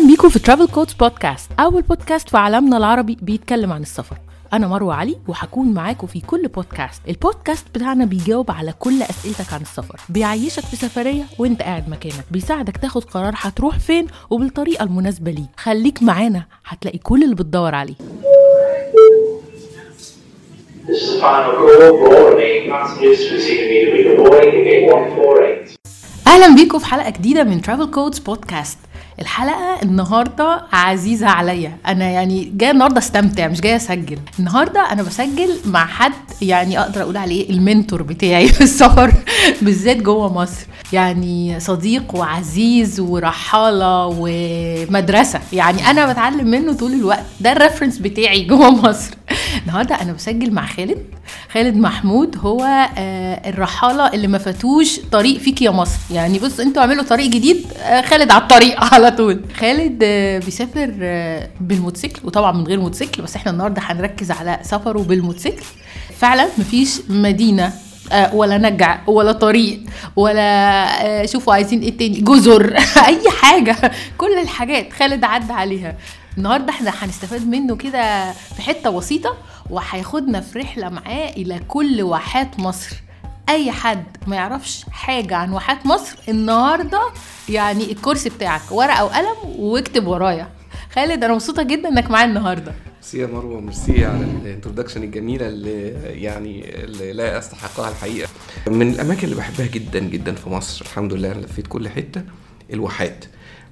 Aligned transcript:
أهلا 0.00 0.08
بيكم 0.10 0.28
في 0.28 0.38
ترافل 0.38 0.66
كودز 0.68 0.92
بودكاست 0.92 1.50
أول 1.60 1.82
بودكاست 1.82 2.28
في 2.28 2.36
عالمنا 2.36 2.76
العربي 2.76 3.16
بيتكلم 3.22 3.72
عن 3.72 3.82
السفر. 3.82 4.16
أنا 4.52 4.66
مروة 4.68 4.94
علي 4.94 5.16
وهكون 5.28 5.72
معاكم 5.72 6.06
في 6.06 6.20
كل 6.20 6.48
بودكاست 6.48 7.02
البودكاست 7.08 7.66
بتاعنا 7.74 8.04
بيجاوب 8.04 8.50
على 8.50 8.72
كل 8.78 9.02
أسئلتك 9.02 9.52
عن 9.52 9.60
السفر. 9.60 10.00
بيعيشك 10.08 10.62
في 10.64 10.76
سفرية 10.76 11.22
وأنت 11.38 11.62
قاعد 11.62 11.88
مكانك. 11.88 12.24
بيساعدك 12.30 12.76
تاخد 12.76 13.04
قرار 13.04 13.34
هتروح 13.36 13.78
فين 13.78 14.06
وبالطريقة 14.30 14.82
المناسبة 14.84 15.30
ليك. 15.30 15.48
خليك 15.56 16.02
معانا 16.02 16.44
هتلاقي 16.66 16.98
كل 16.98 17.22
اللي 17.22 17.34
بتدور 17.34 17.74
عليه. 17.74 17.94
This 20.86 21.02
is 21.02 21.10
the 21.10 21.20
final 21.20 21.52
call. 21.60 21.92
For 22.00 22.16
all 22.16 22.30
remaining 22.32 22.70
passengers 22.72 23.20
receiving 23.36 23.70
immediately 23.70 24.16
boarding 24.16 24.64
gate 24.66 24.94
148. 24.94 25.76
أهلا 26.26 26.54
بيكم 26.54 26.78
في 26.78 26.86
حلقة 26.86 27.10
جديدة 27.10 27.44
من 27.44 27.62
Travel 27.62 27.90
Codes 27.90 28.18
Podcast 28.18 28.78
الحلقة 29.20 29.82
النهارده 29.82 30.62
عزيزة 30.72 31.26
عليا. 31.28 31.76
أنا 31.86 32.04
يعني 32.04 32.52
جاية 32.56 32.70
النهارده 32.70 32.98
أستمتع 32.98 33.48
مش 33.48 33.60
جاية 33.60 33.76
أسجل. 33.76 34.18
النهارده 34.38 34.92
أنا 34.92 35.02
بسجل 35.02 35.50
مع 35.64 35.86
حد 35.86 36.12
يعني 36.42 36.80
أقدر 36.80 37.02
أقول 37.02 37.16
عليه 37.16 37.50
ال 37.50 37.57
mentor 37.57 38.02
بتاعي 38.02 38.48
في 38.48 38.60
السفر 38.60 39.12
بالذات 39.62 39.96
جوه 39.96 40.32
مصر. 40.32 40.66
يعني 40.92 41.60
صديق 41.60 42.14
وعزيز 42.14 43.00
ورحالة 43.00 44.06
ومدرسة. 44.18 45.40
يعني 45.52 45.90
أنا 45.90 46.12
بتعلم 46.12 46.46
منه 46.50 46.72
طول 46.72 46.92
الوقت. 46.92 47.24
ده 47.40 47.52
ال 47.52 47.57
reference 47.57 47.98
بتاعي 47.98 48.44
جوه 48.50 48.70
مصر. 48.70 49.10
النهارده 49.62 49.94
أنا 49.94 50.12
بسجل 50.12 50.52
مع 50.52 50.66
خالد. 50.66 50.98
خالد 51.52 51.76
محمود 51.76 52.36
هو 52.40 52.88
آه، 52.98 53.48
الرحالة 53.50 54.06
اللي 54.08 54.26
ما 54.28 54.38
فاتوش 54.38 55.00
طريق 55.12 55.38
فيك 55.38 55.62
يا 55.62 55.70
مصر. 55.70 55.98
يعني 56.10 56.38
بص 56.38 56.60
أنتوا 56.60 56.82
اعملوا 56.82 57.04
طريق 57.04 57.26
جديد 57.30 57.66
آه، 57.82 58.00
خالد 58.02 58.30
على 58.30 58.42
الطريق 58.42 58.84
على 58.94 59.09
طول. 59.10 59.40
خالد 59.56 60.00
آه، 60.02 60.38
بيسافر 60.38 60.94
آه، 61.02 61.48
بالموتوسيكل 61.60 62.20
وطبعا 62.24 62.52
من 62.52 62.66
غير 62.66 62.80
موتوسيكل 62.80 63.22
بس 63.22 63.36
إحنا 63.36 63.52
النهارده 63.52 63.82
هنركز 63.84 64.30
على 64.30 64.58
سفره 64.62 64.98
بالموتوسيكل. 65.02 65.62
فعلا 66.18 66.48
مفيش 66.58 67.00
مدينة 67.08 67.72
آه، 68.12 68.34
ولا 68.34 68.58
نجع 68.58 68.98
ولا 69.06 69.32
طريق 69.32 69.80
ولا 70.16 71.26
شوفوا 71.26 71.54
عايزين 71.54 71.80
إيه 71.80 71.96
تاني 71.96 72.20
جزر 72.20 72.76
أي 73.06 73.30
حاجة. 73.40 73.76
كل 74.18 74.38
الحاجات 74.42 74.92
خالد 74.92 75.24
عدى 75.24 75.52
عليها. 75.52 75.96
النهارده 76.38 76.70
إحنا 76.70 76.92
هنستفاد 77.00 77.48
منه 77.48 77.76
كده 77.76 78.32
في 78.32 78.62
حتة 78.62 78.90
بسيطه 78.90 79.36
وهياخدنا 79.70 80.40
في 80.40 80.58
رحلة 80.58 80.88
معاه 80.88 81.28
إلى 81.36 81.60
كل 81.68 82.02
واحات 82.02 82.60
مصر. 82.60 82.96
أي 83.50 83.72
حد 83.72 84.04
ما 84.26 84.36
يعرفش 84.36 84.84
حاجة 84.90 85.36
عن 85.36 85.52
واحات 85.52 85.86
مصر 85.86 86.16
النهارده 86.28 87.00
يعني 87.48 87.92
الكرسي 87.92 88.28
بتاعك 88.28 88.60
ورقة 88.70 89.04
وقلم 89.04 89.36
واكتب 89.58 90.06
ورايا. 90.06 90.48
خالد 90.94 91.24
أنا 91.24 91.32
مبسوطة 91.34 91.62
جدا 91.62 91.88
إنك 91.88 92.10
معايا 92.10 92.26
النهارده. 92.26 92.72
ميرسي 92.94 93.18
يا 93.18 93.26
مروة 93.26 93.60
ميرسي 93.60 94.04
على 94.04 94.24
ال 94.24 94.30
introduction 94.30 95.02
الجميلة 95.02 95.46
اللي 95.48 95.88
يعني 96.22 96.84
اللي 96.84 97.12
لا 97.12 97.38
استحقها 97.38 97.90
الحقيقة. 97.90 98.28
من 98.66 98.90
الأماكن 98.90 99.24
اللي 99.24 99.36
بحبها 99.36 99.66
جدا 99.66 99.98
جدا 99.98 100.34
في 100.34 100.48
مصر 100.50 100.84
الحمد 100.84 101.12
لله 101.12 101.32
أنا 101.32 101.40
لفيت 101.40 101.66
كل 101.66 101.88
حتة 101.88 102.22
الواحات. 102.72 103.24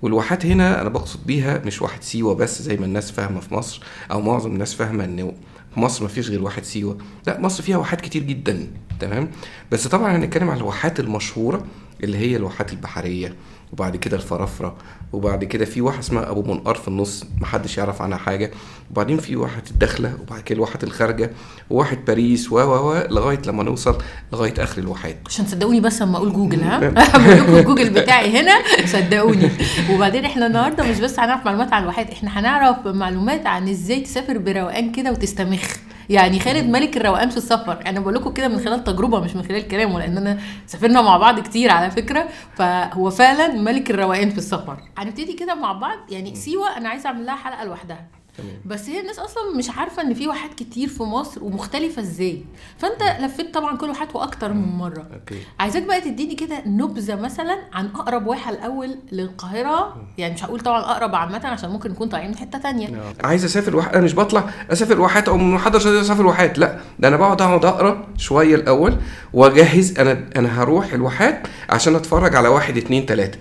والواحات 0.03 0.47
هنا 0.47 0.81
أنا 0.81 0.89
بقصد 0.89 1.27
بيها 1.27 1.59
مش 1.67 1.83
واحة 1.83 2.03
سيوة 2.03 2.35
بس 2.35 2.63
زي 2.63 2.77
ما 2.77 2.85
الناس 2.87 3.11
فاهمة 3.11 3.41
في 3.41 3.55
مصر 3.55 3.83
أو 4.11 4.21
معظم 4.21 4.51
الناس 4.53 4.75
فاهمة 4.75 5.05
ان 5.05 5.33
مصر 5.79 6.03
ما 6.03 6.09
فيش 6.09 6.31
غير 6.31 6.43
واحة 6.43 6.65
سيوة. 6.65 6.99
لا 7.27 7.41
مصر 7.41 7.63
فيها 7.63 7.77
واحات 7.77 8.01
كتير 8.01 8.23
جدا 8.23 8.67
تمام؟ 9.01 9.31
بس 9.73 9.87
طبعا 9.87 10.17
هنتكلم 10.17 10.51
على 10.51 10.59
الواحات 10.61 11.01
المشهورة 11.01 11.67
اللي 12.05 12.19
هي 12.19 12.37
الواحات 12.37 12.73
البحرية. 12.73 13.35
وبعد 13.73 13.97
كده 13.97 14.17
الفرافرة 14.17 14.77
وبعد 15.13 15.45
كده 15.45 15.65
في 15.65 15.81
واحه 15.81 15.99
اسمها 15.99 16.31
أبو 16.31 16.43
منقار 16.43 16.75
في 16.75 16.89
النص 16.89 17.25
محدش 17.41 17.79
يعرف 17.79 18.03
عنها 18.03 18.19
حاجة. 18.19 18.51
وبعدين 18.91 19.19
في 19.19 19.37
واحه 19.37 19.63
الداخله 19.71 20.15
وبعد 20.23 20.41
كده 20.41 20.57
الواحه 20.57 20.79
الخارجة 20.83 21.31
وواحة 21.71 22.05
باريس 22.05 22.53
و 22.53 22.57
و 22.59 22.91
و 22.93 23.07
لغاية 23.11 23.41
لما 23.47 23.63
نوصل 23.63 23.99
لغاية 24.33 24.55
آخر 24.59 24.83
الواحات 24.83 25.17
عشان 25.27 25.47
صدقوني 25.47 25.81
بس 25.81 26.03
لما 26.03 26.17
أقول 26.17 26.33
جوجل 26.33 26.61
ها؟ 26.61 26.75
هعمل 26.99 27.39
لكم 27.41 27.57
الجوجل 27.57 27.91
بتاعي 27.91 28.41
هنا 28.41 28.53
صدقوني. 28.87 29.51
وبعدين 29.91 30.25
إحنا 30.25 30.47
النهارده 30.47 30.85
مش 30.85 31.01
بس 31.01 31.19
هنعرف 31.21 31.45
معلومات 31.45 31.73
عن 31.73 31.83
الواحات 31.83 32.11
إحنا 32.11 32.41
هنعرف 32.41 32.87
معلومات 32.87 33.47
عن 33.47 33.69
إزاي 33.69 34.01
تسافر 34.01 34.39
بروقان 34.39 34.93
كده 34.93 35.11
وتستمخ. 35.13 35.65
يعني 36.09 36.41
خالد 36.41 36.71
ملك 36.71 36.97
الروقان 36.97 37.31
في 37.31 37.37
السفر. 37.37 37.83
أنا 37.87 38.01
بقول 38.01 38.15
لكم 38.15 38.33
كده 38.33 38.49
من 38.49 38.59
خلال 38.59 38.85
تجربة 38.85 39.21
مش 39.21 39.37
من 39.37 39.43
خلال 39.43 39.69
كلامه 39.69 39.99
لأن 39.99 40.17
أنا 40.17 40.39
سافرنا 40.67 41.03
مع 41.03 41.17
بعض 41.17 41.41
كتير 41.41 41.71
على 41.71 41.91
فكرة. 41.91 42.29
فهو 42.57 43.11
فعلا 43.11 43.49
ملك 43.49 43.91
الروقان 43.91 44.31
في 44.31 44.39
السفر. 44.39 44.77
هنبتدي 44.99 45.33
كده 45.33 45.55
مع 45.55 45.73
بعض. 45.73 45.99
يعني 46.09 46.35
سيوة 46.35 46.77
أنا 46.77 46.89
عايزة 46.89 47.07
أعمل 47.07 47.27
لها 47.27 47.37
حلقة 47.37 47.65
لوحدها. 47.65 48.18
تمام. 48.39 48.57
بس 48.65 48.89
هي 48.89 49.01
الناس 49.01 49.19
أصلا 49.19 49.43
مش 49.57 49.71
عارفة 49.71 50.03
إن 50.03 50.15
في 50.15 50.29
واحات 50.29 50.55
كتير 50.55 50.89
في 50.89 51.03
مصر 51.03 51.45
ومختلفة 51.45 52.03
إزاي. 52.03 52.45
فأنت 52.79 53.03
لفيت 53.21 53.55
طبعا 53.55 53.77
كل 53.77 53.89
واحات 53.89 54.17
وأكتر 54.17 54.53
من 54.53 54.69
مرة. 54.77 55.07
أوكي. 55.15 55.39
عايزاك 55.61 55.83
بقى 55.83 56.01
تديني 56.01 56.35
كده 56.35 56.63
نبذة 56.67 57.15
مثلا 57.17 57.59
عن 57.73 57.87
أقرب 57.87 58.27
واحه 58.27 58.51
الأول 58.51 58.99
للقاهرة. 59.13 59.97
يعني 60.19 60.35
مش 60.35 60.45
هقول 60.45 60.61
طبعا 60.61 60.81
أقرب 60.81 61.15
عامة 61.15 61.47
عشان 61.47 61.71
ممكن 61.71 61.91
نكون 61.91 62.09
طالعين 62.09 62.31
من 62.31 62.37
حتة 62.37 62.59
تانية. 62.59 63.03
عايز 63.25 63.45
أسافر 63.45 63.77
واحد 63.77 63.95
أنا 63.95 64.05
مش 64.05 64.15
بطلع 64.15 64.51
أسافر 64.73 65.01
واحات 65.01 65.29
أو 65.29 65.37
ما 65.37 65.59
حدش 65.59 65.87
أسافر 65.87 66.27
واحات 66.27 66.59
لأ. 66.59 66.81
ده 66.99 67.09
أنا 67.09 67.17
بقعد 67.17 67.43
أقعد 67.43 67.65
أقرأ 67.65 68.07
شوية 68.17 68.55
الأول 68.55 68.97
وأجهز 69.33 69.99
أنا 69.99 70.31
أنا 70.37 70.63
هروح 70.63 70.93
الواحات 70.93 71.47
عشان 71.71 71.95
أتفرج 71.97 72.37
على 72.37 72.49
واحد 72.49 72.77
اتنين 72.77 73.07
تلاتة. 73.07 73.39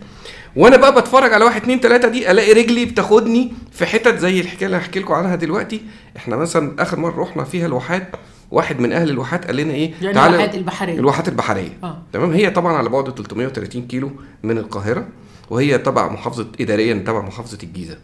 وأنا 0.57 0.77
بقى 0.77 1.01
بتفرج 1.01 1.33
على 1.33 1.45
واحد 1.45 1.61
اتنين 1.61 1.79
تلاتة 1.81 2.07
دي 2.07 2.31
الاقي 2.31 2.53
رجلي 2.53 2.85
بتاخدني 2.85 3.51
في 3.71 3.85
حتت 3.85 4.17
زي 4.19 4.39
الحكاية 4.39 4.65
اللي 4.65 4.77
هحكي 4.77 4.99
لكم 4.99 5.13
عنها 5.13 5.35
دلوقتي. 5.35 5.81
إحنا 6.17 6.35
مثلا 6.35 6.81
آخر 6.81 6.99
مرة 6.99 7.21
رحنا 7.21 7.43
فيها 7.43 7.65
الواحات 7.65 8.07
واحد 8.51 8.79
من 8.79 8.93
أهل 8.93 9.09
الواحات 9.09 9.45
قال 9.45 9.55
لنا 9.55 9.73
إيه 9.73 9.91
يعني 10.01 10.13
تعالى- 10.17 10.27
الواحات 10.27 10.55
البحرية. 10.55 10.93
الواحات 10.99 11.27
البحرية. 11.27 11.77
آه. 11.83 12.01
تمام؟ 12.13 12.31
هي 12.31 12.49
طبعا 12.49 12.73
على 12.73 12.89
بعد 12.89 13.13
330 13.13 13.87
كيلو 13.87 14.11
من 14.43 14.57
القاهرة 14.57 15.07
وهي 15.49 15.77
تبع 15.77 16.11
محافظة 16.11 16.47
اداريا 16.61 16.93
تبع 16.93 17.21
محافظة 17.21 17.57
الجيزة. 17.63 17.97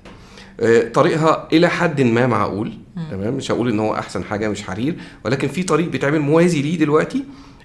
آه، 0.60 0.82
طريقها 0.90 1.48
إلى 1.54 1.70
حد 1.70 2.02
ما 2.02 2.28
معقول. 2.28 2.74
تمام؟ 3.12 3.34
مش 3.34 3.52
هقول 3.52 3.70
إن 3.70 3.80
هو 3.80 3.96
أحسن 3.96 4.24
حاجة 4.24 4.50
مش 4.50 4.64
حرير 4.64 4.96
ولكن 5.26 5.48
في 5.48 5.64
طريق 5.64 5.90
بيتعمل 5.90 6.20
موازي 6.20 6.62
ليه 6.62 6.78
دلوقتي. 6.78 7.24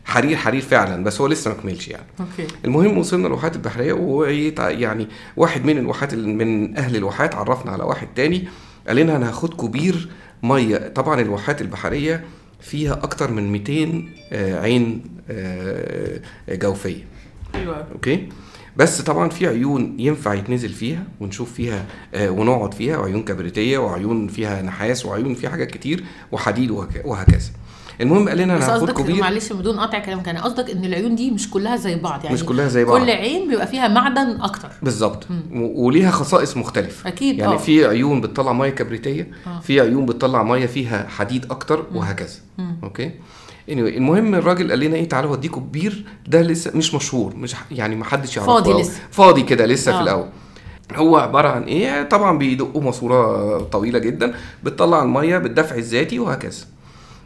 حرير 0.09 0.37
حرير 0.37 0.61
فعلا 0.63 1.05
بس 1.05 1.21
هو 1.21 1.27
لسه 1.27 1.51
ما 1.51 1.57
كملش 1.63 1.89
يعني. 1.89 2.07
okay. 2.21 2.55
المهم 2.65 2.99
وصلنا 2.99 3.27
الواحات 3.27 3.57
البحرية 3.57 3.93
ويعني 3.93 5.09
واحد 5.37 5.65
من 5.65 5.79
الواحات 5.79 6.15
من 6.15 6.77
أهل 6.77 6.97
الواحات 6.97 7.35
عرفنا 7.35 7.73
على 7.73 7.83
واحد 7.85 8.09
تاني 8.17 8.49
قال 8.89 8.97
لنا 8.97 9.17
أنا 9.17 9.29
هاخدكم 9.29 9.71
بير 9.71 10.09
مية. 10.43 10.77
طبعا 10.77 11.21
الواحات 11.21 11.61
البحرية 11.61 12.25
فيها 12.61 12.93
أكتر 12.93 13.31
من 13.31 13.53
200 13.53 14.05
آه، 14.33 14.61
عين 14.61 15.05
آه، 15.31 16.21
جوفية. 16.51 17.05
أيوه. 17.55 17.87
okay؟ 17.93 18.29
بس 18.77 19.01
طبعا 19.01 19.29
في 19.29 19.47
عيون 19.47 19.95
ينفع 20.01 20.35
يتنزل 20.35 20.69
فيها 20.69 21.05
ونشوف 21.21 21.53
فيها 21.53 21.87
آه 22.15 22.31
ونقعد 22.31 22.75
فيها 22.75 22.99
وعيون 22.99 23.23
كبريتية 23.23 23.79
وعيون 23.79 24.29
فيها 24.29 24.63
نحاس 24.63 25.07
وعيون 25.07 25.35
فيها 25.35 25.51
حاجات 25.51 25.71
كتير 25.71 26.05
وحديد 26.33 26.71
وهك- 26.71 27.03
وهكذا. 27.05 27.51
المهم 28.01 28.29
قال 28.29 28.39
لنا 28.39 28.57
أنا 28.57 28.75
هاخدكم 28.75 29.03
بير 29.03 29.17
معلش 29.21 29.53
بدون 29.53 29.81
قطع 29.81 29.99
كلام 29.99 30.21
كان 30.21 30.37
قصدك 30.37 30.71
إن 30.71 30.85
العيون 30.85 31.15
دي 31.15 31.31
مش 31.31 31.51
كلها 31.51 31.77
زي 31.77 31.97
بعض 31.97 32.25
يعني 32.25 32.35
مش 32.35 32.45
كلها 32.45 32.69
زي 32.69 32.85
بعض. 32.85 33.01
كل 33.01 33.11
عين 33.11 33.49
بيبقى 33.49 33.67
فيها 33.67 33.89
معدن 33.89 34.41
أكتر 34.41 34.69
بالظبط 34.83 35.27
وليها 35.55 36.11
خصائص 36.11 36.57
مختلفة 36.57 37.09
أكيد، 37.09 37.39
يعني 37.39 37.53
آه. 37.55 37.57
في 37.57 37.87
عيون 37.87 38.21
بتطلع 38.21 38.53
مية 38.53 38.71
كبريتية 38.71 39.29
آه. 39.47 39.61
في 39.61 39.81
عيون 39.81 40.07
بتطلع 40.07 40.43
مية 40.43 40.67
فيها 40.67 41.07
حديد 41.09 41.47
أكتر 41.51 41.85
وهكذا 41.95 42.37
okay 42.83 43.11
anyway 43.69 43.71
المهم 43.97 44.35
الراجل 44.35 44.71
قال 44.71 44.81
لنا 44.81 44.97
إيه 44.97 45.09
تعالوا 45.09 45.31
اوديكم 45.31 45.69
بير 45.73 46.05
ده 46.27 46.43
لسه 46.43 46.71
مش 46.75 46.95
مشهور 46.95 47.37
مش 47.37 47.55
يعني 47.71 47.97
ما 47.97 48.05
حدش 48.05 48.37
يعرفه 48.37 48.55
فاضي 48.55 48.73
أوي. 48.73 48.83
لسه. 48.83 49.01
فاضي 49.11 49.43
كده 49.43 49.67
لسه 49.67 49.93
آه. 49.93 49.97
في 49.97 50.03
الأول 50.03 50.27
هو 50.95 51.17
عبارة 51.17 51.49
عن 51.49 51.63
إيه 51.63 52.03
طبعا 52.03 52.39
بيدقوا 52.39 52.83
ماسورة 52.83 53.59
طويلة 53.61 53.99
جدا 53.99 54.35
بتطلع 54.65 55.03
المية 55.03 55.39
بالدفع 55.39 55.77
الذاتي 55.77 56.19
وهكذا 56.19 56.59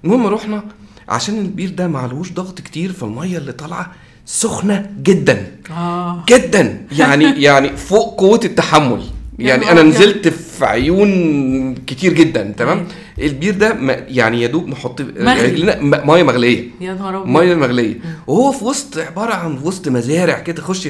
المهم 0.05 0.27
رحنا 0.27 0.65
عشان 1.09 1.39
البير 1.39 1.71
ده 1.71 1.89
معلوش 1.89 2.33
ضغط 2.33 2.61
كتير 2.61 2.93
فالمية 2.93 3.39
اللي 3.39 3.53
طالعة 3.53 3.93
سخنة 4.27 4.91
جدا. 5.03 5.47
آه. 5.71 6.25
جدا. 6.29 6.87
يعني 6.93 7.25
يعني 7.47 7.77
فوق 7.77 8.21
قوة 8.21 8.41
التحمل. 8.45 9.03
يعني 9.39 9.71
أنا. 9.71 9.83
نزلت 9.83 10.29
في 10.29 10.65
عيون 10.65 11.75
كتير 11.75 12.13
جدا 12.13 12.55
تمام؟ 12.57 12.87
البير 13.19 13.55
ده 13.55 13.77
يعني 14.09 14.43
يا 14.43 14.47
دوب 14.47 14.69
نحط. 14.69 15.01
رجلنا 15.01 15.81
م- 15.81 16.09
مية 16.11 16.23
مغلية. 16.23 16.69
يا 16.81 16.95
نهار 16.95 17.17
أبيض. 17.23 17.29
مية 17.37 17.55
مغلية. 17.55 17.95
وهو 18.27 18.53
في 18.53 18.65
وسط 18.65 18.99
عبارة 18.99 19.35
عن 19.35 19.59
وسط 19.63 19.89
مزارع 19.89 20.39
كده 20.39 20.57
تخش 20.63 20.89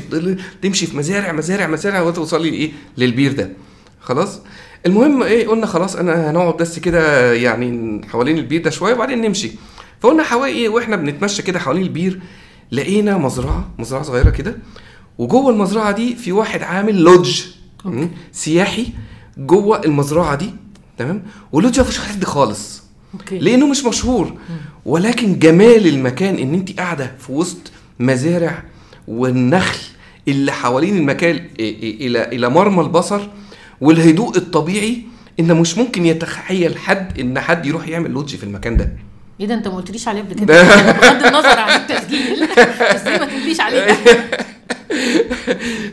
تمشي 0.62 0.86
في 0.86 0.96
مزارع 0.96 1.32
مزارع 1.32 1.66
مزارع 1.66 2.00
وتوصلي 2.00 2.50
لايه 2.50 2.70
للبير 2.98 3.32
ده. 3.32 3.50
خلاص؟ 4.02 4.40
المهم 4.86 5.22
إيه 5.22 5.48
قلنا 5.48 5.66
خلاص 5.66 5.96
أنا 5.96 6.30
هنقعد 6.30 6.56
بس 6.56 6.78
كده 6.78 7.32
يعني 7.32 8.00
حوالين 8.08 8.38
البير 8.38 8.62
ده 8.62 8.70
شوية 8.70 8.94
وبعدين 8.94 9.20
نمشي. 9.22 9.50
فقلنا 10.00 10.22
حوالي 10.22 10.52
إيه 10.52 10.68
وإحنا 10.68 10.96
بنتمشى 10.96 11.42
كده 11.42 11.58
حوالين 11.58 11.82
البير 11.82 12.20
لقينا 12.72 13.18
مزرعة 13.18 13.68
مزرعة 13.78 14.02
صغيرة 14.02 14.30
كده. 14.30 14.56
وجوه 15.18 15.50
المزرعة 15.50 15.92
دي 15.92 16.16
في 16.16 16.32
واحد 16.32 16.62
عامل 16.62 16.98
لودج. 17.02 17.42
سياحي 18.32 18.86
جوه 19.38 19.84
المزرعة 19.84 20.34
دي 20.34 20.50
تمام؟ 20.98 21.22
واللوج 21.52 21.78
ما 21.80 21.84
فيهوش 21.84 21.98
حد 22.08 22.24
خالص. 22.24 22.82
okay. 23.14 23.38
لأنه 23.38 23.66
مش 23.66 23.84
مشهور. 23.84 24.32
ولكن 24.86 25.38
جمال 25.38 25.86
المكان 25.86 26.36
إن 26.36 26.54
أنت 26.54 26.78
قاعدة 26.80 27.14
في 27.18 27.32
وسط 27.32 27.72
مزارع 28.00 28.62
والنخل 29.08 29.78
اللي 30.28 30.52
حوالين 30.52 30.96
المكان 30.96 31.46
إلى 31.60 32.24
إلى 32.24 32.48
مرمى 32.48 32.80
البصر 32.80 33.20
والهدوء 33.82 34.36
الطبيعي 34.36 35.02
إن 35.40 35.56
مش 35.56 35.78
ممكن 35.78 36.06
يتخيل 36.06 36.78
حد 36.78 37.20
إن 37.20 37.40
حد 37.40 37.66
يروح 37.66 37.88
يعمل 37.88 38.10
lodge 38.10 38.36
في 38.36 38.44
المكان 38.44 38.76
ده. 38.76 38.92
إيه 39.40 39.46
ده 39.46 39.54
أنت 39.54 39.68
ما 39.68 39.76
قلتليش 39.76 40.08
عليه 40.08 40.20
قبل 40.20 40.34
كده؟ 40.34 40.62
بغض 40.92 41.26
النظر 41.26 41.58
عن 41.58 41.80
التسجيل. 41.80 42.48
بس 42.94 43.06
ليه 43.06 43.18
ما 43.18 43.26
تقوليش 43.26 43.60
عليه؟ 43.60 43.86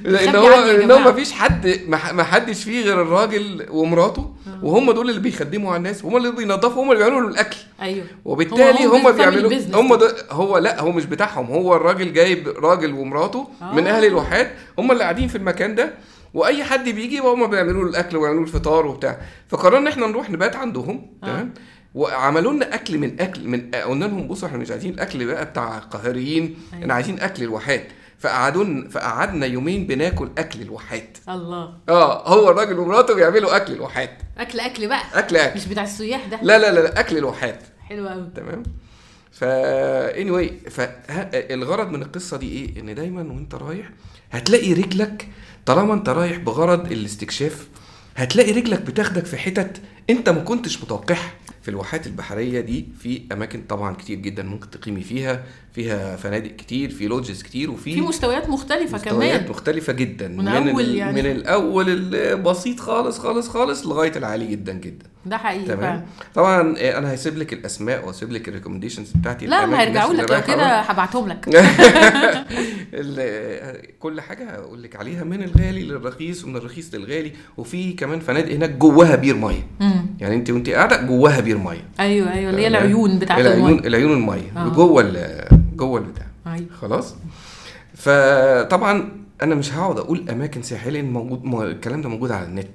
لأن 0.04 0.36
هو 0.36 0.54
إن 0.54 0.92
هو 0.92 1.14
فيش 1.14 1.32
حد 1.32 1.80
ما 1.88 2.24
حدش 2.24 2.64
فيه 2.64 2.84
غير 2.84 3.02
الراجل 3.02 3.66
ومراته 3.70 4.32
وهم 4.64 4.92
دول 4.92 5.10
اللي 5.10 5.22
بيخدموا 5.22 5.70
على 5.70 5.78
الناس 5.78 6.06
هم 6.06 6.18
اللي 6.18 6.32
بينظفوا 6.32 6.84
هم 6.84 6.92
اللي 6.92 7.04
بيعملوا 7.04 7.30
الأكل. 7.30 7.58
أيوه. 7.82 8.06
وبالتالي 8.26 8.86
هم 8.86 9.04
family 9.04 9.16
بيعملوا 9.16 9.52
هم. 9.74 9.96
ده. 9.96 10.16
هو 10.32 10.58
لأ 10.58 10.82
هو 10.82 10.92
مش 10.92 11.06
بتاعهم 11.06 11.46
هو 11.46 11.76
الراجل 11.76 12.14
جايب 12.14 12.48
راجل 12.48 12.94
ومراته 12.94 13.48
من 13.74 13.88
آه. 13.88 13.98
أهل 13.98 14.06
الواحات 14.06 14.52
هم 14.80 14.92
اللي 14.92 15.04
قاعدين 15.04 15.28
في 15.28 15.38
المكان 15.38 15.76
ده. 15.76 15.94
واي 16.34 16.64
حد 16.64 16.90
بيجي 16.90 17.20
هم 17.20 17.48
بيعملوا 17.48 17.84
له 17.84 17.90
الأكل 17.90 18.18
ويعملوا 18.18 18.44
الفطار 18.44 18.86
وبتاع. 18.88 19.22
فقررنا 19.50 19.90
إحنا 19.90 20.08
نروح 20.08 20.30
نبات 20.30 20.56
عندهم 20.56 21.08
آه. 21.24 21.28
تمام؟ 21.28 21.54
وعملوا 21.96 22.54
لنا 22.54 22.76
أكل 22.76 22.98
من 22.98 23.22
أكل 23.22 23.48
من 23.48 23.72
قلنا 23.72 24.06
لهم 24.06 24.28
بصوا 24.28 24.48
إحنا 24.48 24.58
مش 24.58 24.72
عايزين 24.72 24.94
الاكل 24.94 25.26
بقى 25.26 25.46
بتاع 25.46 25.78
القاهريين 25.78 26.44
أيوة. 26.44 26.82
إحنا 26.84 26.94
عايزين 26.94 27.20
أكل 27.20 27.44
الواحات. 27.44 27.88
فقعدون 28.20 28.90
فقعدنا 28.90 29.46
يومين 29.46 29.88
بناكل 29.88 30.30
أكل 30.38 30.62
الواحات. 30.62 31.18
الله. 31.30 31.74
آه 31.90 32.28
هو 32.28 32.50
الراجل 32.50 32.80
ومراته 32.80 33.16
بيعملوا 33.16 33.56
أكل 33.56 33.74
الواحات. 33.74 34.12
أكل 34.38 34.60
أكل 34.60 34.88
بقى. 34.88 35.02
أكل 35.14 35.36
أكل. 35.38 35.58
مش 35.60 35.68
بتاع 35.68 35.84
السياح 35.84 36.26
ده. 36.28 36.40
لا 36.42 36.60
لا 36.60 36.72
لا, 36.72 36.80
لا 36.80 37.00
أكل 37.00 37.18
الواحات. 37.18 37.64
حلو 37.82 38.08
قوي 38.08 38.30
تمام؟ 38.36 38.64
فا 39.32 40.14
anyway 40.14 40.70
فالغرض 40.70 41.90
من 41.90 42.02
القصة 42.02 42.38
دي 42.38 42.52
إيه؟ 42.52 42.82
إن 42.82 42.96
دايما 42.96 43.22
وأنت 43.22 43.56
رايح 43.56 43.90
هتلاقي 44.32 44.74
رجلك 44.74 45.28
طالما 45.70 45.94
انت 45.94 46.10
رايح 46.10 46.38
بغرض 46.38 46.92
الاستكشاف 46.92 47.68
هتلاقي 48.16 48.52
رجلك 48.52 48.82
بتاخدك 48.82 49.26
في 49.26 49.38
حتت 49.38 49.82
انت 50.10 50.30
ما 50.30 50.40
كنتش 50.40 50.84
متوقعها. 50.84 51.32
في 51.62 51.68
الواحات 51.70 52.08
البحرية 52.08 52.62
دي 52.62 52.88
في 53.00 53.22
أماكن 53.32 53.62
طبعا 53.70 53.96
كتير 53.96 54.18
جدا 54.18 54.44
ممكن 54.44 54.70
تقيمي 54.70 55.02
فيها 55.02 55.44
فيها 55.74 56.16
فنادق 56.16 56.52
كتير 56.56 56.90
في 56.90 57.08
lodges 57.08 57.44
كتير 57.44 57.72
وفي 57.72 57.94
في 57.94 58.02
مستويات 58.02 58.50
مختلفة 58.50 58.96
مستويات 58.96 59.40
كمان 59.40 59.50
مختلفة 59.50 59.94
جدا. 59.94 60.28
من 60.28 60.48
أول 60.48 60.84
ال- 60.84 60.96
يعني. 60.96 61.22
من 61.22 61.32
الأول 61.32 61.90
البسيط 61.90 62.80
خالص 62.80 63.20
خالص 63.20 63.50
خالص 63.50 63.86
لغاية 63.88 64.12
العالي 64.16 64.48
جدا 64.48 64.74
جدا. 64.74 65.06
ده 65.26 65.38
حقيقي 65.38 65.66
تمام؟ 65.66 65.80
فعلا. 65.80 66.04
طبعا 66.36 66.76
آه، 66.78 66.98
أنا 66.98 67.14
هسيب 67.14 67.38
لك 67.38 67.54
الأسماء 67.54 68.08
واسيب 68.08 68.32
لك 68.32 68.48
ال 68.50 68.54
recommendations 68.54 69.12
بتاعتي 69.12 69.46
لا 69.46 69.66
ما 69.66 69.82
هيرجعوا 69.82 70.14
لك 70.14 70.32
لو 70.32 70.42
كده 70.48 70.80
هبعتهم 70.80 71.28
لك. 71.28 71.46
ال- 72.94 73.82
كل 74.00 74.22
حاجة 74.22 74.50
هقول 74.50 74.84
لك 74.84 74.96
عليها 74.96 75.24
من 75.24 75.44
الغالي 75.44 75.82
للرخيص 75.84 76.44
ومن 76.44 76.56
الرخيص 76.56 76.94
للغالي. 76.96 77.32
وفي 77.58 77.94
كمان 77.94 78.20
فنادق 78.20 78.52
هناك 78.54 78.70
جواها 78.70 79.16
بير 79.16 79.36
مية. 79.36 79.68
يعني 80.20 80.36
انت 80.36 80.50
وانت 80.50 80.70
قاعدة 80.70 81.02
جواها 81.02 81.40
بير 81.40 81.58
مية. 81.58 81.84
أيوه 82.00 82.34
أيوه 82.34 82.50
اللي 82.50 82.62
هي؟ 82.62 82.68
العيون 82.68 83.20
بتاعت 83.20 83.40
العيون 83.42 83.70
المية. 83.70 83.88
العيون 83.88 84.12
المية. 84.14 84.52
آه. 84.58 84.68
جوه 84.70 85.02
جوه 85.80 86.00
البتاع. 86.00 86.28
أيوه. 86.48 86.68
خلاص؟ 86.82 87.16
فطبعا 87.96 89.19
أنا 89.44 89.56
مش 89.56 89.74
هقعد 89.74 89.98
أقول 90.00 90.30
أماكن 90.30 90.62
سياحية 90.62 90.90
لأن 90.92 91.14
موجود 91.14 91.44
مو- 91.44 91.64
الكلام 91.64 92.02
ده 92.02 92.10
موجود 92.10 92.32
على 92.32 92.46
النت. 92.46 92.68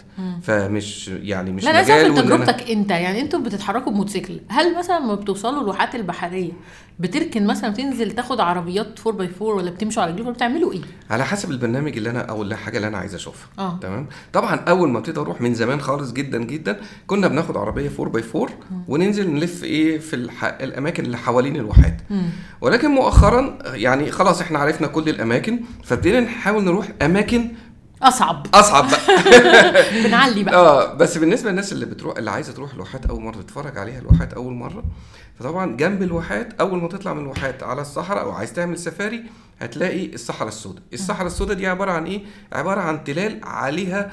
فمش 0.42 1.08
يعني 1.08 1.52
مش 1.52 1.64
لا 1.64 1.82
مجال 1.82 2.10
من 2.12 2.18
وإن 2.18 2.24
أنا- 2.24 2.26
تجربتك 2.26 2.70
أنت. 2.70 2.90
يعني 2.90 3.20
أنتوا 3.20 3.40
بتتحركوا 3.40 3.92
بموتوسيكل. 3.92 4.40
هل 4.48 4.78
مثلا 4.78 4.98
لما 5.00 5.14
بتوصلوا 5.14 5.62
الواحات 5.62 5.94
البحرية 5.94 6.52
بتركن 6.98 7.46
مثلا 7.46 7.70
تنزل 7.74 8.10
تاخد 8.10 8.40
عربيات 8.40 8.86
4 9.06 9.12
باي 9.18 9.30
4 9.40 9.54
ولا 9.56 9.70
بتمشوا 9.70 10.02
على 10.02 10.10
رجلكم 10.12 10.26
ولا 10.26 10.36
بتعملوا 10.36 10.72
إيه؟ 10.72 10.80
على 11.10 11.24
حسب 11.24 11.50
البرنامج 11.50 11.96
اللي 11.96 12.10
أنا 12.10 12.20
أو 12.20 12.42
الحاجة 12.42 12.76
اللي 12.76 12.88
أنا 12.88 12.98
عايز 12.98 13.14
أشوفها. 13.14 13.48
آه. 13.58 13.78
تمام؟ 13.82 14.06
طبعا 14.32 14.54
أول 14.56 14.88
ما 14.90 14.98
ابتدي 14.98 15.20
أروح 15.20 15.40
من 15.40 15.54
زمان 15.54 15.80
خالص 15.80 16.12
جدا 16.12 16.44
جدا 16.44 16.80
كنا 17.06 17.28
بناخد 17.28 17.56
عربية 17.56 17.90
4 18.00 18.12
باي 18.12 18.22
4 18.34 18.48
وننزل 18.88 19.30
نلف 19.30 19.64
إيه 19.64 19.98
في 19.98 20.16
الح... 20.16 20.44
الأماكن 20.44 21.04
اللي 21.04 21.16
حوالين 21.18 21.56
الواحات. 21.56 21.96
مم. 22.10 22.28
ولكن 22.60 22.88
مؤخرا 22.90 23.58
يعني 23.74 24.10
خلاص 24.10 24.40
إحنا 24.40 24.58
عرفنا 24.58 24.86
كل 24.86 25.08
الأماكن 25.08 25.60
فابتدينا 25.84 26.20
نحاول 26.20 26.53
نروح 26.62 26.88
أماكن 27.02 27.48
أصعب. 28.02 28.46
أصعب. 28.54 28.90
بقى 28.90 29.00
بنعلي 30.04 30.44
بقى. 30.44 30.54
آه 30.54 30.94
بس 30.94 31.18
بالنسبة 31.18 31.50
للناس 31.50 31.72
اللي 31.72 31.86
بتروح 31.86 32.16
اللي 32.18 32.30
عايزة 32.30 32.52
تروح 32.52 32.72
الواحات 32.74 33.06
أول 33.06 33.20
مرة 33.22 33.36
تتفرج 33.36 33.78
عليها 33.78 33.98
الواحات 33.98 34.32
أول 34.32 34.52
مرة. 34.52 34.84
فطبعا 35.38 35.76
جنب 35.76 36.02
الواحات 36.02 36.52
أول 36.60 36.82
ما 36.82 36.88
تطلع 36.88 37.14
من 37.14 37.20
الواحات 37.22 37.62
على 37.62 37.80
الصحراء 37.82 38.22
أو 38.22 38.30
عايز 38.32 38.52
تعمل 38.52 38.78
سفاري 38.78 39.24
هتلاقي 39.60 40.14
الصحراء 40.14 40.48
السوداء. 40.48 40.82
الصحراء 40.92 41.26
السوداء 41.26 41.56
دي 41.56 41.66
عبارة 41.66 41.90
عن 41.92 42.04
إيه؟ 42.04 42.22
عبارة 42.52 42.80
عن 42.80 43.04
تلال 43.04 43.40
عليها 43.44 44.12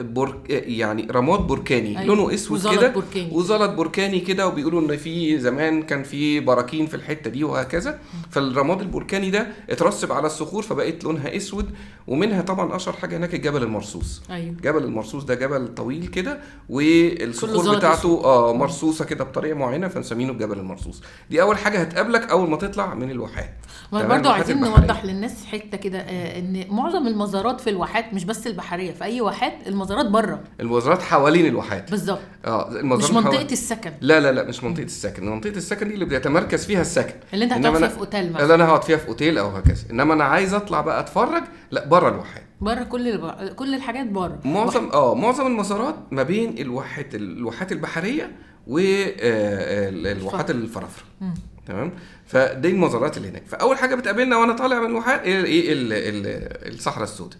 برك 0.00 0.50
آه، 0.50 0.62
يعني 0.66 1.06
رماد 1.10 1.40
بركاني 1.40 1.88
أيوة. 1.98 2.04
لونه 2.16 2.34
أسود 2.34 2.68
كده 2.76 2.88
بركاني. 2.88 3.28
وزلط 3.32 3.70
بركاني 3.70 4.20
كده 4.20 4.46
وبيقولوا 4.48 4.80
إن 4.80 4.96
في 4.96 5.38
زمان 5.38 5.82
كان 5.82 6.02
في 6.02 6.40
براكين 6.40 6.86
في 6.86 6.94
الحتة 6.94 7.30
دي 7.30 7.44
وهكذا. 7.44 7.98
فالرماد 8.30 8.80
البركاني 8.80 9.30
ده 9.30 9.46
اترسب 9.70 10.12
على 10.12 10.26
الصخور 10.26 10.62
فبقت 10.62 11.04
لونها 11.04 11.36
أسود 11.36 11.70
ومنها 12.06 12.42
طبعا 12.42 12.76
أشهر 12.76 12.94
حاجة 12.94 13.16
هناك 13.16 13.34
الجبل 13.34 13.62
المرصوص. 13.62 14.22
أيوه. 14.30 14.54
جبل 14.62 14.84
المرصوص 14.84 15.24
ده 15.24 15.34
جبل 15.34 15.74
طويل 15.74 16.06
كده 16.06 16.40
والصخور 16.68 17.76
بتاعته 17.76 18.24
آه 18.24 18.52
مرصوصة 18.54 19.04
كده 19.04 19.24
بطريقة 19.24 19.54
معينة 19.56 19.88
فنسمينه 19.88 20.32
الجبل 20.32 20.58
المرصوص. 20.58 21.02
دي 21.30 21.42
أول 21.42 21.58
حاجة 21.58 21.78
هتقابلك 21.80 22.30
أول 22.30 22.50
ما 22.50 22.56
تطلع 22.56 22.94
من 22.94 23.10
الواحات. 23.10 23.54
ما 23.92 23.98
تمام؟ 24.02 24.08
برضو 24.08 24.20
الواحات 24.28 24.46
عايزين. 24.46 24.64
نوضح 24.64 25.04
للناس 25.04 25.44
حتة 25.46 25.76
كده 25.78 25.98
آه، 25.98 26.38
إن 26.38 26.64
معظم 26.70 27.06
المزارات 27.06 27.60
في 27.60 27.70
الواحات 27.70 28.14
مش 28.14 28.24
بس 28.24 28.46
البحرية 28.46 28.92
في 28.92 29.04
أي 29.04 29.20
واحات 29.20 29.52
المزارات 29.66 30.06
بره. 30.06 30.40
المزارات 30.60 31.02
حوالين 31.02 31.46
الواحات. 31.46 31.90
بالظبط. 31.90 32.18
آه 32.44 32.68
مش 32.70 32.76
المزارات 32.76 33.12
منطقة 33.14 33.30
حوالين- 33.30 33.52
السكن. 33.52 33.92
لا 34.00 34.20
لا 34.20 34.32
لا 34.32 34.42
مش 34.44 34.64
منطقة 34.64 34.82
السكن. 34.84 35.26
منطقة 35.30 35.50
السكن 35.56 35.88
دي 35.88 35.94
اللي 35.94 36.04
بيتمركز 36.04 36.66
فيها 36.66 36.80
السكن. 36.80 37.14
اللي 37.34 37.44
أنت 37.44 37.52
هتقعد 37.52 37.76
فيها 37.76 37.88
في 37.88 37.98
أوتيل 37.98 38.20
اللي 38.20 38.32
مثلا 38.34 38.54
أنا 38.54 38.64
هقعد 38.68 38.84
فيها 38.84 38.96
في 38.96 39.08
أوتيل 39.08 39.38
أو 39.38 39.48
هكذا. 39.48 39.82
إنما 39.90 40.14
أنا 40.14 40.24
عايز 40.24 40.54
أطلع 40.54 40.80
بقى 40.80 41.00
أتفرج 41.00 41.42
لا 41.70 41.86
بره 41.86 42.08
الواحات. 42.08 42.42
بره 42.60 42.82
كل 42.82 43.08
الب... 43.08 43.52
كل 43.54 43.74
الحاجات 43.74 44.06
بره 44.06 44.38
معظم 44.44 44.88
آه 44.92 45.14
معظم 45.14 45.46
المزارات 45.46 45.94
ما 46.10 46.22
بين 46.22 46.58
الواحات 46.58 47.14
الواحات 47.14 47.72
البحرية 47.72 48.30
والواحات 48.66 50.50
الفرافرة. 50.50 51.04
مم. 51.20 51.34
تمام 51.66 51.92
فدي 52.26 52.68
المزارات 52.68 53.16
اللي 53.16 53.28
هناك 53.28 53.42
فأول 53.46 53.76
حاجة 53.78 53.94
بتقابلنا 53.94 54.36
وأنا 54.36 54.52
طالع 54.52 54.80
من 54.80 54.86
الواحات 54.86 55.20
إيه 55.22 55.72
ال- 55.72 55.92
ال- 55.92 56.74
الصحراء 56.74 57.04
السوداء. 57.04 57.38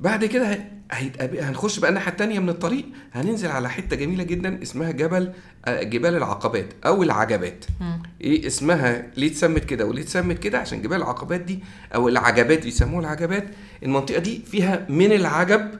بعد 0.00 0.24
كده 0.24 0.58
هيتقابل 0.92 1.38
هنخش 1.38 1.78
بقى 1.78 1.88
الناحية 1.90 2.10
التانية 2.10 2.38
من 2.38 2.48
الطريق 2.48 2.84
هننزل 3.12 3.48
على 3.48 3.70
حتة 3.70 3.96
جميلة 3.96 4.24
جدا 4.24 4.62
اسمها 4.62 4.90
جبل 4.90 5.32
آه، 5.64 5.82
جبال 5.82 6.16
العقبات 6.16 6.66
أو 6.86 7.02
العجبات. 7.02 7.64
إيه 8.20 8.46
اسمها 8.46 9.06
ليه 9.16 9.26
اتسمت 9.30 9.64
كده 9.64 9.86
وليه 9.86 10.02
اتسمت 10.02 10.38
كده 10.38 10.58
عشان 10.58 10.82
جبال 10.82 10.96
العقبات 10.96 11.40
دي 11.40 11.58
أو 11.94 12.08
العجبات 12.08 12.62
بيسموها 12.64 13.00
العجبات 13.00 13.44
المنطقة 13.82 14.18
دي 14.18 14.42
فيها 14.46 14.86
من 14.88 15.12
العجب? 15.12 15.70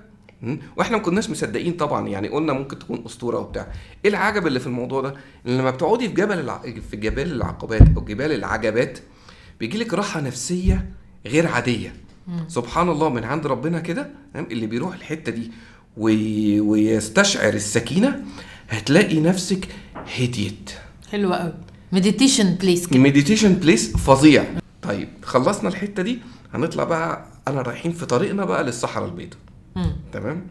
وإحنا 0.76 0.96
ما 0.96 1.02
كناش 1.02 1.30
مصدقين 1.30 1.72
طبعا 1.72 2.08
يعني 2.08 2.28
قلنا 2.28 2.52
ممكن 2.52 2.78
تكون 2.78 3.02
أسطورة 3.06 3.38
وبتاع. 3.38 3.72
إيه 4.04 4.11
العجب 4.11 4.46
اللي 4.46 4.61
في 4.61 4.66
الموضوع 4.66 5.00
ده؟ 5.00 5.14
إن 5.46 5.58
لما 5.58 5.70
بتقعدي 5.70 6.08
في 6.08 6.14
جبل 6.14 6.38
الع... 6.38 6.62
في 6.90 6.96
جبال 6.96 7.32
العقبات 7.32 7.82
أو 7.96 8.04
جبال 8.04 8.32
العجبات 8.32 8.99
بيجي 9.61 9.78
لك 9.78 9.94
راحة 9.94 10.20
نفسية 10.20 10.90
غير 11.26 11.46
عادية. 11.46 11.94
سبحان 12.49 12.88
الله 12.88 13.08
من 13.08 13.25
عند 13.25 13.46
ربنا 13.46 13.80
كده؟ 13.80 14.11
اللي 14.37 14.66
بيروح 14.66 14.94
الحتة 14.94 15.32
دي 15.32 15.50
وي... 15.96 16.61
ويستشعر 16.61 17.54
السكينة 17.54 18.25
هتلاقي 18.68 19.20
نفسك 19.20 19.68
هديت. 20.18 20.70
حلو 21.11 21.32
قوي. 21.34 21.52
meditation 21.92 22.54
place 22.54 22.87
كده. 22.87 22.96
ال 22.96 23.02
meditation 23.02 23.54
place 23.54 23.96
فظيع. 23.96 24.44
طيب 24.82 25.08
خلصنا 25.22 25.68
الحتة 25.68 26.02
دي. 26.02 26.18
هنطلع 26.54 26.84
بقى 26.84 27.26
أنا 27.49 27.62
رايحين 27.62 27.92
في 27.92 28.06
طريقنا 28.06 28.44
بقى 28.44 28.64
للصحراء 28.64 29.08
البيضاء. 29.08 29.38
تمام 30.12 30.46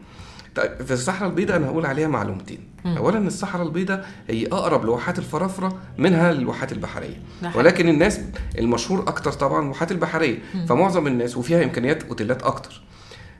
طيب 0.54 0.82
في 0.82 0.92
الصحراء 0.92 1.30
البيضاء 1.30 1.56
أنا 1.56 1.66
هقول 1.66 1.86
عليها 1.86 2.08
معلومتين 2.08 2.58
مم. 2.84 2.96
اولا 2.96 3.18
الصحراء 3.18 3.66
البيضاء 3.66 4.06
هي 4.28 4.46
أقرب 4.46 4.84
لواحات 4.84 5.18
الفرافرة 5.18 5.78
منها 5.98 6.32
للواحات 6.32 6.72
البحرية 6.72 7.22
ده 7.42 7.48
حقيقي. 7.50 7.58
ولكن 7.58 7.88
الناس 7.88 8.20
المشهور 8.58 9.00
أكتر 9.00 9.32
طبعا 9.32 9.62
الواحات 9.64 9.92
البحرية 9.92 10.38
فمعظم 10.68 11.06
الناس 11.06 11.36
وفيها 11.36 11.64
إمكانيات 11.64 12.02
أوتيلات 12.02 12.42
أكتر 12.42 12.82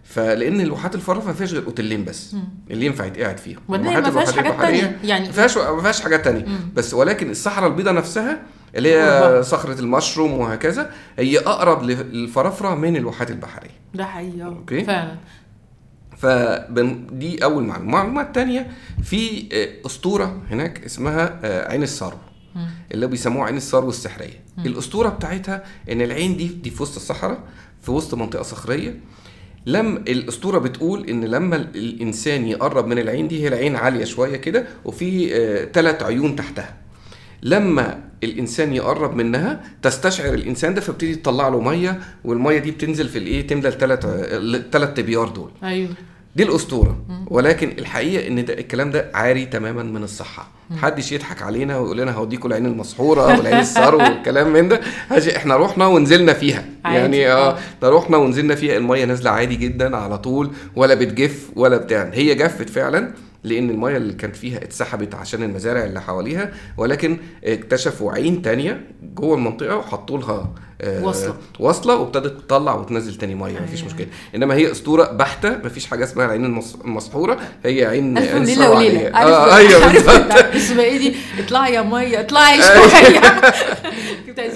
فلان 0.04 0.60
الواحات 0.60 0.94
الفرافرة 0.94 1.26
ما 1.26 1.32
فيهاش 1.32 1.52
غير 1.52 1.66
أوتيلين 1.66 2.04
بس 2.04 2.34
مم. 2.34 2.44
اللي 2.70 2.86
ينفع 2.86 3.04
يتقعد 3.06 3.38
الواحات- 3.38 4.04
ما 4.04 4.10
فيهاش 4.10 4.36
حاجات 4.36 4.60
تانية 4.60 4.98
يعني 5.04 5.26
ما 5.26 5.32
فيهاش 5.32 5.56
ما 5.58 5.82
فيهاش 5.82 6.00
حاجات 6.00 6.24
تانية 6.24 6.44
مم. 6.46 6.58
بس 6.74 6.94
ولكن 6.94 7.30
الصحراء 7.30 7.68
البيضاء 7.70 7.94
نفسها 7.94 8.42
اللي. 8.76 9.38
هي 9.38 9.42
صخرة 9.42 9.80
المشروم 9.80 10.32
وهكذا 10.32 10.90
هي 11.18 11.38
أقرب 11.38 11.82
للفرافرة 11.82 12.74
من 12.74 12.96
الواحات 12.96 13.30
البحرية 13.30 13.70
ده 13.94 14.04
حقيقي. 14.04 14.44
أوكي. 14.44 14.84
فعلا 14.84 15.16
فدي 16.23 17.45
أول 17.45 17.62
معلومة. 17.64 17.87
المعلومة 17.87 18.23
الثانية 18.23 18.71
في 19.02 19.49
آه، 19.52 19.87
أسطورة 19.87 20.43
هناك 20.50 20.85
اسمها 20.85 21.41
آه، 21.45 21.69
عين 21.73 21.83
السرو 21.83 22.17
اللي 22.93 23.07
بيسموها 23.07 23.47
عين 23.47 23.57
السرو 23.57 23.88
السحرية. 23.88 24.43
الأسطورة 24.59 25.09
بتاعتها 25.09 25.64
إن 25.91 26.00
العين 26.02 26.37
دي 26.37 26.47
دي 26.49 26.71
في 26.71 26.83
وسط 26.83 26.97
الصحراء 26.97 27.38
في 27.83 27.91
وسط 27.91 28.14
منطقة 28.14 28.43
صخرية. 28.43 29.00
لم 29.67 29.97
الأسطورة 29.97 30.59
بتقول 30.59 31.09
إن 31.11 31.25
لما 31.25 31.57
ال- 31.57 31.76
الإنسان 31.76 32.47
يقرب 32.47 32.87
من 32.87 32.99
العين 32.99 33.29
دي 33.29 33.43
هي 33.43 33.49
العين 33.49 33.76
عالية 33.76 34.05
شوية 34.05 34.37
كده 34.37 34.67
وفي 34.85 35.29
ثلاث 35.73 36.02
عيون 36.02 36.37
تحتها. 36.37 36.75
لما 37.43 38.00
الإنسان 38.25 38.73
يقرب 38.73 39.17
منها 39.17 39.62
تستشعر 39.83 40.35
الإنسان 40.35 40.75
ده 40.75 40.81
فبتدي 40.81 41.14
تطلع 41.14 41.49
له 41.49 41.61
مية 41.61 42.00
والمية 42.25 42.59
دي 42.59 42.71
بتنزل 42.71 43.09
في 43.09 43.19
الإيه 43.19 43.47
تملى 43.47 43.69
الثلاث 43.69 44.00
الثلاث 44.05 44.95
تبيار 44.95 45.29
دول. 45.29 45.50
أيوه. 45.64 45.91
دي 46.36 46.42
الأسطورة. 46.42 46.96
ولكن 47.26 47.72
الحقيقة 47.78 48.28
إن 48.28 48.44
ده 48.44 48.54
الكلام 48.54 48.90
ده 48.90 49.10
عاري 49.14 49.46
تماما 49.46 49.82
من 49.82 50.02
الصحة. 50.02 50.48
محدش 50.70 51.12
يضحك 51.12 51.42
علينا 51.42 51.78
ويقول 51.78 51.98
لنا 51.98 52.12
هوديكوا 52.12 52.48
العين 52.48 52.66
المسحورة 52.66 53.26
والعين 53.26 53.58
الثرو 53.58 53.98
والكلام 53.98 54.52
من 54.52 54.68
ده. 54.68 54.80
إحنا 55.36 55.56
رحنا 55.56 55.86
ونزلنا 55.86 56.32
فيها. 56.32 56.64
عادي. 56.84 56.98
يعني 56.98 57.32
آه 57.32 57.58
ده 57.82 57.90
رحنا 57.90 58.16
ونزلنا 58.16 58.54
فيها. 58.54 58.76
المية 58.76 59.04
نازلة 59.04 59.30
عادي 59.30 59.56
جدا 59.56 59.96
على 59.96 60.18
طول 60.18 60.50
ولا 60.76 60.94
بتجف 60.94 61.50
ولا 61.56 61.76
بتاع. 61.76 62.10
هي 62.12 62.34
جفت 62.34 62.70
فعلا 62.70 63.12
لأن 63.44 63.70
المية 63.70 63.96
اللي 63.96 64.12
كانت 64.12 64.36
فيها 64.36 64.56
اتسحبت 64.64 65.14
عشان 65.14 65.42
المزارع 65.42 65.84
اللي 65.84 66.00
حواليها 66.00 66.52
ولكن 66.76 67.16
اكتشفوا 67.44 68.12
عين 68.12 68.42
تانية 68.42 68.80
جوه 69.14 69.34
المنطقة 69.36 69.76
وحطوا 69.76 70.18
لها 70.18 70.54
آه، 70.84 71.04
وصلة. 71.04 71.34
واصلة 71.60 71.96
وابتدت 71.96 72.40
تطلع 72.40 72.74
وتنزل 72.74 73.14
تاني 73.14 73.34
مية 73.34 73.60
مفيش 73.60 73.80
أيوة. 73.80 73.92
مشكلة 73.92 74.06
إنما 74.34 74.54
هي 74.54 74.70
أسطورة 74.72 75.04
بحتة 75.04 75.50
مفيش 75.64 75.86
حاجة 75.86 76.04
اسمها 76.04 76.26
العين 76.26 76.44
المس- 76.44 76.76
المسحورة 76.84 77.38
هي 77.64 77.84
عين 77.84 78.18
عين 78.18 78.44
ليلة 78.44 78.70
وليلة. 78.70 79.10
عارف 79.16 79.30
آه 79.30 79.56
أيوه 79.56 79.92
بالظبط 79.92 80.32
اسمها 80.56 80.84
إيه 80.84 80.98
دي 80.98 81.14
اطلعي 81.44 81.74
يا 81.74 81.82
مية 81.82 82.20
اطلعي 82.20 82.62
شوية 82.62 83.20
بتاع 84.28 84.46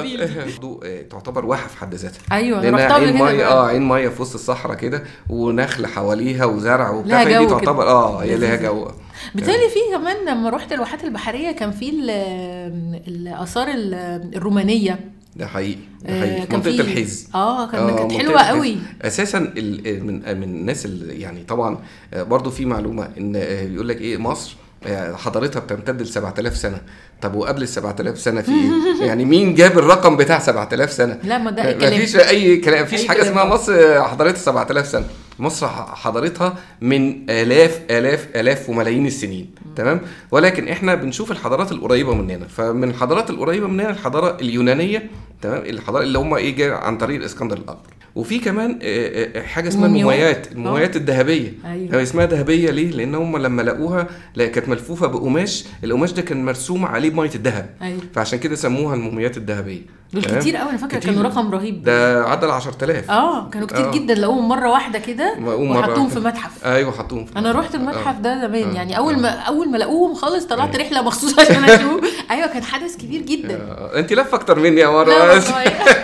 دي. 0.00 0.16
برضو، 0.52 0.80
آه، 0.84 1.02
تعتبر 1.02 1.44
واحة 1.46 1.68
في 1.68 1.76
حد 1.76 1.94
ذاتها 1.94 2.18
أيوه 2.32 2.60
من 2.60 2.74
عين 2.74 3.12
مية. 3.22 3.48
آه 3.48 3.66
عين 3.66 3.88
مية 3.88 4.08
في 4.08 4.22
وسط 4.22 4.34
الصحراء 4.34 4.76
كده 4.76 5.02
ونخل 5.30 5.86
حواليها 5.86 6.44
وزرع 6.44 6.90
وبتاع 6.90 7.24
جو 7.24 7.48
تعتبر. 7.48 7.82
آه 7.88 8.22
هي 8.22 8.36
لذيذة. 8.36 8.56
جو 8.62 8.88
بالتالي 9.34 9.68
في 9.68 9.78
كمان 9.96 10.16
لما 10.28 10.50
رحت 10.50 10.72
الواحات 10.72 11.04
البحرية 11.04 11.50
كان 11.52 11.70
في 11.70 11.90
ال- 11.90 13.00
الآثار 13.08 13.68
ال- 13.68 14.30
الرومانية 14.36 14.98
ده 15.38 15.46
حقيقي 15.46 15.78
ده 16.02 16.14
آه، 16.14 16.20
حقيقي. 16.20 16.46
كان 16.46 16.56
منطقة 16.58 16.80
الحز 16.80 17.28
آه 17.34 17.70
كان 17.70 17.96
كانت 17.96 18.12
حلوة. 18.12 18.42
قوي. 18.42 18.76
أساسا 19.02 19.38
ال- 19.38 20.04
من 20.06 20.14
من 20.38 20.42
الناس 20.42 20.86
اللي 20.86 21.20
يعني 21.20 21.44
طبعا 21.44 21.78
آه، 22.14 22.22
برضو 22.22 22.50
في 22.50 22.64
معلومة 22.64 23.08
إن 23.18 23.36
آه، 23.36 23.66
بيقول 23.66 23.88
لك 23.88 24.00
إيه 24.00 24.16
مصر 24.18 24.50
آه، 24.50 24.67
حضارتها 25.14 25.60
بتمتد 25.60 26.02
ل 26.02 26.06
7000 26.06 26.56
سنة. 26.56 26.80
طب 27.22 27.34
وقبل 27.34 27.62
ال 27.62 27.68
7000 27.68 28.18
سنة 28.20 28.40
في 28.42 28.50
إيه؟ 29.00 29.06
يعني 29.06 29.24
مين 29.24 29.54
جاب 29.54 29.78
الرقم 29.78 30.16
بتاع 30.16 30.38
7000 30.38 30.92
سنة؟ 30.92 31.18
لا 31.24 31.38
ما 31.38 31.50
ده 31.50 31.72
كلام. 31.72 31.94
مفيش 31.94 32.16
أي 32.16 32.56
كلام 32.56 32.82
مفيش 32.82 33.06
حاجة 33.08 33.22
اسمها. 33.22 33.44
مصر 33.44 34.02
حضارتها 34.04 34.38
7000 34.38 34.86
سنة. 34.86 35.04
مصر 35.38 35.68
حضارتها 35.68 36.54
من 36.80 37.30
آلاف 37.30 37.80
آلاف 37.90 38.28
آلاف 38.36 38.68
وملايين 38.68 39.06
السنين. 39.06 39.50
تمام؟ 39.76 40.00
ولكن 40.30 40.68
إحنا 40.68 40.94
بنشوف 40.94 41.30
الحضارات 41.30 41.72
القريبة 41.72 42.14
مننا 42.14 42.46
فمن 42.48 42.90
الحضارات 42.90 43.30
القريبة 43.30 43.66
مننا 43.66 43.90
الحضارة 43.90 44.36
اليونانية 44.40 45.10
تمام؟ 45.42 45.62
الحضارة 45.62 46.02
اللي 46.02 46.18
هم 46.18 46.34
إيه 46.34 46.72
عن 46.72 46.98
طريق 46.98 47.16
الإسكندر 47.20 47.56
الاكبر 47.56 47.90
وفي 48.14 48.38
كمان 48.38 48.78
آه، 48.82 49.38
آه، 49.38 49.42
حاجة 49.42 49.68
اسمها 49.68 49.88
مومياوات. 49.88 50.16
المومياوات 50.16 50.52
المومياوات 50.52 50.96
الذهبية 50.96 51.52
أيوة. 51.64 52.02
اسمها 52.02 52.26
ذهبية 52.26 52.70
ليه 52.70 52.90
لأن 52.90 53.14
هم 53.14 53.36
لما 53.36 53.62
لقوها 53.62 54.06
كانت 54.36 54.68
ملفوفة 54.68 55.06
بقماش 55.06 55.64
القماش 55.84 56.12
ده 56.12 56.22
كان 56.22 56.44
مرسوم 56.44 56.84
عليه 56.86 57.10
مية 57.10 57.30
الذهب 57.34 57.70
أيوه 57.82 58.00
فعشان 58.14 58.38
كده 58.38 58.56
سموها 58.56 58.94
المومياوات 58.94 59.36
الذهبية 59.36 59.98
دول؟ 60.12 60.22
كتير 60.22 60.56
قوي 60.56 60.70
أنا 60.70 60.78
فاكرة. 60.78 60.98
كانوا 60.98 61.22
رقم 61.22 61.50
رهيب 61.50 61.82
ده 61.82 62.24
عدى 62.24 62.46
ال 62.46 62.50
10000 62.50 63.10
آه 63.10 63.50
كانوا 63.50 63.66
كتير 63.66 63.88
آه. 63.88 63.90
جدا 63.90 64.14
لقوهم 64.14 64.48
مرة 64.48 64.70
واحدة 64.70 64.98
كده 64.98 65.34
وحطوهم. 65.44 66.08
في 66.08 66.20
متحف 66.20 66.64
أيوه 66.64 66.92
حطوهم 66.92 67.24
في 67.24 67.38
أنا. 67.38 67.52
رحت 67.52 67.74
المتحف 67.74 68.06
آه. 68.16 68.20
ده 68.20 68.40
زمان 68.46 68.70
آه. 68.70 68.74
يعني 68.74 68.98
أول 68.98 69.14
آه. 69.14 69.18
ما 69.18 69.28
أول 69.28 69.68
ما 69.70 69.76
لقوهم 69.76 70.14
خالص 70.14 70.44
طلعت 70.44 70.74
أيوة. 70.76 70.86
رحلة 70.86 71.02
مخصوص 71.02 71.38
عشان 71.38 71.64
أشوف 71.64 72.00
أيوه 72.30 72.46
كان 72.46 72.62
حدث 72.62 72.96
كبير 72.96 73.22
جدا 73.22 73.54
آه، 73.56 73.98
انت 73.98 74.12
لفة 74.12 74.36
أكتر 74.36 74.58
مني 74.58 74.80
يا 74.80 74.88
مرة 74.88 75.12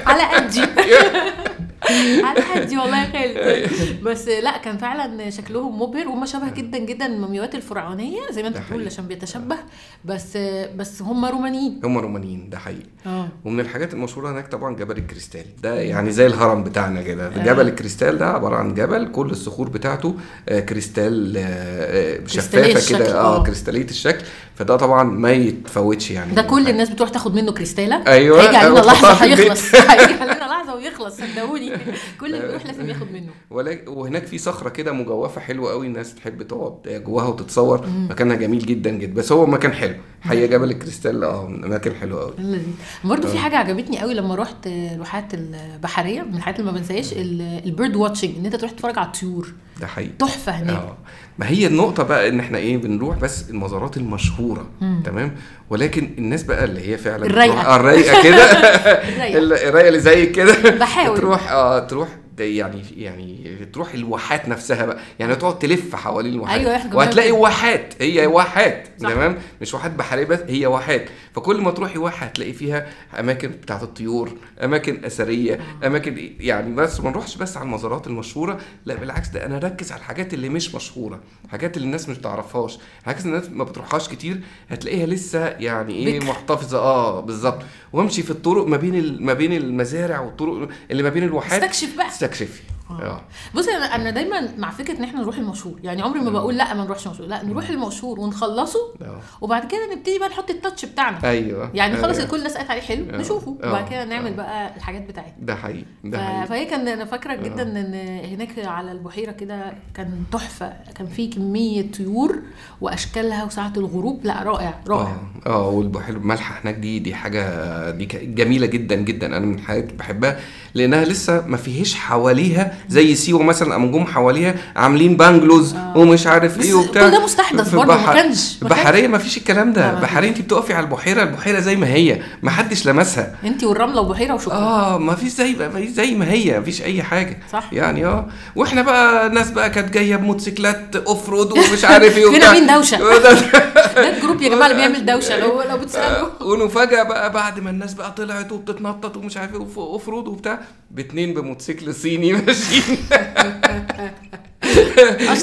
على 0.07 0.23
قدي 0.35 0.61
قدي 2.55 2.79
والله 2.79 3.05
يا 3.05 3.11
خالد. 3.13 4.03
بس 4.03 4.29
لا 4.29 4.59
كان 4.59 4.79
فعلا 4.79 5.31
شكلهم 5.31 5.83
مبهر 5.83 6.09
وهم 6.09 6.27
شبه 6.27 6.51
جدا 6.51 6.79
جدا 6.79 7.07
المومياوات 7.07 7.55
الفرعونية 7.55 8.21
زي 8.31 8.43
ما 8.43 8.49
انت 8.49 8.59
بتقول. 8.59 8.87
عشان 8.87 9.07
بيتشبه. 9.09 9.57
بس 10.05 10.37
بس 10.77 11.03
هم 11.03 11.25
رومانيين. 11.25 11.81
هم 11.85 11.99
رومانيين 11.99 12.51
ده 12.51 12.59
حقيقي. 12.59 12.87
آه. 13.07 13.29
ومن 13.45 13.61
الحاجات 13.61 13.95
المشهورة 13.95 14.31
هناك 14.31 14.49
طبعا 14.49 14.77
جبل 14.77 14.99
الكريستال. 14.99 15.45
ده 15.63 15.75
يعني 15.75 16.11
زي 16.11 16.27
الهرم 16.27 16.65
بتاعنا 16.65 17.03
كده. 17.03 17.29
جبل 17.29 17.69
الكريستال 17.69 18.19
ده 18.19 18.27
عبارة 18.27 18.57
عن 18.57 18.75
جبل 18.75 19.09
كل 19.13 19.31
الصخور 19.31 19.69
بتاعته 19.69 20.15
آه، 20.49 20.61
كريستال 20.61 21.37
آه، 21.37 21.41
آه، 21.43 22.27
شفافة 22.27 22.97
كده. 22.99 23.21
آه. 23.21 23.37
آه. 23.37 23.43
كريستالية 23.43 23.85
الشكل. 23.85 24.25
فده 24.57 24.77
طبعا 24.77 25.03
ما 25.03 25.33
يتفوتش 25.33 26.11
يعني. 26.11 26.35
ده 26.35 26.43
كل 26.43 26.69
الناس 26.69 26.91
بتروح 26.91 27.09
تاخد 27.11 27.35
منه 27.35 27.53
كريستاله 27.53 28.03
أيوة، 28.07 28.43
هيجي 28.43 28.57
علينا 28.57 28.77
أيوة، 28.77 28.87
لحظة 28.87 29.25
البيت. 29.25 29.41
هيخلص. 29.51 29.75
هيجي 29.75 30.15
علينا 30.21 30.45
لحظة 30.45 30.75
ويخلص. 30.75 31.17
صدقوني. 31.17 31.73
كل 32.21 32.35
اللي 32.35 32.47
بيروح 32.47 32.67
لازم 32.67 32.89
ياخد 32.89 33.13
منه. 33.13 33.31
ولكن 33.51 33.89
وهناك 33.89 34.27
في 34.27 34.39
صخرة 34.39 34.69
كده 34.69 34.93
مجوفة 34.93 35.41
حلوة 35.41 35.71
قوي 35.71 35.87
الناس 35.87 36.15
تحب 36.15 36.43
تقعد 36.43 37.03
جواها 37.07 37.27
وتتصور. 37.29 37.87
مكانها 37.87 38.37
جميل 38.37 38.67
جدا 38.67 38.91
جدا. 38.91 39.15
بس 39.15 39.33
هو 39.33 39.47
مكان 39.47 39.73
حلو. 39.73 39.95
حقيقه 40.21 40.47
جبل 40.47 40.71
الكريستال 40.71 41.25
آه 41.25 41.47
مكان 41.49 41.95
حلو 41.95 42.19
قوي. 42.19 42.33
لذيذ 42.39 42.63
برضه 43.05 43.29
في 43.29 43.39
حاجة 43.39 43.57
عجبتني 43.57 44.01
قوي 44.01 44.15
لما 44.15 44.35
رحت 44.35 44.67
الواحات 44.67 45.35
البحرية 45.35 46.23
من 46.23 46.35
الحاجات 46.37 46.61
اللي 46.61 46.73
ما 46.73 46.79
بنساهاش 46.79 47.13
ال 47.13 47.30
bird 47.30 47.97
watching 47.97 48.37
إن 48.39 48.45
أنت 48.45 48.57
تروح 48.57 48.71
تتفرج 48.71 48.99
على 48.99 49.07
الطيور. 49.07 49.53
ده 49.81 49.87
حقيقي. 49.87 50.11
تحفة 50.19 50.53
هناك. 50.53 50.77
آه. 50.77 50.97
ما 51.39 51.49
هي 51.49 51.67
النقطة 51.67 52.03
بقى 52.03 52.29
إن 52.29 52.41
إحنا 52.41 52.59
إيه 52.59 52.77
بنروح 52.77 53.17
بس 53.19 53.51
المزارات 53.51 53.97
المشهورة 53.97 54.67
تمام؟ 55.05 55.37
ولكن 55.71 56.11
الناس 56.19 56.43
بقى 56.43 56.65
اللي 56.65 56.89
هي 56.93 56.99
فعلا 56.99 57.27
الرايقة. 57.27 57.53
بتروح- 57.55 57.67
آه، 57.67 57.77
الرايقة 57.77 58.23
كده. 58.23 58.45
الرايقة. 59.09 59.39
ال- 59.39 59.53
الرايقة. 59.53 59.89
اللي 59.89 60.01
زي 60.01 60.27
كده. 60.27 60.71
بحاول. 60.71 61.17
تروح 61.19 61.51
آه 61.53 61.79
تروح 61.79 62.09
ده 62.39 62.45
يعني 62.45 62.83
يعني 62.97 63.57
تروح 63.73 63.95
الواحات 63.95 64.49
نفسها 64.49 64.87
بقى. 64.87 64.99
يعني 65.19 65.37
تقعد 65.37 65.59
تلف 65.59 65.97
حوالين 65.97 66.33
الواحات. 66.35 66.61
أيوة، 66.61 66.97
وهتلاقي. 66.97 67.31
واحات. 67.31 67.95
هي 68.01 68.27
واحات. 68.27 68.89
تمام؟ 69.01 69.39
مش 69.61 69.75
واحات 69.75 69.91
بحرية 69.91 70.25
بس 70.25 70.39
هي 70.49 70.67
واحات. 70.67 71.07
فكل 71.35 71.61
ما 71.61 71.71
تروحي 71.71 71.99
واحة 71.99 72.27
هتلاقي 72.27 72.53
فيها 72.53 72.87
أماكن 73.21 73.49
بتاعت 73.49 73.83
الطيور 73.83 74.33
أماكن 74.65 75.05
أثرية 75.05 75.61
أماكن 75.87 76.31
يعني 76.41 76.75
بس 76.75 77.01
ما 77.01 77.11
نروحش 77.11 77.37
بس 77.37 77.57
على 77.57 77.65
المزارات 77.67 78.07
المشهورة 78.07 78.61
لا 78.87 78.95
بالعكس 78.95 79.29
ده 79.29 79.47
أنا 79.47 79.57
أركز 79.57 79.93
على 79.93 79.99
الحاجات 79.99 80.35
اللي 80.35 80.49
مش 80.49 80.75
مشهورة 80.75 81.21
الحاجات 81.45 81.77
اللي 81.77 81.87
الناس 81.87 82.09
مش 82.09 82.19
تعرفهاش 82.19 82.79
الحاجات 83.01 83.25
اللي 83.27 83.37
الناس 83.37 83.51
ما 83.51 83.65
بتروحهاش 83.65 84.09
كتير 84.09 84.41
هتلاقيها 84.71 85.07
لسه 85.07 85.47
يعني 85.47 85.95
إيه. 85.95 86.21
محتفظة 86.21 86.79
آه 86.79 87.21
بالظبط. 87.21 87.63
وامشي 87.93 88.23
في 88.23 88.31
الطرق 88.31 88.67
ما 88.67 88.77
بين 88.77 89.23
ما 89.23 89.33
بين 89.33 89.53
المزارع 89.53 90.21
والطرق 90.21 90.69
اللي 90.91 91.03
ما 91.03 91.09
بين 91.09 91.23
الواحات. 91.23 91.63
استكشف 91.63 91.97
بقى. 91.97 92.09
استكشفي. 92.09 92.63
آه. 92.91 93.21
بص 93.55 93.69
أنا 93.69 93.95
أنا 93.95 94.11
دايما 94.11 94.49
مع 94.59 94.71
فكرة 94.71 94.99
إن 94.99 95.05
إحنا 95.05 95.21
نروح 95.21 95.37
المشهور. 95.39 95.79
يعني 95.83 96.03
عمري 96.03 96.21
ما 96.21 96.31
بقول 96.31 96.57
لأ 96.57 96.75
ما 96.75 96.85
نروحش 96.85 97.07
المشهور. 97.07 97.29
لأ 97.29 97.43
نروح 97.45 97.69
المشهور 97.69 98.21
ونخلصه 98.21 98.79
آه. 99.03 99.21
وبعد 99.41 99.67
كده 99.67 99.81
نبتدي 99.95 100.19
بقى 100.19 100.29
نحط 100.29 100.51
التاتش 100.51 100.85
بتاعنا. 100.85 101.19
أيوه. 101.25 101.71
يعني 101.75 101.97
خلاص 101.97 102.17
أيوة. 102.19 102.31
كل 102.31 102.39
الناس 102.39 102.57
قالت 102.57 102.71
عليه 102.71 102.81
حلو 102.81 103.05
آه. 103.11 103.17
نشوفه. 103.17 103.57
آه. 103.65 103.69
وبعد 103.69 103.89
كده 103.89 104.05
نعمل 104.05 104.31
آه. 104.33 104.37
بقى 104.37 104.77
الحاجات 104.77 105.03
بتاعتنا. 105.09 105.35
ده 105.39 105.55
حقيقي 105.57 105.85
ده 106.05 106.19
حقيقي. 106.25 106.47
فهي 106.47 106.65
كان 106.65 106.89
أنا 106.89 107.05
فاكره 107.05 107.35
جدا 107.35 107.63
إن 107.63 107.95
هناك 108.35 108.59
على 108.67 108.93
البحيرة 108.93 109.33
كده 109.33 109.73
كان 109.95 110.25
تحفة. 110.33 110.73
كان 110.95 111.07
في 111.07 111.27
كمية 111.29 111.93
طيور 111.93 112.43
وأشكالها 112.81 113.45
وساعة 113.45 113.73
الغروب. 113.77 114.21
لأ 114.25 114.43
رائع 114.43 114.81
رائع. 114.89 115.17
آه. 115.47 115.69
والبحيرة 115.69 116.17
المالحة 116.17 116.61
هناك 116.65 116.75
دي 116.75 116.99
دي 116.99 117.15
حاجة 117.15 117.91
دي 117.91 118.07
جميلة 118.07 118.67
جدا 118.67 118.95
جدا. 118.95 119.27
أنا 119.27 119.39
من 119.39 119.55
الحاجات 119.55 119.95
بحبها 119.95 120.41
لأنها 120.75 121.05
لسه 121.05 121.45
ما 121.47 121.57
فيهاش 121.57 121.95
حواليها 121.95 122.75
زي 122.89 123.15
سيوة 123.15 123.43
مثلا 123.43 123.77
أما 123.77 123.87
جم 123.87 124.05
حواليها 124.07 124.55
عاملين 124.77 125.17
بانجلوز 125.17 125.75
ومش 125.97 126.27
عارف 126.27 126.61
إيه 126.61 126.75
وبتاع. 126.75 127.03
كل 127.03 127.11
ده 127.11 127.25
مستحدث 127.25 127.75
برضه، 127.75 127.87
ما 127.87 127.95
البحر- 127.95 128.15
كانش- 128.15 128.57
ما 128.63 128.69
البحريه 128.69 129.07
ما 129.09 129.19
فيش 129.19 129.37
الكلام 129.37 129.69
لا، 129.69 129.73
ده. 129.75 129.87
ما 129.93 129.99
البحريه 129.99 130.29
انت 130.29 130.41
بتقفي 130.41 130.75
على 130.75 130.85
البحيرة 130.87 131.23
البحيرة 131.23 131.61
زي 131.61 131.77
ما 131.77 131.87
هي 131.89 132.21
ما 132.43 132.51
حدش 132.51 132.87
لمسها. 132.87 133.37
انت 133.45 133.65
والرملة 133.65 134.01
وبحيره 134.01 134.35
وشكرا. 134.35 134.55
آه 134.55 134.99
ما 134.99 135.15
فيش 135.15 135.33
زي 135.33 135.53
ما 135.55 135.69
فيش 135.71 135.91
زي 135.91 136.15
ما 136.15 136.31
هي 136.31 136.59
ما 136.59 136.65
فيش 136.65 136.83
أي 136.83 137.03
حاجة. 137.03 137.39
صح. 137.53 137.69
يعني 137.73 138.07
آه 138.07 138.27
وإحنا 138.57 138.83
بقى 138.83 139.29
ناس 139.29 139.51
بقى 139.51 139.71
كانت 139.71 139.95
جاية 139.95 140.17
بموتوسيكلات 140.17 140.97
off 140.97 141.29
road 141.29 141.53
ومش 141.53 141.85
عارف 141.91 142.17
إيه 142.19 142.27
وبتاع. 142.27 142.53
مين 142.53 142.67
دوشة؟ 142.67 142.99
ده- 143.25 144.09
ال 144.17 144.21
group 144.21 144.43
يا 144.43 144.49
جماعة 144.49 144.67
اللي 144.71 144.77
بيعمل 144.89 145.07
دوشة. 145.07 145.39
لو 145.47 145.63
لو 145.63 145.77
بتسألوا. 145.79 146.29
ونفاجأ 146.43 147.03
بقى 147.03 147.33
بعد 147.33 147.61
ما 147.61 147.71
الناس 147.71 147.95
بقى 147.95 148.13
طلعت 148.13 148.53
وبتتنطط 148.53 149.17
ومش 149.17 149.37
عارف 149.37 149.53
إيه 149.55 149.61
وف- 149.61 149.79
off 149.79 150.09
road 150.09 150.29
وبتاع. 150.29 150.61
باتنين 150.91 151.35
بموتوسيكل 151.35 151.95
صيني 151.95 152.33
ماشيين. 152.43 152.99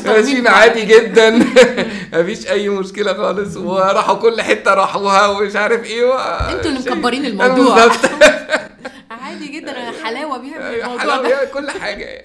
ماشيين. 0.05 0.47
عادي 0.47 0.85
جدا. 0.85 1.45
مفيش 2.13 2.47
أي 2.47 2.69
مشكلة 2.69 3.13
خالص. 3.13 3.57
وراحوا 3.57 4.15
كل 4.15 4.41
حتة 4.41 4.73
راحوها 4.73 5.27
ومش 5.27 5.55
عارف 5.55 5.85
إيه 5.85 6.05
و... 6.05 6.13
أنتوا 6.17 6.71
اللي 6.71 6.79
مكبرين 6.79 7.25
الموضوع. 7.25 7.89
عادي 9.11 9.47
جدا. 9.47 9.73
حلاوة 10.03 10.37
بيعمل 10.37 10.75
الموضوع 10.75 10.99
حلاوة 10.99 11.27
يعني 11.27 11.47
كل 11.47 11.69
حاجة. 11.71 12.23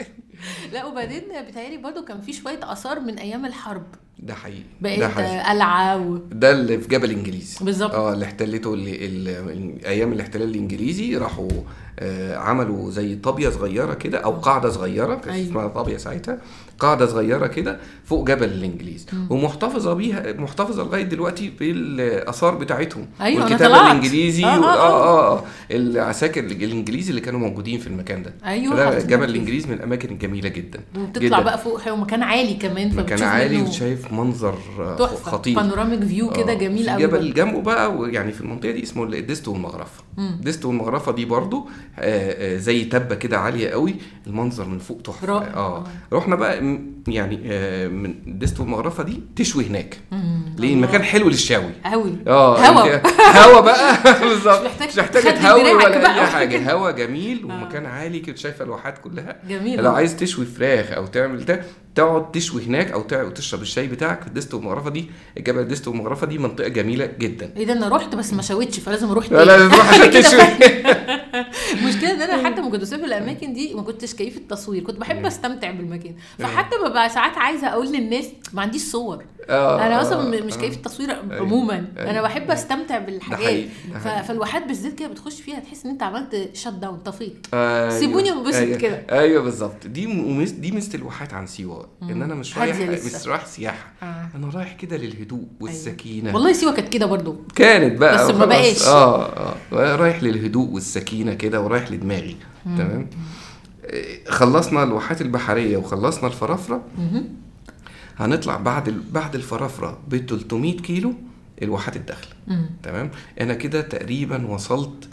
لا 0.73 0.85
وبعدين 0.85 1.23
بيتهيألي 1.47 1.77
برضو 1.77 2.05
كان 2.05 2.21
في 2.21 2.33
شوية 2.33 2.61
آثار 2.63 3.01
من 3.01 3.19
أيام 3.19 3.47
الحرب. 3.47 3.83
ده 4.19 4.35
حقيقي. 4.35 4.63
بقت 4.81 4.99
ده 4.99 5.09
حقيقي. 5.09 5.41
قلعة 5.51 5.97
و... 6.09 6.17
ده 6.17 6.51
اللي 6.51 6.79
في 6.79 6.89
جبل 6.89 7.11
انجليز 7.11 7.59
بالظبط. 7.61 7.95
آه 7.95 8.13
اللي 8.13 8.25
احتلته 8.25 8.75
اللي 8.75 9.07
ال- 9.07 9.85
أيام 9.87 10.13
الاحتلال 10.13 10.49
الإنجليزي 10.49 11.17
راحوا 11.17 11.49
آه 11.99 12.37
عملوا 12.37 12.91
زي 12.91 13.17
طابية 13.17 13.49
صغيرة 13.49 13.95
كده 13.95 14.19
أو 14.19 14.33
قاعدة 14.33 14.71
صغيرة 14.71 15.15
كانت 15.15 15.29
أيوة. 15.29 15.47
اسمها 15.49 15.69
طابية 15.69 15.97
ساعتها. 15.97 16.39
قاعدة 16.79 17.07
صغيرة 17.07 17.47
كده 17.47 17.79
فوق 18.05 18.27
جبل 18.29 18.45
الإنجليز. 18.45 19.07
ومحتفظة 19.31 19.93
بيها 19.95 20.33
محتفظة 20.33 20.83
لغاية 20.85 21.03
دلوقتي 21.03 21.53
بالآثار 21.61 22.55
بتاعتهم. 22.55 23.07
أيوة، 23.21 23.45
والكتاب 23.45 23.69
طلعت. 23.71 23.83
الإنجليزي 23.97 24.45
آه، 24.45 24.49
آه، 24.49 24.65
آه 24.65 25.33
آه, 25.33 25.39
آه 25.39 25.43
العساكر 25.71 26.45
الإنجليزي 26.45 27.11
اللي 27.11 27.21
كانوا 27.21 27.41
موجودين 27.41 27.79
في 27.81 27.87
المكان 27.87 28.23
ده. 28.23 28.35
أيوة، 28.45 28.77
ده 28.77 28.85
حاطين 28.85 29.07
جبل. 29.07 29.25
الإنجليز 29.25 29.67
من 29.67 29.73
الأماكن 29.75 30.09
الجميلة 30.09 30.49
جدا. 30.49 30.81
وبتطلع 30.99 31.27
جداً. 31.29 31.41
بقى 31.43 31.59
فوق 31.59 31.89
مكان 31.89 32.23
عالي 32.23 32.55
كمان 32.55 32.97
مكان 32.97 33.23
عالي 33.23 33.63
وشايف 33.63 34.13
منظر 34.13 34.55
آه، 34.79 34.97
تحفة 34.97 35.31
خطير. 35.31 35.57
panoramic 35.57 36.05
view 36.05 36.31
كده 36.31 36.53
آه، 36.53 36.55
جميل 36.55 36.91
قوي 36.91 37.03
جبل 37.03 37.35
جنبه 37.35 37.61
بقى 37.63 37.97
ويعني 37.97 38.33
في 38.33 38.41
المنطقة 38.41 38.71
دي 38.71 38.83
اسمه 38.83 39.05
الدست 39.05 39.53
والمغرفة. 39.53 40.03
الدست 40.19 40.69
والمغرفة 40.69 41.13
دي 41.13 41.25
برضو 41.25 41.69
آه، 41.99 42.55
آه، 42.55 42.57
زي 42.59 42.85
تبة 42.85 43.15
كده 43.15 43.39
عالية 43.39 43.69
قوي 43.69 43.95
المنظر 44.27 44.65
من 44.69 44.79
فوق 44.79 45.01
تحفة. 45.05 45.39
آه. 45.39 45.85
رحنا 46.13 46.37
بقى 46.37 46.61
م- 46.61 46.66
يعني 47.09 47.41
آه، 47.47 47.89
من 47.89 48.11
الدست 48.27 48.63
والمغرفه 48.63 49.03
دي 49.03 49.23
تشوي 49.37 49.67
هناك. 49.67 49.99
ليه؟ 50.59 50.75
المكان 50.75 51.03
حلو 51.03 51.29
للشوي. 51.29 51.73
قوي. 51.85 52.17
آه 52.27 52.59
هوا. 52.59 53.01
هوا 53.45 53.61
بقى. 53.61 53.97
بالظبط. 54.29 54.63
مش 54.83 54.99
محتاج 54.99 55.23
تهوي 55.23 55.63
دراعك 55.63 55.97
ولا. 55.97 56.15
أي 56.21 56.27
حاجة. 56.27 56.73
هوا 56.73 56.91
جميل 56.91 57.45
ومكان 57.45 57.87
عالي 57.87 58.19
كده 58.21 58.37
شايفة 58.37 58.65
الواحات 58.65 58.99
كلها. 58.99 59.37
جميل. 59.49 59.83
لو. 59.83 59.93
عايز 59.93 60.17
تشوي 60.17 60.47
فراخ 60.47 60.93
أو 60.93 61.07
تعمل 61.07 61.45
ده 61.45 61.63
تقعد 61.97 62.33
تشوي 62.33 62.65
هناك 62.65 62.91
أو 62.93 63.03
تقعد 63.03 63.35
تشرب 63.35 63.63
الشاي 63.63 63.87
بتاعك 63.87 64.21
في 64.23 64.27
الدست 64.27 64.57
والمغرفه 64.57 64.91
دي. 64.91 65.11
الجبل 65.39 65.59
الدست 65.61 65.91
والمغرفه 65.91 66.27
دي 66.27 66.39
منطقة 66.39 66.69
جميلة 66.69 67.07
جدا. 67.19 67.51
إيه 67.57 67.67
ده 67.67 67.73
أنا 67.73 67.89
رحت 67.89 68.15
بس 68.15 68.33
ما 68.33 68.43
شويتش 68.43 68.79
فلازم 68.79 69.11
أروح 69.11 69.33
لا 69.33 69.45
لا 69.45 69.69
تروح 69.69 69.89
عشان 69.95 70.11
تشوي. 70.23 70.43
المشكلة 71.73 72.11
إن 72.15 72.23
أنا 72.23 72.47
حتى 72.49 72.61
ما 72.63 72.71
كنت 72.71 72.81
بسافر 72.81 73.05
الأماكن 73.05 73.53
دي 73.53 73.75
ما 73.75 73.83
كنتش 73.83 74.15
كيف 74.15 74.37
التصوير 74.37 74.83
كنت 74.83 74.99
بحب 75.01 75.27
أستمتع 75.27 75.71
بالمكان. 75.71 76.15
فحتى 76.39 76.77
ببقى 76.87 77.09
ساعات 77.11 77.39
عايزة 77.39 77.67
أقول 77.69 77.87
للناس 77.93 78.25
ما 78.53 78.63
عنديش 78.63 78.83
صور. 78.83 79.25
آه، 79.49 79.87
أنا 79.87 79.99
آه، 79.99 80.03
أصلا 80.03 80.45
مش 80.45 80.53
آه. 80.55 80.57
كيف 80.61 80.77
التصوير 80.77 81.17
عموما. 81.31 81.85
أنا 81.99 82.23
بحب 82.23 82.51
أستمتع 82.51 82.99
بالحاجات. 82.99 83.65
فالواحات 84.29 84.67
بالذات 84.67 84.95
كده 84.95 85.09
بتخش 85.09 85.41
فيها 85.41 85.59
تحس 85.61 85.85
إن 85.85 85.91
أنت 85.91 86.03
عملت 86.03 86.51
shut 86.55 86.69
down 86.69 86.99
طفيت. 86.99 87.47
سيبوني 88.01 88.33
انبسط. 88.33 88.81
كده. 88.81 89.03
أيوه 89.11 89.43
بالظبط. 89.43 89.87
دي 89.87 90.07
دي 90.45 90.71
ميزة 90.73 90.95
الواحات 90.95 91.35
عن 91.35 91.47
سيوة. 91.47 91.86
إن 92.03 92.23
أنا 92.23 92.35
مش 92.35 92.59
رايح. 92.59 92.77
مش 92.81 93.29
رايح 93.29 93.47
سياحة. 93.47 93.93
آه. 94.03 94.29
أنا 94.35 94.49
رايح 94.55 94.73
كده 94.73 94.97
للهدوء 94.97 95.45
والسكينة. 95.61 96.35
والله 96.35 96.53
سيوه 96.53 96.75
كانت 96.75 96.89
كده 96.93 97.07
برضو. 97.07 97.37
كانت 97.55 97.99
بقى 98.01 98.29
بس 98.29 98.35
ما. 98.35 98.45
بقاش. 98.45 98.83
آه 98.87 99.25
آه. 99.73 99.97
رايح 99.97 100.23
للهدوء 100.23 100.69
والسكينة 100.71 101.35
كده 101.35 101.61
ورايح 101.61 101.91
لدماغي. 101.93 102.37
تمام؟ 102.65 103.11
خلصنا 104.29 104.83
الواحات 104.83 105.21
البحرية 105.21 105.77
وخلصنا 105.77 106.27
الفرافرة. 106.29 106.83
هنطلع 108.17 108.57
بعد 108.57 109.03
بعد 109.13 109.35
الفرافرة 109.35 109.99
ب 110.09 110.17
300 110.17 110.77
كيلو 110.77 111.15
الواحات 111.63 111.97
الداخلة. 111.97 112.33
تمام؟ 112.83 113.11
أنا 113.41 113.55
كده 113.55 113.81
تقريبا 113.81 114.47
وصلت 114.47 115.09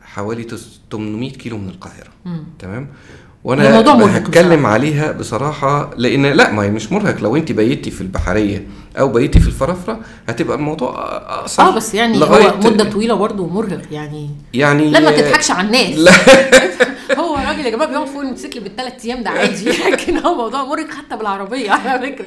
حوالي 0.00 0.44
تس- 0.44 0.80
800 0.92 1.32
كيلو 1.32 1.58
من 1.58 1.68
القاهرة. 1.68 2.10
تمام؟ 2.58 2.88
وأنا 3.46 3.68
الموضوع 3.68 3.94
مرهق 3.94 4.16
هتكلم. 4.16 4.66
عليها 4.66 5.12
بصراحة 5.12 5.90
لأن 5.96 6.26
لا 6.26 6.52
ما 6.52 6.62
هي 6.62 6.70
مش 6.70 6.92
مرهق. 6.92 7.20
لو 7.22 7.36
أنت 7.36 7.52
بيتي 7.52 7.90
في 7.90 8.00
البحرية 8.00 8.66
أو 8.98 9.08
بيتي 9.08 9.40
في 9.40 9.46
الفرافرة 9.46 10.00
هتبقى 10.28 10.56
الموضوع 10.56 10.90
أقصر. 11.28 11.62
آه 11.62 11.76
بس 11.76 11.94
يعني 11.94 12.18
لغاية 12.18 12.48
هو 12.48 12.56
مدة 12.56 12.90
طويلة 12.90 13.14
برضو 13.14 13.46
مرهق 13.46 13.82
يعني 13.90 14.30
يعني 14.54 14.90
لا 14.90 15.00
ما 15.00 15.10
تضحكش 15.10 15.50
على 15.50 15.66
الناس. 15.66 15.98
لا. 15.98 16.12
هو 17.16 17.36
راجل 17.36 17.64
يا 17.66 17.70
جماعة 17.70 17.88
بيقعد 17.90 18.06
فوق 18.06 18.20
الموتوسيكل 18.20 18.60
بالثلاث 18.60 19.04
أيام 19.04 19.22
ده 19.22 19.30
عادي 19.30 19.64
لكن 19.90 20.18
هو 20.18 20.34
موضوع 20.34 20.64
مرهق 20.64 20.90
حتى 20.90 21.16
بالعربية 21.16 21.70
على 21.70 22.06
فكرة 22.06 22.26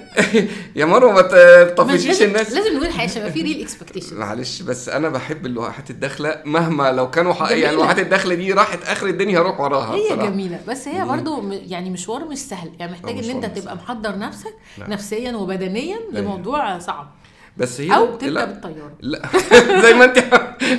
يا 0.75 0.85
مروه 0.85 1.11
ما 1.13 1.21
تطفشيش 1.63 2.21
الناس 2.21 2.51
لازم 2.51 2.73
نقول 2.73 2.85
الحقيقة 2.87 3.11
عشان 3.11 3.31
في 3.31 3.41
real 3.41 3.61
expectation 3.61 4.15
معلش 4.17 4.61
بس 4.61 4.89
أنا 4.89 5.09
بحب 5.09 5.45
اللوحات 5.45 5.89
الداخلة 5.89 6.41
مهما 6.45 6.91
لو 6.91 7.09
كانوا. 7.09 7.33
يعني. 7.49 7.69
اللوحات 7.69 7.99
الداخلة 7.99 8.35
دي 8.35 8.53
راحت 8.53 8.83
آخر 8.83 9.07
الدنيا 9.07 9.39
هروح 9.39 9.59
وراها 9.59 9.95
هي 9.95 10.05
بصراحة. 10.05 10.29
جميلة 10.29 10.59
بس 10.67 10.87
هي 10.87 11.05
برضو 11.05 11.51
يعني 11.51 11.89
مشوار 11.89 12.25
مش 12.25 12.37
سهل 12.37 12.71
يعني 12.79 12.91
محتاج 12.91 13.29
إن 13.29 13.43
أنت 13.43 13.59
تبقى. 13.59 13.75
محضر 13.75 14.17
نفسك 14.17 14.53
نعم. 14.77 14.89
نفسيا 14.91 15.31
وبدنيا 15.35 15.97
لموضوع 16.13 16.79
صعب 16.79 17.11
بس 17.59 17.81
هي 17.81 17.95
أو 17.95 18.15
تبدا 18.15 18.45
بالطياره 18.45 18.91
لا. 19.01 19.21
زي 19.83 19.93
ما 19.93 20.05
انت 20.05 20.23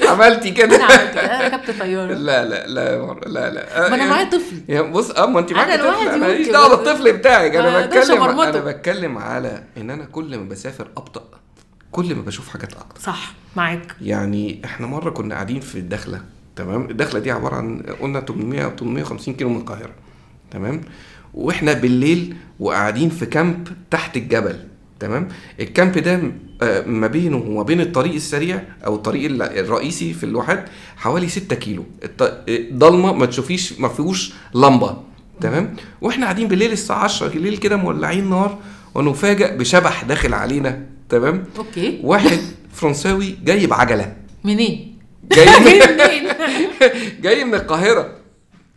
عملتي 0.08 0.50
كده. 0.50 0.76
أنا 0.76 0.84
عملت 0.84 1.16
أنا 1.16 1.46
ركبت 1.48 1.80
طيارة. 1.80 2.14
لا 2.14 2.44
لا 2.44 2.66
لا 2.66 3.14
لا 3.26 3.50
لا 3.50 3.88
ما 3.88 3.94
أنا 3.94 4.06
معايا 4.06 4.30
طفل. 4.30 4.90
بص 4.90 5.10
آه 5.10 5.26
ما 5.26 5.40
انت 5.40 5.52
معاكي 5.52 5.74
أنا 5.74 5.92
طفل. 5.92 6.08
أنا 6.08 6.16
ماليش 6.16 6.48
دعوه 6.48 6.68
بالطفل 6.68 7.12
بتاعك. 7.12 7.54
أنا 7.56 7.80
أقدرش 7.80 8.10
بتكلم. 8.10 8.22
أنا 8.22 8.60
بتكلم 8.60 9.18
على 9.18 9.62
إن 9.76 9.90
أنا 9.90 10.04
كل 10.04 10.38
ما 10.38 10.48
بسافر 10.48 10.88
أبطأ. 10.96 11.24
كل 11.92 12.14
ما 12.14 12.22
بشوف 12.22 12.48
حاجات 12.48 12.72
أكتر 12.72 13.00
صح 13.00 13.32
معاك. 13.56 13.96
يعني 14.02 14.62
إحنا 14.64 14.86
مرة 14.86 15.10
كنا 15.10 15.34
قاعدين 15.34 15.60
في 15.60 15.78
الدخلة 15.78 16.20
تمام؟ 16.56 16.90
الدخلة 16.90 17.20
دي 17.20 17.30
عبارة 17.30 17.54
عن 17.56 17.82
قلنا 18.00 18.20
800 18.20 18.64
أو 18.64 18.70
850 18.76 19.34
كيلو 19.34 19.50
من 19.50 19.56
القاهرة 19.56 19.92
تمام؟ 20.50 20.80
وإحنا 21.34 21.72
بالليل 21.72 22.36
وقاعدين 22.60 23.10
في 23.10 23.26
كامب 23.26 23.68
تحت 23.90 24.16
الجبل. 24.16 24.69
تمام؟ 25.00 25.28
الكامب 25.60 25.98
ده 25.98 26.20
آه، 26.62 26.82
ما 26.86 27.06
بينه 27.06 27.36
وما 27.36 27.62
بين 27.62 27.80
الطريق 27.80 28.14
السريع 28.14 28.62
أو 28.86 28.94
الطريق 28.94 29.24
ال- 29.30 29.42
الرئيسي 29.42 30.12
في 30.12 30.24
الواحات 30.24 30.64
حوالي 30.96 31.28
6 31.28 31.56
كيلو. 31.56 31.84
ضلمه 32.74 33.12
ما 33.12 33.26
تشوفيش 33.26 33.80
ما 33.80 33.88
فيهوش 33.88 34.32
لمبة. 34.54 34.96
تمام؟ 35.40 35.76
وإحنا 36.00 36.24
قاعدين 36.24 36.48
بالليل 36.48 36.72
الساعة 36.72 37.04
10 37.04 37.28
بالليل 37.28 37.56
كده 37.56 37.76
مولعين 37.76 38.30
نار 38.30 38.58
ونفاجئ 38.94 39.56
بشبح 39.56 40.04
داخل 40.04 40.34
علينا. 40.34 40.82
تمام؟ 41.08 41.44
أوكي. 41.58 42.00
واحد 42.02 42.38
فرنساوي 42.72 43.36
جاي 43.44 43.66
بعجله 43.66 44.16
منين؟ 44.44 44.98
جاي 45.32 45.46
من 45.60 45.96
منين؟ 45.96 46.32
جاي 47.24 47.44
من 47.44 47.54
القاهرة. 47.54 48.19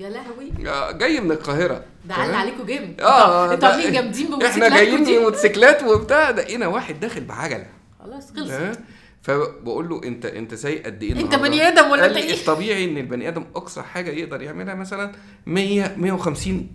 يا 0.03 0.09
لهوي 0.09 0.69
آه، 0.69 0.91
جاي 0.91 1.19
من 1.21 1.31
القاهرة 1.31 1.83
ده 2.05 2.13
علق؟ 2.13 2.35
عليكم 2.35 2.65
جامد 2.65 3.01
آه 3.01 3.53
أنتوا 3.53 3.69
عاملين 3.69 3.91
جامدين 3.91 4.25
إحنا 4.25 4.67
بموتوسيكلاتكم 4.67 5.03
جايين 5.03 5.19
بموتوسيكلات 5.19 5.83
وبتاع 5.83 6.29
لقينا 6.29 6.67
واحد 6.67 6.99
داخل 6.99 7.23
بعجلة 7.23 7.65
خلاص 7.99 8.31
خلص 8.31 8.47
تمام؟ 8.47 8.75
فبقول 9.21 9.89
له 9.89 10.01
انت 10.03 10.25
انت 10.25 10.53
سايق 10.53 10.85
قد 10.85 11.03
إيه 11.03 11.19
انت؟ 11.19 11.35
بني 11.35 11.67
آدم 11.67 11.91
ولا 11.91 12.05
انت 12.05 12.17
إيه؟ 12.17 12.33
الطبيعي 12.33 12.85
ان 12.85 12.97
البني 12.97 13.27
آدم 13.27 13.45
أقصى 13.55 13.81
حاجة 13.81 14.11
يقدر 14.11 14.41
يعملها 14.41 14.75
مثلا 14.75 15.11
100 15.45 15.95
150 15.97 16.67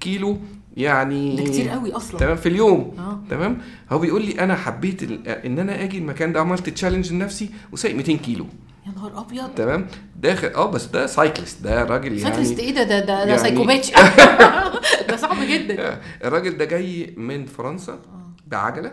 كيلو 0.00 0.38
يعني 0.76 1.36
ده 1.36 1.44
كتير 1.44 1.68
قوي 1.68 1.92
أصلا 1.92 2.20
تمام 2.20 2.36
في 2.36 2.48
اليوم 2.48 2.94
آه. 2.98 3.20
تمام 3.30 3.58
هو 3.90 3.98
بيقول 3.98 4.24
لي 4.24 4.40
أنا 4.40 4.56
حبيت 4.56 5.02
إن 5.28 5.58
أنا 5.58 5.82
آجي 5.82 5.98
المكان 5.98 6.32
ده 6.32 6.40
عملت 6.40 6.68
challenge 6.68 7.12
لنفسي 7.12 7.50
وسايق 7.72 7.94
200 7.96 8.12
كيلو 8.12 8.46
يا 8.86 8.90
نهار 8.96 9.20
أبيض. 9.20 9.48
تمام؟ 9.54 9.86
داخل 10.16 10.48
آه 10.48 10.70
بس 10.70 10.86
ده 10.86 11.06
cyclist 11.06 11.62
ده 11.62 11.84
راجل 11.84 12.06
يعني 12.18 12.20
cyclist 12.20 12.58
إيه 12.58 12.74
ده؟ 12.74 12.82
ده 12.82 12.98
ده, 13.00 13.04
ده 13.04 13.24
يعني- 13.24 13.38
psychopath 13.38 13.90
ده 15.08 15.16
صعب 15.16 15.36
جدا. 15.48 16.00
الراجل 16.24 16.56
ده 16.58 16.64
جاي 16.64 17.14
من 17.16 17.46
فرنسا 17.46 17.98
بعجلة 18.46 18.92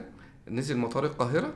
نزل 0.52 0.78
مطار 0.78 1.06
القاهرة 1.06 1.50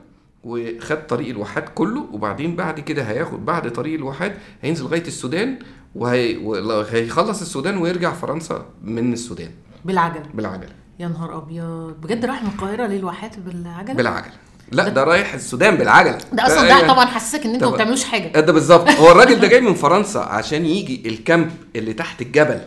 وخد 0.44 1.06
طريق 1.06 1.28
الواحات 1.28 1.64
كله 1.74 2.06
وبعدين 2.12 2.56
بعد 2.56 2.80
كده 2.80 3.02
هياخد 3.02 3.44
بعد 3.46 3.72
طريق 3.72 3.94
الواحات 3.94 4.36
هينزل 4.62 4.84
لغاية 4.84 5.06
السودان 5.06 5.58
وهي- 5.94 6.36
وهيخلص 6.36 7.40
السودان 7.40 7.76
ويرجع 7.78 8.12
فرنسا 8.12 8.66
من 8.82 9.12
السودان. 9.12 9.50
بالعجلة. 9.84 10.22
بالعجلة. 10.34 10.68
يا 10.98 11.08
نهار 11.08 11.36
أبيض. 11.38 11.96
بجد 12.02 12.24
راح 12.24 12.42
من 12.42 12.48
القاهرة 12.48 12.86
للواحات 12.86 13.38
بالعجلة؟ 13.38 13.94
بالعجلة. 13.94 14.32
لا 14.72 14.88
ده 14.88 15.04
رايح 15.04 15.34
السودان 15.34 15.76
بالعجله 15.76 16.18
ده 16.32 16.46
أصلا 16.46 16.66
يعني- 16.68 16.80
ده 16.82 16.88
طبعا 16.88 17.06
حسسك 17.06 17.44
إن 17.46 17.54
أنتوا 17.54 17.70
ما. 17.70 17.74
بتعملوش 17.76 18.04
حاجة. 18.04 18.40
ده 18.40 18.52
بالظبط. 18.52 18.88
هو 18.90 19.10
الراجل 19.12 19.40
ده 19.40 19.48
جاي 19.52 19.60
من 19.60 19.74
فرنسا 19.74 20.18
عشان 20.18 20.66
يجي 20.66 21.02
الكامب 21.06 21.50
اللي 21.76 21.92
تحت 21.92 22.22
الجبل. 22.22 22.60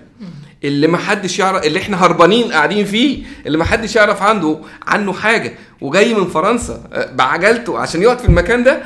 اللي 0.63 0.87
ما 0.87 0.97
حدش 0.97 1.39
يعرف 1.39 1.63
اللي 1.63 1.79
إحنا 1.79 2.05
هربانين 2.05 2.51
قاعدين 2.51 2.85
فيه 2.85 3.23
اللي 3.45 3.57
ما 3.57 3.65
حدش 3.65 3.95
يعرف 3.95 4.21
عنده 4.21 4.59
عنه 4.87 5.13
حاجة. 5.13 5.53
وجاي 5.81 6.13
من 6.13 6.27
فرنسا 6.27 6.83
آه، 6.93 7.11
بعجلته 7.11 7.79
عشان 7.79 8.01
يقعد 8.01 8.19
في 8.19 8.25
المكان 8.25 8.63
ده 8.63 8.81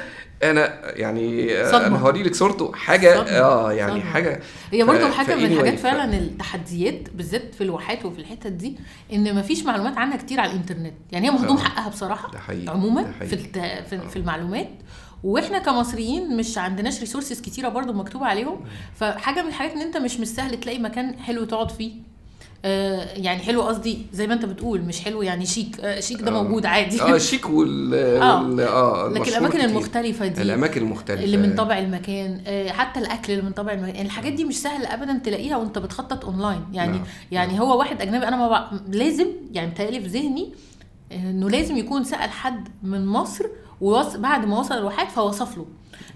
أنا 0.51 0.97
يعني 0.99 1.53
آه، 1.62 1.71
صدمة. 1.71 1.88
أنا 1.88 1.99
هوري 1.99 2.23
لك 2.23 2.36
صورته 2.36 2.73
حاجة 2.73 3.15
صدمة. 3.17 3.29
آه 3.39 3.71
يعني 3.73 3.91
صدمة. 3.99 4.12
حاجة 4.12 4.39
هي 4.71 4.84
برضه 4.84 5.12
حاجة 5.12 5.36
من 5.36 5.45
الحاجات 5.45 5.79
فعلا 5.79 6.17
التحديات 6.17 7.10
بالذات 7.15 7.56
في 7.56 7.62
الواحات 7.63 8.06
وفي 8.06 8.19
الحتت 8.19 8.47
دي 8.47 8.77
إن 9.13 9.36
مفيش 9.36 9.63
معلومات 9.65 9.97
عنها 9.97 10.17
كتير 10.17 10.39
على 10.39 10.51
الإنترنت 10.51 10.93
يعني 11.12 11.27
هي 11.27 11.32
مهضوم 11.32 11.58
آه. 11.58 11.63
حقها 11.63 11.89
بصراحة 11.89 12.32
ده 12.32 12.39
حقيقي، 12.39 12.71
عموما 12.71 13.01
ده 13.01 13.12
حقيقي. 13.12 13.27
في 13.27 13.34
الت... 13.34 13.58
في, 13.89 14.10
في 14.10 14.15
المعلومات 14.15 14.69
وإحنا 15.23 15.60
كمصريين 15.60 16.38
مش 16.38 16.58
عندناش 16.58 16.99
resources 16.99 17.41
كتيرة 17.41 17.69
برضو 17.69 17.93
مكتوب 17.93 18.23
عليهم 18.23 18.60
فحاجة 18.95 19.41
من 19.41 19.47
الحاجات 19.47 19.71
إن 19.73 19.82
أنت 19.82 19.97
مش 19.97 20.19
مش 20.19 20.27
سهل 20.27 20.60
تلاقي 20.60 20.79
مكان 20.79 21.19
حلو 21.19 21.45
تقعد 21.45 21.71
فيه 21.71 21.91
آه 21.91 22.12
يعني 22.63 23.39
حلو 23.39 23.62
قصدي 23.62 24.06
زي 24.13 24.28
ما 24.28 24.34
انت 24.34 24.45
بتقول 24.45 24.82
مش 24.82 25.02
حلو 25.02 25.21
يعني 25.21 25.45
شيك 25.45 25.80
آه 25.80 25.99
شيك 25.99 26.21
ده 26.21 26.32
آه. 26.32 26.43
موجود 26.43 26.65
عادي 26.65 27.02
آه 27.02 27.15
الشيك 27.15 27.49
وال 27.56 27.93
آه. 27.93 28.62
آه 28.62 29.10
لكن 29.10 29.32
الأماكن 29.32 29.58
كتير. 29.58 29.69
المختلفة 29.69 30.28
دي 30.28 30.41
الأماكن 30.41 30.82
المختلفة 30.82 31.23
اللي 31.23 31.38
من 31.38 31.56
طبع 31.56 31.78
المكان 31.80 32.41
آه، 32.47 32.69
حتى 32.69 32.99
الأكل 32.99 33.34
اللي 33.34 33.43
من 33.43 33.52
طبع 33.52 33.73
المكان 33.73 34.06
الحاجات 34.06 34.34
دي 34.34 34.45
مش 34.45 34.62
سهل 34.62 34.86
ابدا 34.86 35.17
تلاقيها 35.17 35.58
وأنت 35.58 35.78
بتخطط 35.78 36.26
اونلاين 36.26 36.62
يعني 36.73 36.97
نعم. 36.97 37.06
يعني 37.32 37.60
هو 37.60 37.80
واحد 37.80 38.02
أجنبي 38.02 38.28
أنا 38.28 38.36
ما 38.36 38.49
بع... 38.49 38.71
لازم 38.88 39.28
يعني 39.52 39.67
متهيألي 39.67 40.02
في 40.02 40.08
ذهني 40.08 40.54
إنه 41.12 41.49
لازم 41.49 41.78
يكون 41.78 42.04
سأل 42.04 42.30
حد 42.30 42.69
من 42.84 43.06
مصر 43.06 43.45
ووص... 43.82 44.15
بعد 44.15 44.45
ما 44.45 44.60
وصل 44.60 44.78
الواحات 44.78 45.12
فوصف 45.12 45.58
له 45.58 45.65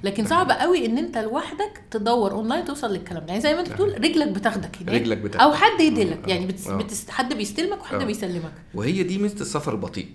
لكن 0.03 0.25
صعب 0.25 0.51
قوي 0.51 0.85
إن 0.85 0.97
أنت 0.97 1.17
لوحدك 1.17 1.81
تدور 1.91 2.31
اونلاين 2.31 2.65
توصل 2.65 2.91
للكلام 2.93 3.21
ده 3.25 3.27
يعني 3.29 3.41
زي 3.41 3.53
ما 3.53 3.59
أنت 3.59 3.69
بتقول 3.69 3.93
رجلك 4.03 4.27
بتاخدك 4.27 4.77
هناك 4.81 4.95
رجلك 5.01 5.17
بتاخدك. 5.17 5.41
أو 5.41 5.53
حد 5.53 5.81
يدلك. 5.81 6.27
يعني 6.27 6.45
بتس... 6.45 6.67
بتس... 6.67 7.09
حد 7.09 7.33
بيستلمك 7.33 7.81
وحد 7.81 8.01
آه. 8.01 8.05
بيسلمك 8.05 8.51
وهي 8.73 9.03
دي 9.03 9.17
ميزة 9.17 9.41
السفر 9.41 9.71
البطيء 9.71 10.07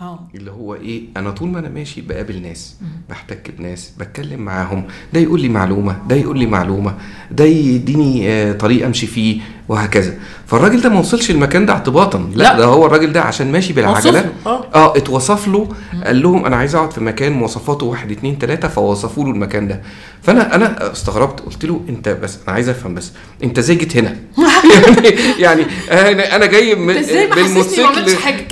آه. 0.00 0.18
اللي 0.34 0.50
هو 0.50 0.74
إيه 0.74 1.02
أنا 1.16 1.30
طول 1.30 1.48
ما 1.48 1.58
أنا 1.58 1.68
ماشي 1.68 2.00
بقابل 2.00 2.42
ناس 2.42 2.76
بحتك 3.10 3.50
بناس 3.58 3.92
بتكلم 3.98 4.40
معاهم 4.40 4.84
ده 5.12 5.20
يقول 5.20 5.40
لي 5.40 5.48
معلومة 5.48 5.96
ده 6.08 6.16
يقول 6.16 6.38
لي 6.38 6.46
معلومة 6.46 6.94
ده 7.30 7.44
يديني 7.44 8.28
آه، 8.30 8.52
طريق 8.52 8.86
أمشي 8.86 9.06
فيه 9.06 9.40
وهكذا. 9.68 10.14
فالراجل 10.46 10.80
ده 10.80 10.88
ما 10.88 10.98
وصلش 10.98 11.30
المكان 11.30 11.66
ده 11.66 11.72
اعتباطا. 11.72 12.18
لا, 12.18 12.42
لا. 12.42 12.56
ده 12.58 12.64
هو 12.64 12.86
الراجل 12.86 13.12
ده 13.12 13.20
عشان 13.22 13.52
ماشي 13.52 13.72
بالعجلة. 13.72 14.20
له، 14.20 14.32
آه. 14.46 14.64
آه 14.74 14.96
اتوصف 14.96 15.48
له 15.48 15.68
قال 16.04 16.22
لهم 16.22 16.44
أنا 16.46 16.56
عايز 16.56 16.74
أقعد 16.74 16.90
في 16.92 17.00
مكان 17.00 17.32
مواصفاته 17.32 17.86
واحد 17.86 18.10
اتنين 18.10 18.38
تلاتة 18.38 18.68
فوصفوا 18.68 19.24
له 19.24 19.30
المكان 19.30 19.68
ده. 19.68 19.82
فأنا 20.22 20.54
أنا 20.54 20.92
استغربت 20.92 21.40
قلت 21.40 21.64
له 21.64 21.80
أنت 21.88 22.08
بس 22.08 22.38
أنا 22.44 22.54
عايز 22.54 22.68
أفهم 22.68 22.94
بس 22.94 23.12
أنت 23.44 23.58
إزاي 23.58 23.76
جيت 23.76 23.96
هنا؟ 23.96 24.16
يعني 25.44 25.66
يعني 25.88 26.22
أنا 26.36 26.46
جاي؟ 26.46 26.74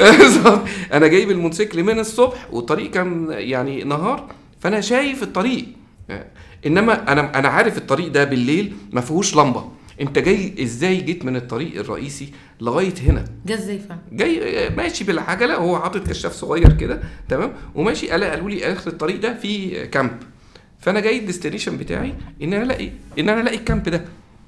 بالظبط. 0.19 0.61
أنا 0.93 1.07
جاي 1.07 1.27
بالموتوسيكل 1.27 1.83
من 1.83 1.99
الصبح 1.99 2.47
والطريق 2.53 2.90
كان 2.90 3.27
يعني 3.31 3.85
نهار 3.85 4.27
فأنا 4.61 4.81
شايف 4.81 5.23
الطريق. 5.23 5.67
إنما 6.67 7.12
أنا 7.12 7.38
أنا 7.38 7.49
عارف 7.49 7.79
الطريق 7.79 8.09
ده 8.09 8.25
بالليل 8.25 8.73
ما 8.93 9.01
فيهوش 9.01 9.37
لمبة. 9.37 9.64
أنت 10.01 10.19
جاي 10.19 10.55
إزاي 10.62 10.97
جيت 10.97 11.25
من 11.25 11.37
الطريق 11.37 11.79
الرئيسي 11.81 12.29
لغاية 12.61 12.95
هنا؟ 13.07 13.25
جه 13.47 13.55
إزاي 13.55 13.81
جاي 14.12 14.71
ماشي 14.77 15.05
بالعجلة 15.05 15.59
وهو 15.59 15.79
حاطط 15.79 16.09
كشاف 16.09 16.33
صغير 16.33 16.73
كده 16.73 17.01
تمام؟ 17.29 17.53
وماشي 17.75 18.09
قال 18.11 18.25
قالوا 18.25 18.51
لي 18.51 18.73
آخر 18.73 18.90
الطريق 18.90 19.21
ده 19.21 19.35
في 19.35 19.87
كامب. 19.87 20.11
فأنا 20.81 21.01
جاي 21.01 21.19
ال 21.18 21.23
destination 21.23 21.77
بتاعي 21.77 22.14
إن 22.43 22.53
أنا 22.53 22.62
الاقي 22.62 22.90
إن 23.19 23.29
أنا 23.29 23.40
ألاقي 23.40 23.57
ال 23.57 23.63
camp 23.63 23.88
ده. 23.88 24.05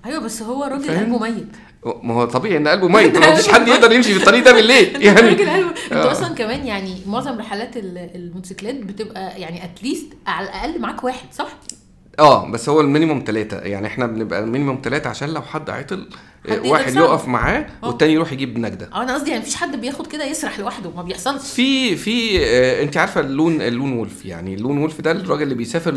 أيوه 0.07 0.21
بس 0.21 0.43
هو 0.43 0.65
راجل؟ 0.65 0.91
قلبه 0.99 1.19
ميت 1.19 1.47
ما 2.03 2.15
هو 2.15 2.25
طبيعي 2.25 2.57
إن 2.57 2.69
قلبه 2.69 2.89
ميت 2.89 3.17
ما 3.19 3.35
فيش 3.35 3.49
حد 3.49 3.69
يقدر 3.73 3.93
يمشي 3.93 4.15
في 4.15 4.21
الطريق 4.21 4.45
ده 4.45 4.53
بالليل 4.53 5.03
يعني 5.05 5.21
راجل 5.21 5.51
قلبه 5.51 5.69
انت 5.71 5.93
آه. 5.93 6.13
أصلا 6.13 6.35
كمان 6.35 6.67
يعني 6.67 6.97
معظم 7.07 7.39
رحلات 7.39 7.77
ال- 7.77 8.11
الموتوسيكلات 8.15 8.75
بتبقى 8.75 9.41
يعني 9.41 9.65
at 9.65 9.77
least 9.77 10.07
على 10.27 10.47
الأقل 10.49 10.81
معاك 10.81 11.05
واحد 11.05 11.33
صح؟ 11.33 11.49
آه 12.19 12.51
بس 12.51 12.69
هو 12.69 12.81
ال 12.81 12.86
minimum 12.86 13.25
ثلاثة 13.27 13.59
يعني 13.59 13.87
إحنا 13.87 14.07
بنبقى 14.07 14.41
ال 14.41 14.46
minimum 14.46 14.81
ثلاثة 14.85 15.11
عشان 15.11 15.29
لو 15.29 15.43
حد 15.43 15.71
عطل 15.71 16.09
واحد 16.51 16.89
يساعده. 16.89 17.07
يقف 17.09 17.29
معاه 17.29 17.67
آه. 17.85 17.89
والتاني 17.89 18.13
يروح 18.13 18.33
يجيب 18.33 18.59
نجدة. 18.59 18.91
آه 18.95 19.03
أنا 19.03 19.15
قصدي 19.15 19.31
يعني 19.31 19.43
مفيش 19.43 19.55
حد 19.57 19.81
بياخد 19.81 20.07
كده 20.07 20.25
يسرح 20.25 20.59
لوحده 20.59 20.91
ما 20.97 21.03
بيحصلش. 21.03 21.43
في 21.53 21.97
في 21.97 22.39
آه 22.45 22.83
انت 22.83 22.97
عارفة 22.97 23.21
ال 23.21 23.29
lone 23.29 23.63
ال 23.63 23.69
lone 23.69 23.93
wolf 23.99 24.25
يعني 24.25 24.55
ال 24.55 24.59
lone 24.59 24.79
wolf 24.79 25.01
ده 25.01 25.11
الراجل 25.11 25.43
اللي 25.43 25.55
بيسافر 25.55 25.93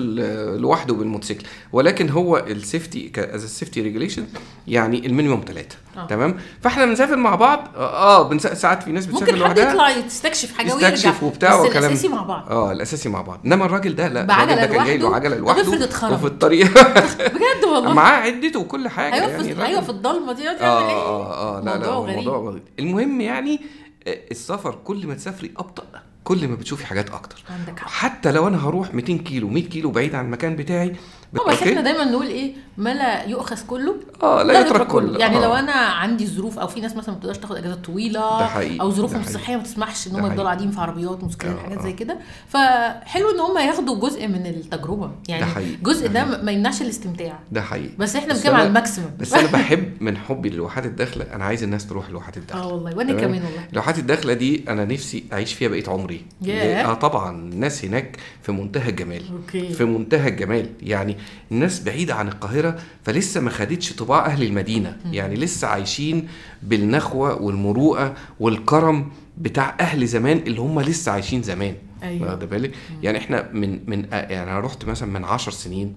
لوحده 0.60 0.94
بالموتوسيكل. 0.94 1.46
ولكن 1.74 2.10
هو 2.10 2.38
ال 2.38 2.48
safety 2.48 3.12
as 3.18 3.44
ال 3.44 3.49
safety 3.49 3.82
regulation 3.82 4.26
يعني 4.68 5.06
ال 5.06 5.11
minimum 5.11 5.44
ثلاثة 5.48 5.76
آه. 5.98 6.08
تمام؟ 6.08 6.38
فاحنا 6.62 6.86
بنسافر 6.86 7.16
مع 7.16 7.36
بعض. 7.36 7.68
آه, 7.76 7.80
آه 8.20 8.30
بنس- 8.30 8.48
ساعات 8.48 8.84
في 8.84 8.92
ناس 8.92 9.06
بتسافر 9.06 9.26
ممكن 9.26 9.34
حد 9.36 9.40
لوحدها. 9.60 9.72
يطلع 9.72 9.90
يستكشف 9.90 10.58
حاجة 10.58 10.74
ويرجع 10.74 10.90
يستكشف 10.94 11.24
وبتاع 11.24 11.62
بس 11.62 11.68
وكلام. 11.70 11.84
الأساسي 11.86 12.08
مع 12.08 12.22
بعض. 12.24 12.46
آه 12.52 12.72
الأساسي 12.72 13.10
مع 13.10 13.22
بعض. 13.22 13.40
إنما 13.46 13.66
الراجل 13.66 13.96
ده 13.96 14.08
لا 14.08 14.24
الراجل 14.24 14.56
ده 14.56 14.66
كان 14.66 14.86
جاي 14.86 14.98
له 14.98 15.04
لوحده. 15.04 15.16
عجله 15.16 15.36
لوحده؟ 15.38 16.14
وفي 16.14 16.26
الطريق. 16.26 16.68
بجد؟ 17.36 17.49
والله 17.70 17.94
معاه 17.94 18.20
عدته 18.22 18.60
وكل 18.60 18.88
حاجة 18.88 19.14
أيوه 19.14 19.28
يعني 19.30 19.56
في 19.56 19.66
أيوه 19.66 19.82
في 19.82 19.90
الضلمة 19.90 20.34
دي 20.34 20.44
يعمل 20.44 20.60
آه 20.60 20.90
إيه؟ 20.90 20.96
آه 20.96 21.58
آه 21.58 21.62
لا 21.62 21.78
لا 21.78 22.00
موضوع 22.00 22.36
هو 22.38 22.50
غريب. 22.50 22.64
المهم 22.80 23.22
يعني 23.22 23.60
آه، 24.08 24.18
السفر 24.32 24.76
كل 24.84 25.08
ما 25.08 25.14
تسافري 25.14 25.52
أبطأ 25.58 25.84
كل 26.24 26.48
ما 26.48 26.56
بتشوفي 26.56 26.86
حاجات 26.86 27.10
أكتر 27.10 27.44
عندك 27.50 27.80
حق 27.80 27.88
حتى 27.90 28.32
لو 28.32 28.48
أنا 28.48 28.68
هروح 28.68 28.94
200 28.94 29.18
كيلو 29.18 29.48
100 29.50 29.64
كيلو 29.70 29.92
بعيد 29.92 30.16
عن 30.16 30.26
المكان 30.26 30.56
بتاعي 30.56 30.96
بس 31.34 31.64
إحنا 31.64 31.82
دايما 31.82 32.04
نقول 32.04 32.28
إيه؟ 32.28 32.54
ما 32.78 32.94
لا 32.94 33.26
يؤخذ 33.26 33.66
كله 33.68 33.96
آه 34.24 34.44
لا 34.44 34.60
يترك 34.60 34.88
كله. 34.88 35.20
يعني 35.20 35.38
آه. 35.38 35.42
لو 35.42 35.54
أنا 35.54 35.72
عندي 35.72 36.28
ظروف 36.28 36.60
أو 36.60 36.68
في 36.68 36.82
ناس 36.82 36.96
مثلا 36.96 37.10
ما 37.12 37.20
بتقدرش 37.20 37.38
تاخد 37.38 37.56
اجازات 37.56 37.86
طويلة 37.86 38.40
ده 38.40 38.46
حقيقي، 38.48 38.80
أو 38.82 38.92
ظروفهم. 38.92 39.22
الصحيه 39.22 39.56
ما 39.56 39.64
تسمحش 39.64 40.08
إن 40.08 40.12
هم 40.16 40.26
يفضلوا. 40.26 40.44
قاعدين 40.44 40.72
في 40.72 40.82
عربيات 40.82 41.12
موتوسيكلات 41.24 41.56
آه، 41.56 41.60
حاجات 41.60 41.78
آه. 41.78 41.84
زي 41.84 41.94
كده. 41.94 42.18
فحلو 42.48 43.32
إن 43.32 43.40
هم 43.40 43.58
ياخدوا 43.58 44.00
جزء 44.00 44.28
من 44.28 44.46
التجربة. 44.46 45.12
يعني 45.28 45.42
ده 45.42 45.48
حقيقي، 45.52 45.76
الجزء 45.76 46.08
ده 46.08 46.26
ده. 46.26 46.42
ما 46.42 46.52
يمنعش 46.52 46.82
الاستمتاع. 46.82 47.40
ده 47.52 47.62
حقيقي. 47.62 47.96
بس 48.00 48.16
إحنا 48.16 48.34
بنتكلم 48.34 48.56
على 48.56 48.68
الماكسيمم. 48.68 49.08
بس 49.20 49.34
أنا 49.34 49.52
بحب 49.58 50.02
من 50.04 50.18
حبي 50.18 50.50
للواحات 50.50 50.86
الداخلة 50.86 51.26
أنا 51.34 51.46
عايز 51.46 51.64
الناس 51.64 51.88
تروح 51.88 52.10
لواحات 52.10 52.38
الداخلة. 52.38 52.64
آه 52.64 52.68
والله. 52.74 52.98
وأنا؟ 52.98 53.14
كمان 53.14 53.44
والله. 53.44 53.66
اللوحات 53.70 54.00
الداخلة 54.00 54.34
دي 54.34 54.64
أنا 54.70 54.86
نفسي 54.86 55.24
أعيش 55.34 55.54
فيها 55.54 55.70
بقية 55.70 55.84
عمري. 55.88 56.26
آه 56.50 56.94
طبعا 56.94 57.32
الناس 57.32 57.86
هناك 57.86 58.18
في 58.44 58.52
منتهى 58.52 58.90
الجمال. 58.90 59.22
في 59.52 59.86
منتهى 59.86 60.30
الجمال. 60.30 60.70
يعني 60.82 61.18
الناس 61.52 61.84
بعيدة 61.84 62.16
عن 62.16 62.28
القاهرة 62.28 62.80
فلسه 63.04 63.42
ما 63.42 63.50
خدتش 63.50 63.94
طباع 63.94 64.26
أهل 64.26 64.44
المدينة. 64.44 64.98
يعني 65.12 65.36
لسه 65.36 65.68
عايشين 65.68 66.28
بالنخوة 66.64 67.42
والمروءة 67.42 68.16
والكرم 68.40 69.12
بتاع 69.38 69.76
أهل 69.80 70.08
زمان 70.08 70.38
اللي 70.38 70.62
هم 70.62 70.82
لسه 70.82 71.12
عايشين 71.12 71.42
زمان. 71.42 71.76
أيوه. 72.04 72.28
واخد 72.28 72.50
بالك؟ 72.50 72.72
يعني 73.04 73.18
إحنا 73.18 73.50
من 73.54 73.80
من 73.88 74.06
يعني 74.12 74.52
أنا 74.52 74.60
رحت 74.60 74.86
مثلا 74.86 75.10
من 75.12 75.24
عشر 75.24 75.52
سنين 75.52 75.96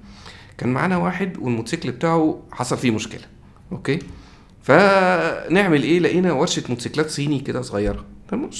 كان 0.58 0.72
معانا 0.72 0.96
واحد 0.96 1.38
والموتوسيكل 1.38 1.92
بتاعه 1.92 2.42
حصل 2.52 2.78
فيه 2.78 2.90
مشكلة. 2.90 3.22
okay؟ 3.72 3.98
فنعمل 4.62 5.82
إيه؟ 5.82 6.00
لقينا 6.00 6.32
ورشة 6.32 6.62
موتوسيكلات 6.68 7.10
صيني 7.10 7.40
كده 7.40 7.62
صغيرة. 7.62 8.04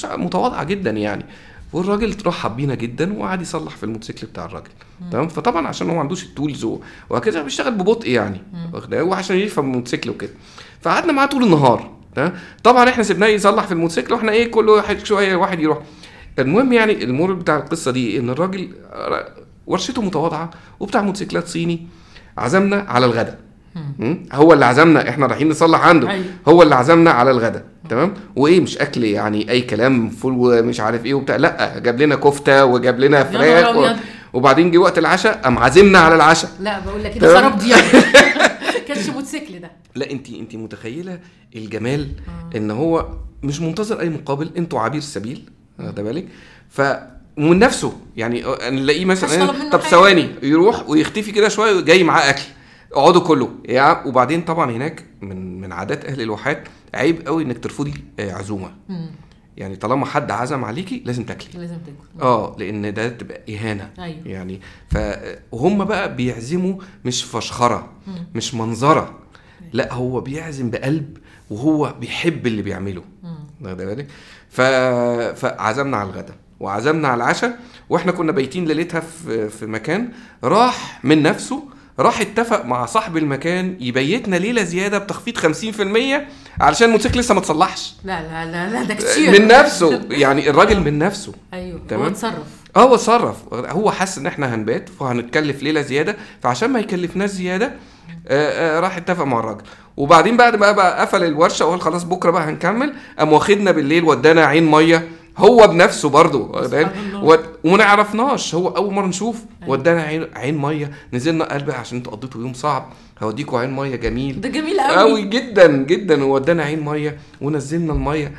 متواضعة 0.05 0.65
جدا 0.65 0.91
يعني. 0.91 1.25
والراجل 1.73 2.17
رحب 2.27 2.57
بينا 2.57 2.75
جدا 2.75 3.19
وقعد 3.19 3.43
يصلح 3.43 3.77
في 3.77 3.85
الموتوسيكل 3.85 4.27
بتاع 4.27 4.45
الراجل. 4.45 4.71
تمام؟ 5.13 5.29
فطبعا 5.29 5.69
عشان 5.69 5.89
هو 5.89 5.95
ما 5.95 6.01
عندوش 6.01 6.25
ال 6.25 6.32
tools 6.32 6.67
وهكذا 7.11 7.43
بيشتغل 7.43 7.75
ببطء 7.75 8.11
يعني؟ 8.11 8.41
وعشان 8.93 9.37
يفهم 9.37 9.65
الموتوسيكل 9.65 10.11
وكده. 10.11 10.31
فقعدنا 10.81 11.13
معاه 11.13 11.27
طول 11.27 11.45
النهار 11.45 11.91
طبعا 12.65 12.89
إحنا 12.89 13.03
سيبناه 13.03 13.27
يصلح 13.27 13.65
في 13.65 13.73
الموتوسيكل 13.73 14.15
وإحنا 14.15 14.33
إيه 14.33 14.51
كل 14.51 14.69
واحد 14.69 14.99
شوية 15.07 15.37
واحد 15.37 15.61
يروح. 15.61 15.79
المهم 16.39 16.73
يعني 16.73 17.05
ال 17.05 17.11
moral 17.11 17.39
بتاع 17.39 17.57
القصة 17.57 17.91
دي 17.91 18.19
إن 18.19 18.31
الراجل 18.31 18.73
ورشته 19.67 20.03
متواضعة 20.03 20.51
وبتاع 20.81 21.03
موتوسيكلات 21.03 21.49
صيني 21.49 21.87
عزمنا 22.39 22.77
على 22.89 23.07
الغداء؟ 23.07 23.39
هو 24.33 24.53
اللي 24.53 24.65
عزمنا 24.65 25.09
إحنا 25.09 25.27
رايحين 25.27 25.49
نصلح 25.49 25.81
عنده. 25.87 26.11
أيوة. 26.11 26.25
هو 26.49 26.63
اللي 26.63 26.75
عزمنا 26.75 27.11
على 27.11 27.31
الغداء 27.31 27.65
تمام؟ 27.93 28.15
وإيه 28.37 28.61
مش 28.61 28.79
أكل 28.79 29.05
يعني 29.05 29.51
أي 29.51 29.61
كلام 29.61 30.11
فول 30.11 30.33
ومش 30.37 30.81
عارف 30.81 31.05
إيه 31.05 31.15
وبتاع 31.15 31.37
لأ 31.37 31.79
جاب 31.79 32.03
لنا 32.03 32.17
كفتة 32.17 32.65
وجاب 32.65 33.01
لنا 33.01 33.25
فراخ 33.25 33.77
و... 33.77 33.97
وبعدين 34.33 34.71
جه 34.71 34.79
وقت 34.79 34.99
العشاء 34.99 35.41
قام 35.43 35.59
عازمنا 35.59 35.99
على 35.99 36.15
العشاء. 36.15 36.51
لا 36.61 36.79
بقول 36.81 37.05
لك 37.05 37.15
كده 37.15 37.29
تمام. 37.29 37.43
خراب 37.43 37.59
دي 37.59 37.75
كانش 38.89 39.09
موتوسيكل 39.09 39.59
ده. 39.61 39.71
لا 39.95 40.11
انت 40.11 40.31
انت 40.31 40.55
متخيلة 40.55 41.19
الجمال 41.57 42.09
إن 42.57 42.71
هو 42.71 43.09
مش 43.43 43.61
منتظر 43.61 44.01
أي 44.01 44.09
مقابل 44.09 44.51
أنتوا 44.57 44.81
عبير 44.81 44.99
السبيل 44.99 45.45
واخد 45.79 45.95
بالك؟ 46.01 46.29
ف 46.71 46.83
ومن 47.39 47.59
نفسه 47.59 47.93
يعني 48.17 48.45
نلاقيه 48.63 49.05
محدش 49.05 49.25
مثلا 49.25 49.71
طب. 49.71 49.81
ثواني 49.81 50.29
يروح 50.43 50.89
ويختفي 50.89 51.33
كده 51.33 51.49
شوية 51.49 51.81
جاي 51.81 52.05
معاه 52.05 52.31
أكل. 52.31 52.43
اقعدوا 52.95 53.21
كله 53.21 53.51
يعني 53.65 54.09
وبعدين 54.09 54.43
طبعا 54.43 54.71
هناك 54.71 55.05
من 55.23 55.61
من 55.61 55.73
عادات 55.73 56.05
أهل 56.05 56.21
الواحات 56.21 56.69
عيب 56.95 57.27
قوي 57.27 57.43
إنك 57.43 57.59
ترفضي 57.59 57.95
آه، 58.21 58.33
عزومة. 58.33 58.73
مم. 58.89 59.11
يعني 59.57 59.77
طالما 59.77 60.07
حد 60.07 60.31
عزم 60.31 60.65
عليكي 60.65 61.03
لازم 61.07 61.25
تاكلي. 61.25 61.61
لازم 61.61 61.77
تاكل. 61.79 62.23
آه 62.25 62.57
لأن 62.59 62.95
ده 62.95 63.09
تبقى 63.09 63.41
إهانة. 63.55 63.91
أيوه. 63.99 64.29
يعني 64.29 64.61
فهم 64.91 65.85
بقى 65.85 66.17
بيعزموا 66.17 66.75
مش 67.05 67.25
فشخرة 67.25 67.89
مش 68.35 68.55
منظرة. 68.55 69.19
لا 69.73 69.93
هو 69.93 70.21
بيعزم 70.21 70.71
بقلب 70.71 71.17
وهو 71.51 71.95
بيحب 72.01 72.47
اللي 72.47 72.63
بيعمله. 72.63 73.03
مم. 73.23 73.39
واخد 73.61 73.77
بالك؟ 73.77 74.07
ف... 74.51 74.61
فعزمنا 75.41 75.97
على 75.97 76.11
الغداء 76.11 76.37
وعزمنا 76.61 77.09
على 77.09 77.25
العشاء 77.25 77.59
وإحنا 77.91 78.13
كنا 78.13 78.33
بايتين 78.33 78.65
ليلتها 78.65 79.01
في 79.01 79.49
في 79.49 79.67
مكان 79.67 80.09
راح 80.45 81.01
من 81.05 81.23
نفسه 81.23 81.63
راح 81.99 82.21
اتفق 82.21 82.65
مع 82.65 82.87
صاحب 82.87 83.17
المكان 83.17 83.77
يبيتنا 83.81 84.37
ليلة 84.37 84.63
زيادة 84.63 84.99
بتخفيض 84.99 85.39
50% 85.39 85.43
علشان 86.61 86.87
الموتوسيكل 86.87 87.21
لسه 87.21 87.35
ما 87.35 87.41
تصلحش 87.41 87.95
لا 88.05 88.23
لا 88.23 88.45
لا 88.53 88.71
لا 88.73 88.83
ده 88.85 88.95
كتير. 88.95 89.31
من 89.41 89.47
نفسه 89.49 90.01
يعني 90.11 90.51
الراجل 90.51 90.81
من 90.81 90.99
نفسه. 90.99 91.33
أيوه 91.55 91.79
هو 91.81 91.87
تمام. 91.89 92.07
اتصرف. 92.07 92.47
آه 92.77 92.81
هو 92.83 92.95
اتصرف. 92.95 93.37
هو 93.55 93.91
حس 93.91 94.19
إن 94.19 94.27
إحنا 94.27 94.55
هنبات 94.55 94.89
فهنتكلف 94.89 95.63
ليلة 95.63 95.81
زيادة. 95.83 96.17
فعشان 96.43 96.71
ما 96.71 96.81
يكلفناش 96.81 97.31
زيادة 97.31 97.73
آه 98.29 98.77
آه 98.77 98.81
راح 98.81 98.97
اتفق 98.97 99.25
مع 99.25 99.39
الراجل. 99.41 99.63
وبعدين 99.97 100.37
بعد 100.37 100.57
ما 100.57 100.73
بقى 100.73 101.01
قفل 101.01 101.25
الورشة 101.25 101.67
وقال 101.67 101.81
خلاص 101.81 102.05
بكرة 102.05 102.31
بقى 102.31 102.43
هنكمل. 102.45 102.95
قام 103.19 103.33
واخدنا 103.33 103.71
بالليل 103.71 104.05
ودانا 104.05 104.45
عين 104.45 104.71
مية. 104.71 105.09
هو 105.39 105.67
بنفسه 105.67 106.09
برضه. 106.09 106.69
وما 107.65 107.77
نعرفناش 107.77 108.55
هو 108.55 108.69
أول 108.69 108.95
مرة 108.95 109.07
نشوف 109.07 109.43
ودانا 109.67 110.03
عين 110.03 110.27
عين 110.35 110.59
مية 110.59 110.91
نزلنا 111.13 111.45
قال 111.45 111.65
بقى 111.65 111.81
عشان 111.81 111.99
أنتوا 111.99 112.13
قضيتوا 112.13 112.41
يوم 112.41 112.53
صعب. 112.53 112.93
هوديكوا 113.23 113.61
عين 113.61 113.71
مية 113.71 113.97
جميل. 113.97 114.41
ده 114.41 114.49
جميل 114.49 114.81
قوي 114.81 115.11
قوي 115.11 115.23
جدا 115.23 115.67
جدا. 115.77 116.25
وودانا 116.25 116.63
عين 116.63 116.81
مية 116.81 117.19
ونزلنا 117.41 117.93
المية. 117.93 118.33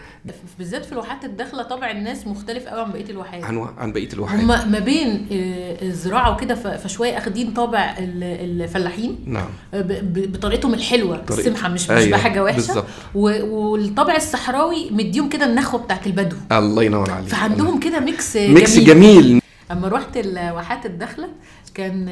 بالذات 0.59 0.85
في 0.85 0.91
الواحات 0.91 1.25
الداخلة 1.25 1.63
طبع 1.63 1.91
الناس 1.91 2.27
مختلف 2.27 2.67
قوي 2.67 2.81
عن 2.81 2.91
بقية 2.91 3.09
الواحات 3.09 3.43
عن 3.43 3.67
عن 3.77 3.91
بقية 3.91 4.09
الواحات 4.13 4.39
هم 4.39 4.71
ما 4.71 4.79
بين 4.79 5.27
آه، 5.31 5.81
الزراعة 5.85 6.33
وكده 6.33 6.55
فشوية 6.55 7.17
أخدين 7.17 7.53
طابع 7.53 7.95
ال- 7.99 8.61
الفلاحين. 8.63 9.19
نعم. 9.25 9.45
ب- 9.73 10.13
ب- 10.13 10.31
بطريقتهم 10.31 10.73
الحلوة 10.73 11.23
طريقة- 11.27 11.31
السمحة 11.39 11.69
مش 11.69 11.83
مش 11.83 11.91
أيوة، 11.91 12.17
بحاجة 12.17 12.43
وحشة. 12.43 12.55
بالظبط. 12.55 12.85
و- 13.15 13.45
والطابع 13.55 14.15
الصحراوي 14.15 14.89
مديهم 14.91 15.29
كده 15.29 15.45
النخوة 15.45 15.79
بتاعت 15.81 16.07
البدو. 16.07 16.35
الله 16.51 16.83
ينور 16.83 17.11
عليك. 17.11 17.27
فعندهم 17.29 17.79
كده 17.79 17.99
mix 17.99 18.37
mix 18.37 18.79
جميل. 18.79 18.85
جميل. 19.23 19.41
أما 19.71 19.87
رحت 19.87 20.17
الواحات 20.17 20.85
الداخلة 20.85 21.27
كان 21.73 22.09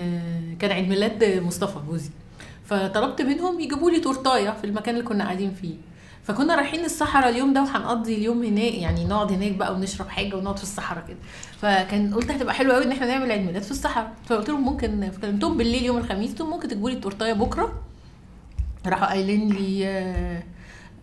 كان 0.60 0.71
عيد 0.71 0.89
ميلاد 0.89 1.41
مصطفى 1.45 1.80
جوزي 1.89 2.10
فطلبت 2.65 3.21
منهم 3.21 3.60
يجيبوا 3.60 3.91
لي 3.91 4.00
تورتاية 4.00 4.50
في 4.50 4.63
المكان 4.63 4.95
اللي 4.95 5.06
كنا 5.08 5.24
قاعدين 5.24 5.54
فيه. 5.62 5.74
فكنا 6.24 6.56
رايحين 6.56 6.86
الصحراء 6.86 7.30
اليوم 7.30 7.54
ده 7.54 7.62
وهنقضي 7.62 8.16
اليوم 8.16 8.44
هناك 8.44 8.74
يعني 8.74 9.06
نقعد 9.06 9.32
هناك 9.32 9.52
بقى 9.52 9.74
ونشرب 9.74 10.10
حاجة 10.10 10.36
ونقعد 10.36 10.58
في 10.58 10.64
الصحراء 10.64 11.06
كده. 11.08 11.18
فكان 11.62 12.14
قلت 12.14 12.32
هتبقى 12.32 12.54
حلوة 12.54 12.76
قوي 12.76 12.84
إن 12.86 12.92
إحنا 12.92 13.08
نعمل 13.08 13.32
عيد 13.32 13.46
ميلاد 13.46 13.64
في 13.64 13.72
الصحراء. 13.72 14.14
فقلت 14.26 14.50
لهم 14.50 14.62
ممكن 14.66 15.12
فكلمتهم 15.12 15.58
بالليل 15.58 15.84
يوم 15.86 15.98
الخميس 15.98 16.42
ممكن 16.42 16.68
تجيبوا 16.68 16.90
لي 16.90 16.96
التورتاية 16.96 17.34
بكرة؟ 17.34 17.82
راحوا 18.86 19.08
قايلين 19.08 19.50
لي 19.50 19.88
آه، 19.88 20.44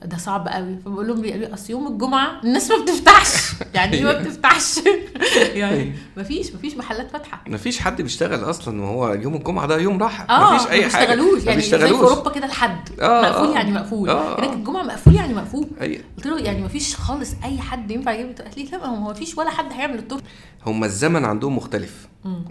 ده 0.04 0.16
صعب 0.16 0.48
قوي. 0.48 0.76
فبقول 0.84 1.08
لهم 1.08 1.16
قالوا 1.24 1.36
لي 1.48 1.54
أصل 1.54 1.70
يوم 1.70 1.86
الجمعة 1.86 2.40
الناس 2.44 2.70
ما 2.70 2.82
بتفتحش. 2.82 3.52
يعني 3.74 3.96
إيه 3.96 4.04
ما 4.04 4.12
بتفتحش. 4.12 4.80
يعني 5.54 5.92
مفيش 6.16 6.54
مفيش 6.54 6.76
محلات 6.76 7.10
فاتحة. 7.10 7.44
مفيش 7.48 7.80
حد 7.80 8.02
بيشتغل 8.02 8.50
أصلا 8.50 8.82
وهو 8.82 9.12
يوم 9.12 9.34
الجمعة 9.34 9.66
ده 9.66 9.78
يوم 9.78 10.02
راحة. 10.02 10.24
آه 10.30 10.54
مفيش 10.54 10.70
أي 10.70 10.80
ما 10.86 10.88
حاجة. 10.92 11.06
بيشتغلوش. 11.06 11.42
ما 11.44 11.50
يعني 11.50 11.60
زي 11.62 11.70
في 11.70 11.76
بيشتغلوش. 11.76 12.10
أوروبا 12.10 12.30
كده 12.30 12.46
الحد 12.46 13.00
آه، 13.00 13.22
مقفول 13.22 13.48
آه. 13.48 13.54
يعني 13.54 13.70
مقفول. 13.72 14.10
آه، 14.10 14.38
هناك 14.38 14.50
آه. 14.50 14.54
الجمعة 14.54 14.82
مقفول 14.82 15.14
يعني 15.14 15.34
مقفول. 15.34 15.66
أي. 15.80 16.00
قلت 16.16 16.26
له 16.26 16.38
يعني 16.38 16.62
مفيش 16.62 16.96
خالص 16.96 17.34
أي 17.44 17.58
حد 17.58 17.90
ينفع 17.90 18.12
يجيب 18.12 18.38
قالت 18.38 18.58
لي 18.58 18.64
لا 18.64 18.78
ما 18.78 18.86
هو 18.86 19.10
مفيش 19.10 19.38
ولا 19.38 19.50
حد 19.50 19.72
هيعمل 19.72 19.98
التورته 19.98 20.24
هم 20.66 20.84
الزمن 20.84 21.24
عندهم 21.24 21.56
مختلف. 21.56 22.08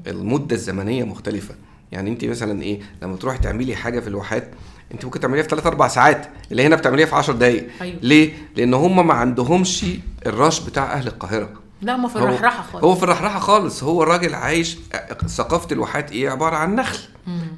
المدة 0.07 0.55
الزمنية 0.55 1.03
مختلفة. 1.03 1.55
يعني 1.91 2.09
انت 2.09 2.25
مثلا 2.25 2.61
إيه 2.61 2.79
لما 3.01 3.15
تروحي 3.17 3.37
تعملي 3.37 3.75
حاجة 3.75 3.99
في 3.99 4.07
الواحات 4.07 4.51
انت 4.93 5.05
ممكن 5.05 5.19
تعمليها 5.19 5.43
في 5.43 5.49
3 5.49 5.67
4 5.67 5.87
ساعات 5.87 6.27
اللي 6.51 6.65
هنا 6.65 6.75
بتعمليها 6.75 7.05
في 7.05 7.15
10 7.15 7.33
دقائق 7.33 7.67
أيوة. 7.81 7.99
ليه؟ 8.01 8.33
لأن 8.55 8.73
هم 8.73 9.07
ما 9.07 9.13
عندهمش 9.13 9.85
الرش 10.25 10.59
بتاع 10.59 10.93
أهل 10.93 11.07
القاهرة. 11.07 11.49
لا 11.81 11.97
ما 11.97 12.07
في 12.07 12.15
الرحرحه 12.15 12.63
خالص. 12.71 12.83
هو 12.83 12.95
في 12.95 13.03
الرحرحه 13.03 13.39
خالص. 13.39 13.83
هو 13.83 14.03
الراجل 14.03 14.35
عايش 14.35 14.77
ثقافة 15.27 15.67
الواحات 15.71 16.11
إيه؟ 16.11 16.29
عبارة 16.29 16.55
عن 16.55 16.75
نخل. 16.75 16.99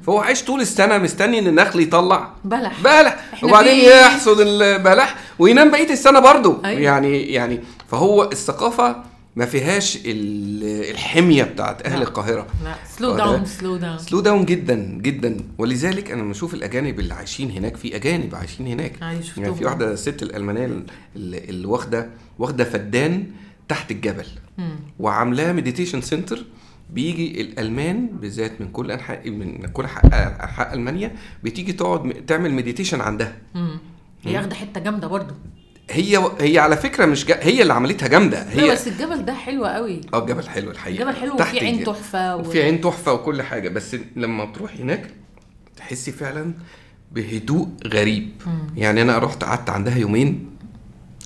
فهو 0.06 0.18
عايش 0.18 0.44
طول 0.44 0.60
السنة 0.60 0.98
مستني 0.98 1.38
إن 1.38 1.46
النخل 1.46 1.80
يطلع. 1.80 2.30
بلح. 2.44 2.80
بلح. 2.84 3.16
وبعدين 3.42 3.80
فين؟ 3.80 3.90
يحصد 3.90 4.40
البلح 4.40 5.16
وينام 5.38 5.70
بقية 5.70 5.90
السنة 5.92 6.20
برضه. 6.20 6.60
أيوة. 6.64 6.80
يعني 6.80 7.22
يعني. 7.22 7.60
فهو 7.90 8.22
الثقافة 8.22 8.96
ما 9.36 9.46
فيهاش 9.46 9.96
ال- 10.06 10.90
الحمية 10.90 11.44
بتاعت 11.44 11.82
أهل 11.86 11.98
لا. 11.98 12.02
القاهرة. 12.02 12.46
لا. 12.64 12.74
slow 12.96 13.16
down 13.16 13.44
slow 13.44 13.76
down 13.76 13.98
slow 13.98 14.20
down 14.20 14.44
جدا 14.44 14.74
جدا. 15.02 15.36
ولذلك 15.58 16.10
أنا 16.10 16.22
لما 16.22 16.30
أشوف 16.32 16.54
الأجانب 16.54 17.00
اللي 17.00 17.14
عايشين 17.14 17.50
هناك 17.50 17.76
في 17.76 17.96
أجانب 17.96 18.34
عايشين 18.34 18.66
هناك. 18.66 19.02
أيوة،. 19.02 19.22
يعني 19.36 19.54
في 19.54 19.64
واحدة 19.64 19.94
ست 19.94 20.22
الألمانية 20.22 20.84
اللي 21.16 21.66
واخدة 21.66 22.10
واخدة 22.38 22.64
فدان 22.64 23.26
تحت 23.68 23.90
الجبل. 23.90 24.26
وعاملاه 24.98 25.52
meditation 25.52 26.00
center 26.00 26.44
بيجي 26.90 27.40
الألمان 27.40 28.06
بالذات 28.06 28.60
من 28.60 28.68
كل 28.68 28.90
أنحاء 28.90 29.30
من 29.30 29.66
كل 29.66 29.82
أنحاء 29.82 30.74
ألمانيا 30.74 31.14
بتيجي 31.44 31.72
تقعد 31.72 32.12
تعمل 32.26 32.52
meditation 32.54 33.00
عندها. 33.00 33.36
هي 34.24 34.36
واخدة 34.36 34.54
حتة 34.54 34.80
جامدة 34.80 35.08
برضو. 35.08 35.34
هي 35.90 36.30
هي 36.40 36.58
على 36.58 36.76
فكرة 36.76 37.06
مش 37.06 37.24
جا... 37.24 37.38
هي 37.42 37.62
اللي 37.62 37.72
عملتها 37.72 38.08
جامدة. 38.08 38.46
هي 38.50 38.70
بس 38.70 38.88
الجبل 38.88 39.24
ده 39.24 39.34
حلو 39.34 39.64
قوي. 39.64 40.00
آه 40.14 40.18
الجبل 40.18 40.48
حلو 40.48 40.70
الحقيقة. 40.70 41.02
الجبل 41.02 41.20
حلو 41.20 41.34
وفي 41.34 41.60
عين 41.60 41.84
تحفة 41.84 42.36
و... 42.36 42.40
وفي 42.40 42.62
عين 42.62 42.80
تحفة 42.80 43.12
وكل 43.12 43.42
حاجة. 43.42 43.68
بس 43.68 43.96
لما 44.16 44.44
بتروحي 44.44 44.82
هناك 44.82 45.10
تحسي 45.76 46.12
فعلا 46.12 46.54
بهدوء 47.12 47.68
غريب. 47.86 48.30
يعني 48.76 49.02
أنا 49.02 49.18
رحت 49.18 49.44
قعدت 49.44 49.70
عندها 49.70 49.98
يومين. 49.98 50.50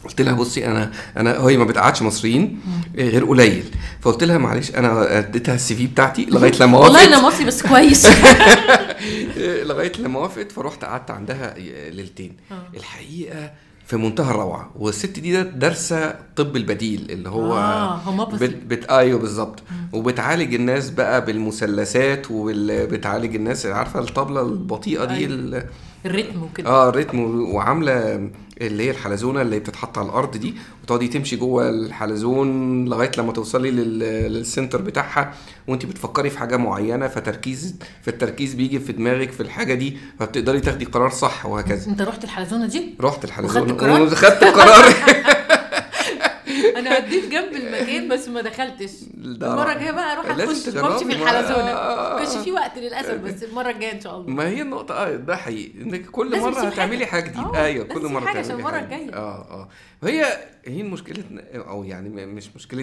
قلت 0.05 0.21
لها 0.21 0.33
بصي 0.33 0.67
أنا 0.67 0.93
أنا 1.17 1.41
هي 1.49 1.57
ما 1.57 1.65
بتقعدش 1.65 2.03
مصريين 2.03 2.61
غير 2.97 3.25
قليل. 3.25 3.65
فقلت 4.01 4.25
لها 4.25 4.39
معلش 4.39 4.71
أنا 4.71 5.19
اديتها 5.19 5.55
السي 5.55 5.75
في 5.75 5.87
بتاعتي 5.87 6.25
لغاية 6.25 6.53
لما 6.61 6.79
والله 6.79 7.01
وافقت. 7.01 7.13
أنا 7.13 7.27
مصري 7.29 7.45
بس 7.45 7.63
كويس. 7.63 8.07
لغاية 9.69 9.93
لما 9.99 10.21
وافقت 10.21 10.53
فرحت 10.53 10.85
قعدت 10.85 11.11
عندها 11.11 11.55
ليلتين. 11.91 12.37
الحقيقة 12.75 13.51
في 13.87 13.97
منتهى 13.97 14.31
الروعة 14.31 14.71
والست 14.79 15.19
دي 15.19 15.43
دارسة 15.43 16.15
طب 16.37 16.57
البديل 16.57 17.07
اللي 17.11 17.29
هو 17.29 17.55
آه،. 17.55 18.25
بت... 18.25 18.57
بت... 18.67 18.85
أيوه 18.91 19.21
بالظبط 19.21 19.63
وبتعالج 19.93 20.55
الناس 20.55 20.91
بقى 20.91 21.25
بالمثلثات 21.25 22.27
وبتعالج 22.31 23.35
الناس 23.35 23.67
عارفة 23.67 24.01
الطبلة 24.01 24.41
البطيئة 24.41 25.05
دي 25.05 25.15
أيوة. 25.15 25.65
ال... 26.05 26.11
الريتم 26.11 26.43
وكده. 26.43 26.69
آه 26.71 26.89
الريتم 26.89 27.41
وعاملة 27.55 28.29
اللي 28.61 28.83
هي 28.83 28.91
الحلزونة 28.91 29.43
اللي 29.43 29.59
بتتحط 29.59 29.99
على 29.99 30.09
الأرض 30.09 30.37
دي 30.37 30.55
وتقعدي 30.83 31.09
تمشي 31.09 31.37
جوه 31.37 31.69
الحلزون 31.69 32.85
لغاية 32.85 33.11
لما 33.19 33.33
توصلي 33.33 33.71
لل... 33.71 33.99
للسنتر 34.33 34.83
بتاعها 34.83 35.35
وانت 35.69 35.87
بتفكري 35.87 36.31
في 36.31 36.39
حاجة 36.39 36.57
معينة 36.57 37.09
فتركيز 37.09 37.75
في 38.03 38.09
التركيز 38.09 38.55
بيجي 38.55 38.79
في 38.81 38.93
دماغك 38.93 39.33
في 39.33 39.41
الحاجة 39.41 39.75
دي 39.75 39.97
فبتقدري 40.21 40.61
تاخدي 40.61 40.85
قرار 40.85 41.11
صح 41.11 41.47
وهكذا. 41.47 41.91
انت 41.91 42.03
رحت 42.03 42.25
الحلزونة 42.25 42.67
دي؟ 42.67 42.95
رحت 43.01 43.25
الحلزون 43.25 43.63
وخدت 43.63 43.81
قرار؟ 43.81 44.03
وخدت 44.03 44.43
القرار 44.43 44.85
أنا 46.87 46.95
عديت 46.95 47.25
جنب 47.31 47.53
المكان 47.53 48.09
بس 48.09 48.29
ما 48.29 48.41
دخلتش 48.41 48.91
المرة 49.25 49.73
الجاية 49.73 49.91
بقى 49.91 50.13
أروح 50.13 50.27
أخش. 50.31 50.41
وامشي 50.77 51.05
في 51.05 51.13
الحلزونة 51.13 51.71
آه. 51.71 52.15
ما 52.19 52.25
كانش 52.25 52.45
في 52.45 52.53
وقت 52.53 52.79
للأسف 52.79 53.15
بس 53.15 53.43
المرة 53.45 53.71
الجاية 53.71 53.93
إن 53.93 54.01
شاء 54.01 54.17
الله 54.17 54.31
ما 54.31 54.49
هي 54.49 54.63
النقطة 54.63 54.95
آه 54.95 55.17
ده 55.17 55.37
حقيقي 55.37 55.83
إنك 55.83 56.07
كل 56.07 56.31
تسيب 56.33 56.43
هتعملي 56.65 57.07
جديدة 57.21 57.41
آه، 57.61 57.65
أيوه 57.65 57.85
كل 57.85 58.07
حاجة 58.21 58.25
تعملي 58.25 58.39
عشان 58.39 58.61
الجاية. 58.79 59.03
جديدة. 59.03 59.17
آه 59.17 59.51
آه 59.51 59.69
وهي 60.03 60.25
هي 60.67 60.81
المشكلة 60.81 61.25
أو 61.55 61.85
يعني 61.85 62.27
مش 62.27 62.57
مشكلة 62.57 62.83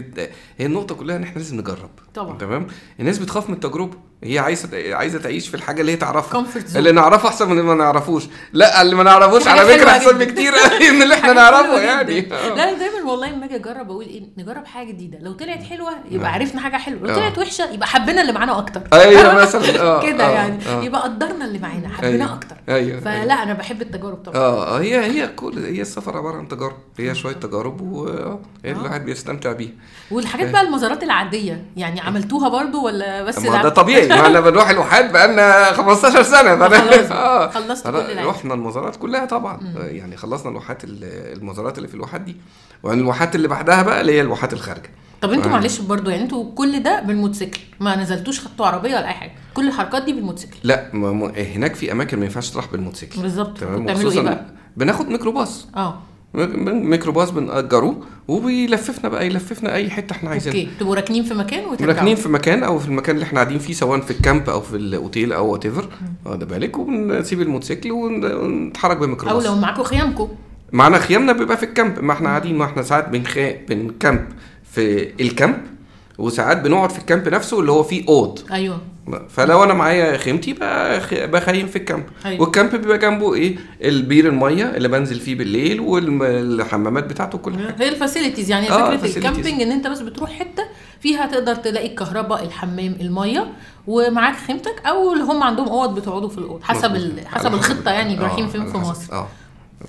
هي 0.58 0.66
النقطة 0.66 0.96
كلها 0.96 1.16
إن 1.16 1.24
إحنا 1.24 1.38
لازم 1.40 1.58
نجرب 1.58 1.90
طبعا. 2.14 2.38
تمام 2.38 2.68
الناس 3.00 3.20
بتخاف 3.20 3.50
من 3.50 3.56
التجربة 3.56 3.98
هي 4.23 4.39
عايزة 4.39 4.69
عايزة 4.95 5.19
تعيش 5.19 5.47
في 5.47 5.53
الحاجة 5.55 5.81
اللي 5.81 5.91
هي 5.91 5.95
تعرفها. 5.95 6.45
اللي 6.75 6.91
نعرفه 6.91 7.29
أحسن 7.29 7.45
من 7.45 7.51
اللي 7.51 7.63
ما 7.63 7.75
نعرفوش 7.75 8.23
لا 8.53 8.81
اللي 8.81 8.95
ما 8.95 9.03
نعرفوش 9.03 9.47
على 9.47 9.62
حلوة 9.62 9.89
أحسن. 9.91 10.17
بكتير 10.17 10.51
من 10.93 11.01
اللي 11.01 11.13
إحنا 11.15 11.34
نعرفه 11.41 11.79
يعني. 11.81 12.34
آه. 12.34 12.47
لا 12.55 12.73
دايما 12.73 13.12
والله 13.12 13.29
لما 13.31 13.45
أجي 13.45 13.55
أجرب 13.55 13.91
أقول 13.91 14.05
إيه 14.05 14.23
نجرب 14.38 14.65
حاجة 14.65 14.88
جديدة 14.88 15.17
لو 15.21 15.31
طلعت 15.34 15.63
حلوة 15.63 15.91
يبقى 16.12 16.29
آه. 16.29 16.34
عرفنا 16.34 16.62
حاجة 16.62 16.77
حلوة 16.77 16.99
لو 17.07 17.10
آه. 17.13 17.15
طلعت 17.15 17.38
وحشة 17.38 17.69
يبقى 17.71 17.88
حبينا 17.88 18.21
اللي 18.21 18.31
معانا 18.34 18.57
أكتر 18.60 18.81
أيوه 18.93 19.34
مثلا 19.41 19.79
آه 19.81 20.01
كده 20.07 20.25
آه، 20.27 20.31
يعني 20.31 20.65
آه. 20.67 20.84
يبقى 20.84 21.01
قدرنا 21.01 21.45
اللي 21.45 21.60
معانا 21.60 21.89
حبيناه 21.89 22.25
أيوة. 22.25 22.34
أكتر 22.38 22.55
أيوة. 22.69 22.99
فلا 22.99 23.43
أنا 23.43 23.53
بحب 23.53 23.81
التجارب 23.81 24.17
طبعا 24.17 24.38
آه 24.38 24.79
هي 24.79 25.05
هي 25.05 25.27
كل 25.27 25.65
هي 25.65 25.81
السفر 25.81 26.17
عبارة 26.17 26.38
عن 26.38 26.47
تجارب 26.47 26.77
هي 26.99 27.15
شوية 27.15 27.34
تجارب 27.34 28.07
آه. 28.07 28.39
الواحد 28.65 29.05
بيستمتع 29.05 29.51
بيها 29.51 29.71
والحاجات 30.12 30.49
بقى 30.51 30.62
المزارات 30.62 31.03
العادية 31.03 31.65
يعني 31.77 32.01
عملتوها 32.01 32.49
برضو 32.49 32.86
ولا 32.86 33.23
بس 33.23 33.39
ده 33.39 33.69
طبيعي 33.69 34.11
ما 34.15 34.21
إحنا 34.28 34.39
بنروح 34.39 34.69
الواحات 34.69 35.12
بقالنا 35.12 35.74
15 35.74 36.24
سنة. 36.24 36.67
خلاص، 36.69 37.12
آه. 37.12 37.50
خلصت 37.52 37.88
كل. 37.88 38.26
رحنا 38.26 38.54
المزارات 38.54 38.95
كلها 38.95 39.26
طبعا. 39.26 39.74
آه، 39.78 39.86
يعني 39.86 40.17
خلصنا 40.17 40.52
الواحات 40.52 40.84
ال- 40.84 41.38
المزارات 41.38 41.78
اللي 41.78 41.88
في 41.89 41.95
الواحات 41.95 42.21
دي. 42.21 42.36
والواحات 42.84 43.36
اللي 43.36 43.47
بعدها 43.47 43.82
بقى 43.82 44.02
اللي 44.02 44.12
هي 44.13 44.21
الواحات 44.21 44.54
الخارجة. 44.54 44.89
طب 45.21 45.32
أنتوا 45.32 45.50
آه. 45.52 45.54
معلش 45.54 45.80
برضو 45.80 46.10
يعني 46.10 46.24
أنتوا 46.24 46.52
كل 46.56 46.84
ده 46.84 47.00
بالموتوسيكل؟ 47.00 47.60
ما 47.80 47.95
نزلتوش 47.95 48.39
خدتوا 48.39 48.65
عربية 48.65 48.89
ولا 48.95 49.08
أي 49.08 49.13
حاجة؟ 49.13 49.32
كل 49.54 49.67
الحركات 49.67 50.04
دي 50.04 50.13
بالموتوسيكل؟ 50.13 50.58
لا 50.63 50.89
ما 50.93 51.32
هناك 51.56 51.76
في 51.76 51.91
أماكن 51.91 52.19
ما 52.19 52.26
ينفعش 52.26 52.50
تروح 52.50 52.65
بالموتوسيكل. 52.71 53.21
بالظبط. 53.21 53.58
تمام؟ 53.60 53.84
بتعملوا 53.86 54.12
إيه 54.12 54.21
بقى؟ 54.21 54.45
بناخد 54.78 55.08
ميكروباص. 55.10 55.67
آه. 55.76 55.89
م- 55.89 56.11
ميكروباص 56.34 57.30
بنأجره 57.32 57.98
وبيلففنا 58.28 59.10
بقى 59.10 59.26
يلففنا 59.28 59.74
أي 59.76 59.89
حتة 59.89 60.13
إحنا 60.13 60.30
عايزينها. 60.30 60.60
okay. 60.60 60.71
تبقوا 60.80 60.96
راكنين 60.96 61.24
في 61.24 61.34
مكان 61.34 61.65
وترجعوا؟ 61.65 61.94
راكنين 61.98 62.15
في 62.15 62.30
مكان 62.30 62.63
أو 62.63 62.80
في 62.80 62.88
المكان 62.88 63.15
اللي 63.15 63.24
إحنا 63.26 63.39
قاعدين 63.41 63.60
فيه 63.60 63.74
سواء 63.74 64.00
في 64.00 64.12
ال 64.12 64.19
camp 64.19 64.50
أو 64.50 64.62
في 64.62 64.76
الأوتيل 64.76 65.34
أو 65.34 65.52
whatever 65.52 65.89
واخد 66.26 66.44
بالك؟ 66.48 66.78
وبنسيب 66.78 67.41
الموتوسيكل 67.41 67.91
ون- 67.91 68.26
ونتحرك 68.34 68.98
أو 68.98 69.06
بميكروباص 69.06 69.46
لو 69.46 69.56
معاكم 69.56 69.84
خيامكم 69.84 70.28
معانا 70.72 70.98
خيامنا 70.98 71.34
بيبقى 71.34 71.58
في 71.58 71.63
ال 71.63 71.69
camp. 71.69 72.00
ما 72.04 72.13
إحنا 72.13 72.30
قاعدين 72.30 72.58
ما 72.58 72.65
إحنا 72.65 72.82
ساعات 72.84 73.10
بنخا... 73.10 73.52
بن 73.69 73.88
camp 73.88 74.26
في 74.72 75.08
ال 75.24 75.29
camp. 75.29 75.58
وساعات 76.21 76.57
بنقعد 76.62 76.89
في 76.91 76.99
ال 77.00 77.06
camp 77.06 77.30
نفسه 77.29 77.60
اللي 77.60 77.71
هو 77.71 77.84
فيه 77.84 78.07
أوض. 78.10 78.39
أيوه. 78.51 78.81
فلو 79.29 79.63
أنا 79.63 79.73
معايا 79.73 80.17
خيمتي 80.17 80.53
بخ... 80.53 81.13
بخيم 81.13 81.67
في 81.67 81.75
ال 81.76 81.80
camp. 81.80 82.04
أيوة. 82.25 82.41
وال 82.41 82.53
camp 82.53 82.76
بيبقى 82.75 82.97
جنبه 82.97 83.34
إيه؟ 83.34 83.55
البير 83.84 84.27
المية 84.27 84.65
اللي 84.65 84.88
بنزل 84.88 85.19
فيه 85.19 85.36
بالليل 85.36 85.79
والحمامات 85.79 87.03
بتاعته 87.03 87.38
كل 87.38 87.53
حاجة 87.53 87.75
هي 87.79 87.89
ال 87.89 87.95
facilities 87.95 88.50
يعني 88.49 88.71
آه، 88.71 88.97
فكرة. 88.97 89.17
ال 89.17 89.23
camping 89.23 89.62
إن 89.62 89.71
أنت 89.71 89.88
بس 89.88 89.99
بتروح 89.99 90.31
حتة 90.31 90.63
فيها 90.99 91.25
تقدر 91.25 91.55
تلاقي 91.55 91.88
الكهرباء 91.88 92.43
الحمام 92.43 92.95
المية 93.01 93.47
ومعاك 93.88 94.36
خيمتك 94.36 94.75
أو 94.86 95.13
اللي 95.13 95.23
هم 95.23 95.43
عندهم 95.43 95.69
أوض 95.69 95.99
بتقعدوا 95.99 96.29
في 96.29 96.38
الأوض 96.38 96.63
حسب 96.63 96.95
ال... 96.95 97.27
حسب 97.27 97.53
الخطة 97.53 97.91
يعني 97.91 98.17
آه، 98.17 98.21
رايحين 98.21 98.47
فين 98.47 98.62
على 98.62 98.71
في. 98.71 98.77
مصر. 98.77 99.13
آه 99.13 99.27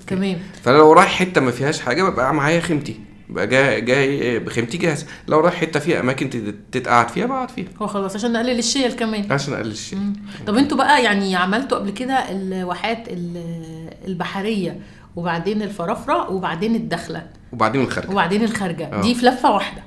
تمام. 0.07 0.37
فانا 0.63 0.77
لو 0.77 0.93
رايح 0.93 1.09
حتة 1.19 1.41
ما 1.41 1.51
فيهاش 1.51 1.81
حاجة 1.81 2.03
ببقى 2.03 2.33
معايا 2.33 2.59
خيمتي. 2.59 2.99
بقى 3.29 3.47
جاي 3.47 3.81
جاي 3.81 4.39
بخيمتي 4.39 4.77
جاهزة. 4.77 5.05
لو 5.27 5.39
رايح 5.39 5.53
حتة 5.55 5.79
فيها 5.79 5.99
أماكن 5.99 6.29
تت- 6.29 6.55
تتقعد 6.71 7.09
فيها 7.09 7.25
بقعد 7.25 7.51
فيها. 7.51 7.67
هو 7.81 7.87
خلاص 7.87 8.15
عشان 8.15 8.33
نقلل 8.33 8.59
الشيل 8.59 8.91
كمان. 8.93 9.31
عشان 9.31 9.53
اقلل 9.53 9.71
الشيء 9.71 9.99
طب 10.47 10.57
أنتوا 10.57 10.77
بقى 10.77 11.03
يعني 11.03 11.35
عملتوا 11.35 11.77
قبل 11.77 11.89
كده 11.89 12.13
الواحات 12.31 13.03
ال- 13.07 13.89
البحرية 14.07 14.79
وبعدين 15.15 15.61
الفرافرة 15.61 16.31
وبعدين 16.31 16.75
الدخلة 16.75 17.27
وبعدين 17.53 17.81
الخارج 17.81 18.09
وبعدين 18.09 18.43
الخارجه 18.43 18.93
آه. 18.93 19.01
دي 19.01 19.15
في 19.15 19.25
لفة 19.25 19.51
واحدة. 19.51 19.83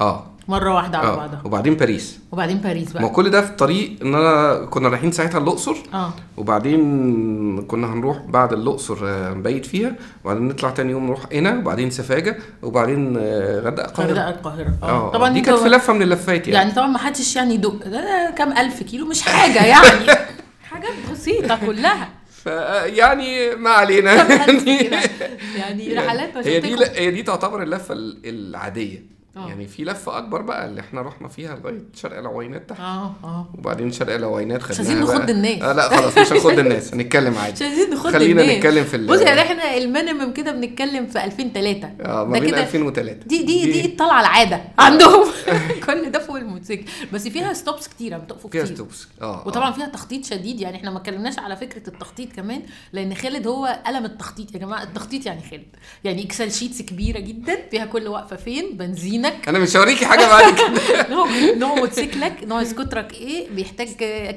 آه. 0.00 0.26
مرة 0.48 0.74
واحدة 0.74 0.98
على 0.98 1.08
آه 1.08 1.16
بعضها. 1.16 1.42
وبعدين 1.44 1.74
باريس. 1.74 2.18
وبعدين 2.32 2.58
باريس 2.58 2.94
ما 2.94 3.00
بقى 3.00 3.10
كل 3.10 3.30
ده 3.30 3.42
في 3.46 3.52
طريق 3.52 3.96
إن 4.02 4.14
أنا 4.14 4.64
كنا 4.64 4.88
رايحين 4.88 5.12
ساعتها 5.12 5.38
الأقصر. 5.38 5.74
آه. 5.94 6.12
وبعدين 6.36 7.62
كنا 7.66 7.92
هنروح 7.92 8.18
بعد 8.18 8.52
الأقصر 8.52 8.98
آه، 9.04 9.34
نبيت 9.34 9.66
فيها. 9.66 9.92
وبعدين 10.24 10.48
نطلع 10.48 10.70
تاني 10.70 10.90
يوم 10.90 11.06
نروح 11.06 11.20
هنا 11.32 11.58
وبعدين 11.58 11.90
سفاجة 11.90 12.38
وبعدين 12.62 13.16
آه، 13.18 13.60
غردقة 13.60 14.02
غردقة 14.02 14.28
القاهرة. 14.30 14.30
القاهره 14.30 14.72
آه 14.82 15.10
طبعا 15.12 15.28
دي 15.32 15.40
كانت 15.40 15.58
في 15.58 15.68
لفه 15.68 15.92
من 15.92 16.02
اللفات 16.02 16.48
يعني, 16.48 16.52
يعني 16.58 16.72
طبعا 16.72 16.86
ما 16.86 16.98
حدش 16.98 17.36
يعني 17.36 17.54
يدق 17.54 17.86
ده, 17.88 18.34
كام 18.38 18.52
ألف 18.52 18.82
كيلو؟ 18.82 19.06
مش 19.06 19.22
حاجة 19.22 19.64
يعني. 19.66 20.06
حاجات 20.70 20.92
بسيطة 21.12 21.58
كلها. 21.66 22.08
فيعني 22.42 23.54
ما 23.54 23.70
علينا. 23.70 24.24
كده. 24.46 24.98
يعني 25.58 25.94
رحلات 25.94 26.46
هي 26.46 26.60
دي 26.60 26.76
هي 26.94 27.10
دي 27.10 27.22
تعتبر 27.22 27.62
اللفة 27.62 27.94
ال- 27.94 28.18
العادية. 28.24 29.02
آه. 29.36 29.48
يعني 29.48 29.66
في 29.66 29.84
لفة 29.84 30.18
أكبر 30.18 30.42
بقى 30.42 30.66
اللي 30.66 30.80
إحنا 30.80 31.02
رحنا 31.02 31.28
فيها 31.28 31.56
لغاية 31.56 31.82
شرق 31.94 32.18
العوينات 32.18 32.68
تحت. 32.70 32.80
آه 32.80 33.14
آه. 33.24 33.48
وبعدين 33.58 33.92
شرق 33.92 34.14
العوينات 34.14 34.62
خدناها 34.62 34.78
عايزين 34.78 35.00
نخض 35.00 35.26
بقى- 35.26 35.30
الناس. 35.30 35.62
آه 35.62 35.72
لا 35.72 35.88
خلاص 35.96 36.18
مش 36.18 36.32
هنخض 36.32 36.58
الناس 36.58 36.94
هنتكلم 36.94 37.32
مش 37.32 37.38
عادي 37.38 37.64
عايزين 37.64 37.90
نخد 37.90 38.10
خلينا 38.10 38.42
الناس. 38.42 38.56
نتكلم 38.56 38.84
في 38.84 38.98
بص 39.06 39.20
يعني 39.20 39.40
إحنا 39.40 39.76
ال 39.76 39.83
minimum 39.83 40.32
كده 40.32 40.52
بنتكلم 40.52 41.06
في 41.06 41.24
2003 41.24 41.90
آه 42.00 42.24
ما 42.24 42.38
بين 42.38 42.50
كده 42.50 42.62
2003 42.62 43.12
دي 43.26 43.42
دي 43.42 43.72
دي 43.82 43.88
طالعة 43.88 44.20
العادة 44.20 44.60
عندهم. 44.78 45.26
كل 45.86 46.10
ده 46.10 46.18
فوق 46.18 46.36
الموتوسيكل. 46.36 46.84
بس 47.12 47.28
فيها 47.28 47.52
stops 47.52 47.88
كتيرة 47.88 48.16
بتقفوا 48.18 48.50
فيها 48.50 48.62
كتير. 48.64 48.74
stops 48.74 49.08
آه 49.22 49.42
وطبعا 49.46 49.68
آه. 49.68 49.72
فيها 49.72 49.86
تخطيط 49.86 50.24
شديد. 50.24 50.60
يعني 50.60 50.76
إحنا 50.76 50.90
ما 50.90 50.98
اتكلمناش 50.98 51.38
على 51.38 51.56
فكرة 51.56 51.88
التخطيط 51.88 52.32
كمان 52.32 52.62
لأن 52.92 53.14
خالد 53.14 53.46
هو 53.46 53.80
قلم 53.86 54.04
التخطيط. 54.04 54.54
يا 54.54 54.58
جماعة 54.58 54.82
التخطيط 54.82 55.26
يعني 55.26 55.40
خالد. 55.50 55.66
يعني 56.04 56.24
Excel 56.24 56.52
sheets 56.52 56.82
كبيرة 56.82 57.18
جدا 57.20 57.56
فيها 57.70 57.84
كل 57.86 58.08
واقفة 58.08 58.36
فين؟ 58.36 58.76
بنزينك 59.22 59.48
أنا 59.48 59.58
مش 59.58 59.76
هوريكي 59.76 60.06
حاجة 60.06 60.26
بعد 60.26 60.54
كده. 60.54 61.08
نوع 61.54 61.74
موتوسيكلك 61.74 62.32
نوع 62.44 62.64
سكوترك 62.64 63.12
إيه 63.12 63.50
بيحتاج 63.50 63.88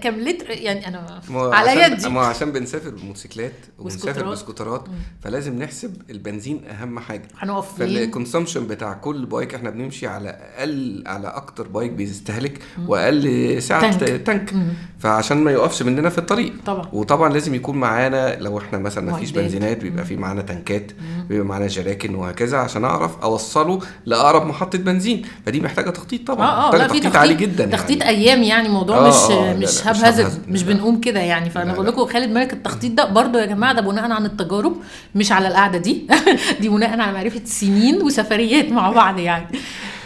كام 0.03 0.19
لتر؟ 0.19 0.49
يعني 0.49 0.87
أنا 0.87 1.21
على 1.31 1.83
يدي. 1.83 2.09
ما 2.09 2.21
عشان 2.21 2.51
بنسافر 2.51 2.89
بموتوسيكلات 2.89 3.53
وبنسافر. 3.79 4.29
بسكوترات 4.29 4.83
فلازم 5.23 5.59
نحسب 5.59 6.01
البنزين 6.09 6.65
أهم 6.67 6.99
حاجة. 6.99 7.27
هنقف 7.37 7.75
فين؟ 7.75 7.87
فال 7.87 8.00
consumption 8.00 8.67
بتاع 8.67 8.93
كل 8.93 9.25
bike 9.25 9.55
إحنا 9.55 9.69
بنمشي 9.69 10.07
على 10.07 10.29
أقل 10.29 11.03
على 11.07 11.27
أكتر 11.27 11.67
bike 11.67 11.91
بيستهلك 11.91 12.59
وأقل 12.87 13.61
سعه 13.61 13.97
tank. 13.97 14.25
tank. 14.25 14.53
فعشان 14.99 15.37
ما 15.37 15.51
يقفش 15.51 15.81
مننا 15.81 16.09
في 16.09 16.17
الطريق. 16.17 16.53
طبعا. 16.65 16.89
وطبعا 16.93 17.33
لازم 17.33 17.55
يكون 17.55 17.77
معانا 17.77 18.35
لو 18.39 18.57
إحنا 18.57 18.77
مثلا 18.79 19.11
ما 19.11 19.17
فيش. 19.17 19.31
بنزينات 19.31 19.81
بيبقى 19.81 20.05
في 20.05 20.15
معانا 20.15 20.41
تنكات 20.41 20.91
بيبقى 21.29 21.45
معانا 21.45 21.67
جراكن 21.67 22.15
وهكذا 22.15 22.57
عشان 22.57 22.85
أعرف 22.85 23.21
أوصله 23.23 23.79
لأقرب 24.05 24.45
محطة 24.45 24.74
بنزين 24.83 25.21
فدي 25.45 25.61
محتاجة 25.61 25.89
تخطيط 25.89 26.27
طبعا 26.27 26.47
آه 26.47 26.73
آه 26.73 26.77
لا 26.77 26.87
في 26.87 26.99
تخطيط 26.99 27.15
عالي 27.15 27.33
جدا 27.33 27.65
تخطيط 27.65 27.97
يعني. 28.01 28.09
أيام 28.09 28.43
يعني 28.43 28.69
موضوع 28.69 28.97
آه، 28.97 29.09
مش 29.09 29.31
آه، 29.31 29.53
مش 29.53 29.87
هاب 29.87 30.31
مش. 30.47 30.63
بنقوم 30.63 30.99
كده 30.99 31.19
يعني 31.19 31.49
فأنا. 31.49 31.73
بقول 31.73 31.87
لكم 31.87 32.05
خالد 32.05 32.31
ملك 32.31 32.53
التخطيط 32.53 32.91
ده 32.91 33.05
برضو 33.05 33.37
يا 33.37 33.45
جماعة 33.45 33.73
ده 33.73 33.81
بناء 33.81 34.11
عن 34.11 34.25
التجارب 34.25 34.75
مش 35.15 35.31
على 35.31 35.47
القعدة 35.47 35.77
دي 35.77 36.07
دي 36.61 36.69
بناء 36.69 36.99
على 36.99 37.11
معرفة 37.11 37.41
سنين 37.45 38.01
وسفريات 38.01 38.71
مع 38.71 38.91
بعض 38.91 39.19
يعني 39.19 39.47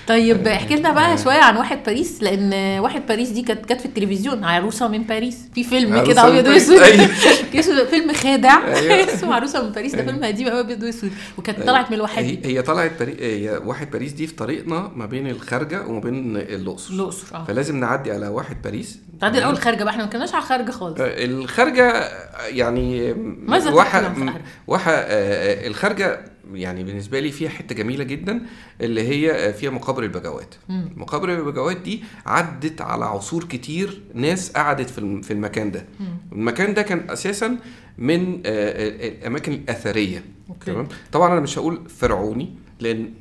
طيب 0.10 0.48
احكي 0.48 0.76
لنا 0.76 0.92
بقى 0.92 1.18
شوية 1.18 1.40
عن 1.42 1.58
واحد 1.58 1.84
باريس 1.86 2.24
لأن 2.24 2.80
واحد 2.80 3.06
باريس 3.08 3.30
دي 3.30 3.42
كانت 3.42 3.66
كانت 3.66 3.82
في 3.82 3.86
التلفزيون 3.86 4.44
عروسة 4.44 4.88
من 4.88 5.04
باريس. 5.04 5.38
في 5.56 5.64
فيلم 5.64 6.04
كده 6.04 6.28
أبيض 6.28 6.48
وأسود. 6.48 6.80
أيوة. 6.82 7.10
اسمه 7.60 7.84
فيلم 7.86 8.14
خادع. 8.14 8.68
أيوة. 8.68 9.14
اسمه 9.14 9.36
عروسة 9.36 9.64
من 9.64 9.72
باريس 9.72 9.96
ده 9.96 10.04
فيلم 10.04 10.24
قديم 10.24 10.50
قوي 10.50 10.60
أبيض 10.60 10.84
وأسود. 10.84 11.12
وكانت 11.38 11.60
طلعت 11.60 11.92
من 11.92 11.98
الواحات 11.98 12.26
هي, 12.26 12.40
هي 12.46 12.62
طلعت 12.62 12.92
بري... 13.00 13.18
هي 13.22 13.62
واحد 13.66 13.92
باريس 13.92 14.12
دي 14.12 14.28
في 14.28 14.36
طريقنا 14.36 14.92
ما 14.96 15.06
بين 15.06 15.28
الخارجة 15.28 15.88
وما 15.88 16.00
بين 16.00 16.38
الأقصر. 16.38 16.94
الأقصر 16.94 17.36
آه. 17.36 17.44
فلازم 17.46 17.80
نعدي 17.80 18.12
على 18.12 18.28
واحد 18.28 18.62
باريس. 18.62 19.00
تعدي 19.22 19.38
الأول 19.38 19.58
خارجه 19.58 19.84
بقى 19.84 19.94
إحنا 19.94 20.04
ما 20.04 20.10
كناش 20.10 20.34
على 20.34 20.44
خارجه 20.44 20.72
خالص. 20.72 21.00
آه، 21.00 21.26
الخارجة 21.26 22.10
يعني 22.48 23.14
ماذا 23.46 23.72
في 23.72 23.78
الخارجة؟ 23.78 24.34
واحة 24.68 24.92
آه، 24.92 25.68
الخارجة 25.68 26.20
يعني 26.54 26.84
بالنسبة 26.84 27.20
لي 27.20 27.32
فيها 27.32 27.50
حتة 27.50 27.76
جميلة 27.76 28.04
جدا 28.04 28.42
اللي 28.82 29.02
هي 29.08 29.54
فيها 29.54 29.70
مقابر 29.72 30.04
البجوات. 30.04 30.56
مقابر 30.96 31.34
البجوات 31.34 31.78
دي 31.78 32.04
عدت 32.26 32.82
على 32.82 33.06
عصور 33.06 33.44
كتير 33.44 34.02
ناس 34.14 34.52
قعدت 34.52 34.90
في 34.90 34.98
الم- 34.98 35.22
في 35.22 35.34
المكان 35.34 35.72
ده. 35.72 35.86
المكان 36.32 36.74
ده 36.74 36.82
كان 36.82 37.10
أساسا 37.10 37.58
من 37.98 38.34
آه، 38.34 38.40
آه، 38.46 39.08
الأماكن 39.10 39.52
الأثرية. 39.54 40.24
تمام؟ 40.66 40.88
طبعا 41.12 41.34
أنا 41.34 41.40
مش 41.40 41.58
هقول 41.58 41.90
فرعوني 41.90 42.54
لأن 42.80 43.14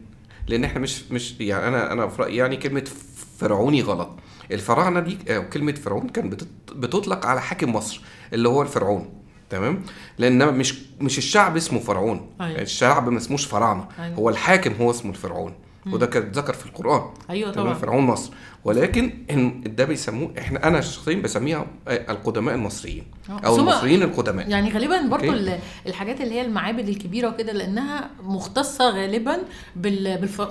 لأن 0.48 0.64
إحنا 0.64 0.80
مش 0.80 1.10
مش 1.12 1.34
يعني 1.40 1.68
أنا 1.68 1.92
أنا 1.92 2.08
في 2.08 2.22
رأيي 2.22 2.36
يعني 2.36 2.56
كلمة 2.56 2.84
فرعوني 3.38 3.82
غلط. 3.82 4.10
الفراعنة 4.52 5.00
دي 5.00 5.18
آه، 5.28 5.38
كلمة 5.38 5.72
فرعون 5.72 6.08
كان 6.08 6.30
بتط- 6.30 6.72
بتطلق 6.76 7.26
على 7.26 7.40
حاكم 7.40 7.72
مصر 7.72 8.00
اللي 8.32 8.48
هو 8.48 8.62
الفرعون. 8.62 9.10
تمام؟ 9.50 9.82
لأن 10.18 10.54
مش 10.54 10.74
مش 11.00 11.18
الشعب 11.18 11.56
اسمه 11.56 11.80
فرعون. 11.80 12.30
أيوة. 12.40 12.60
الشعب 12.60 13.08
ما 13.08 13.18
اسموش 13.18 13.46
فراعنة. 13.46 13.88
أيوة. 13.98 14.16
هو 14.16 14.28
الحاكم 14.28 14.72
هو 14.80 14.90
اسمه 14.90 15.10
الفرعون. 15.10 15.54
وده 15.92 16.06
كان 16.06 16.22
ذكر 16.22 16.52
في 16.52 16.66
القرآن. 16.66 17.02
أيوه 17.30 17.52
تمام؟ 17.52 17.66
طبعا. 17.66 17.78
فرعون 17.78 18.04
مصر. 18.04 18.32
ولكن 18.68 19.12
ده 19.66 19.84
بيسموه 19.84 20.30
إحنا 20.38 20.68
أنا 20.68 20.80
شخصيا 20.80 21.14
بسميها 21.14 21.66
آه، 21.88 22.10
القدماء 22.12 22.54
المصريين 22.54 23.04
آه، 23.30 23.40
أو 23.46 23.56
المصريين 23.56 24.02
القدماء 24.02 24.48
يعني 24.50 24.72
غالبا 24.72 25.02
برضو. 25.02 25.32
ال- 25.32 25.58
الحاجات 25.86 26.20
اللي 26.20 26.34
هي 26.34 26.40
المعابد 26.40 26.88
الكبيرة 26.88 27.28
وكده 27.28 27.52
لأنها 27.52 28.10
مختصة 28.22 28.90
غالبا 28.90 29.38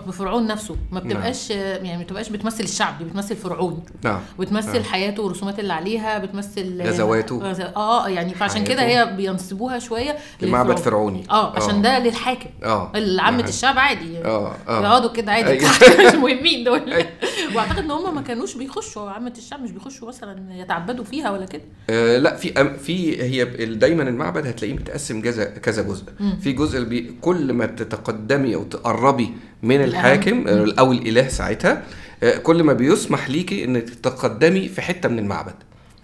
بفرعون 0.07 0.47
نفسه 0.47 0.75
ما 0.91 0.99
بتبقاش 0.99 1.49
يعني 1.49 1.97
ما 1.97 2.03
بتبقاش 2.03 2.29
بتمثل 2.29 2.63
الشعب 2.63 2.97
دي 2.97 3.03
بتمثل 3.03 3.35
فرعون 3.35 3.83
نعم 4.03 4.19
بتمثل 4.39 4.77
آه. 4.77 4.83
حياته 4.83 5.23
والرسومات 5.23 5.59
اللي 5.59 5.73
عليها 5.73 6.17
بتمثل 6.17 6.81
غزواته. 6.81 7.39
غز- 7.39 7.61
آه 7.77 8.09
يعني 8.09 8.33
فعشان 8.33 8.63
كده. 8.63 8.81
هي 8.81 9.13
بينسبوها 9.17 9.79
شوية 9.79 10.17
لمعبد. 10.41 10.77
فرعوني 10.77 11.23
آه 11.29 11.55
عشان 11.55 11.81
ده 11.81 11.99
للحاكم 11.99 12.49
آه 12.63 12.91
عامة 13.19 13.43
آه. 13.43 13.47
الشعب 13.47 13.79
عادي 13.79 14.17
آه 14.25 14.55
آه 14.67 14.81
يقعدوا 14.81 15.09
كده 15.11 15.31
عادي 15.31 15.49
أيوة. 15.49 15.69
مش 16.07 16.13
مهمين 16.15 16.63
دول 16.63 16.93
أيوة. 16.93 17.07
وأعتقد 17.55 17.77
إن 17.79 17.91
هم 17.91 18.06
ما 18.11 18.21
كانوش 18.21 18.55
بيخشوا 18.57 19.09
عامة 19.09 19.33
الشعب 19.37 19.61
مش 19.61 19.71
بيخشوا 19.71 20.07
مثلا 20.07 20.55
يتعبدوا 20.55 21.03
فيها 21.03 21.31
ولا 21.31 21.45
كده؟ 21.45 21.61
آه 21.89 22.17
لا 22.17 22.35
في 22.35 22.53
أم- 22.53 22.79
في 22.79 23.21
هي 23.23 23.45
دايما 23.75 24.03
المعبد 24.03 24.47
هتلاقيه 24.47 24.73
متقسم 24.73 25.21
كذا 25.21 25.43
كذا 25.45 25.81
جزء. 25.81 26.03
في 26.41 26.51
جزء 26.51 26.83
بي 26.83 27.11
كل 27.21 27.53
ما 27.53 27.65
تتقدمي 27.65 28.55
أو 28.55 28.63
تقربي 28.63 29.29
من 29.63 29.83
الحاكم 29.83 30.47
آه، 30.47 30.73
أو 30.79 30.91
الإله 30.91 31.27
ساعتها 31.27 31.83
آه، 32.23 32.37
كل 32.37 32.63
ما 32.63 32.73
بيسمح 32.73 33.29
ليكي 33.29 33.63
انك 33.65 33.89
تتقدمي 33.89 34.67
في 34.67 34.81
حتة 34.81 35.09
من 35.09 35.19
المعبد. 35.19 35.53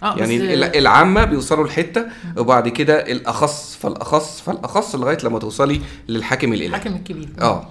آه 0.04 0.18
يعني 0.18 0.38
ال- 0.54 0.76
العامة 0.78 1.24
بيوصلوا 1.26 1.68
لحتة 1.68 2.06
وبعد 2.38 2.68
كده 2.70 3.12
الأخص 3.12 3.76
فالأخص 3.76 4.41
فالأخص 4.41 4.95
لغاية 4.95 5.18
لما 5.24 5.39
توصلي 5.39 5.82
للحاكم 6.10 6.54
الإله. 6.54 6.68
الحاكم 6.68 6.95
الكبير. 6.95 7.30
آه. 7.41 7.68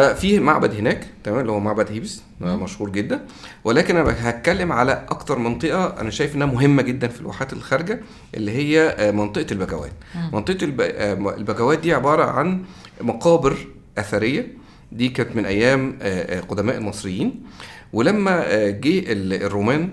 ففي 0.00 0.40
معبد 0.40 0.74
هناك 0.74 1.06
تمام؟ 1.24 1.40
اللي 1.40 1.52
هو 1.52 1.60
معبد 1.60 1.90
هيبس 1.92 2.22
مشهور 2.40 2.90
جدا. 2.90 3.24
ولكن 3.64 3.96
أنا 3.96 4.28
هتكلم 4.30 4.72
على 4.72 4.92
أكتر 5.08 5.38
منطقة 5.38 6.00
أنا 6.00 6.10
شايف 6.10 6.34
إنها 6.36 6.46
مهمة 6.46 6.82
جدا 6.82 7.08
في 7.08 7.20
الواحات 7.20 7.52
الخارجة 7.52 8.00
اللي 8.34 8.50
هي 8.52 8.80
آه، 8.88 9.10
منطقة 9.10 9.46
البجوات 9.52 9.92
منطقة 10.32 10.72
آه، 10.80 11.34
البجوات 11.36 11.78
دي 11.78 11.94
عبارة 11.94 12.24
عن 12.24 12.62
مقابر 13.00 13.56
أثرية. 13.98 14.46
دي 14.92 15.08
كانت 15.08 15.36
من 15.36 15.46
أيام 15.46 15.98
آه، 16.02 16.40
قدماء 16.40 16.76
المصريين. 16.76 17.42
ولما 17.92 18.40
جه 18.70 18.98
ال- 19.12 19.42
الرومان 19.42 19.88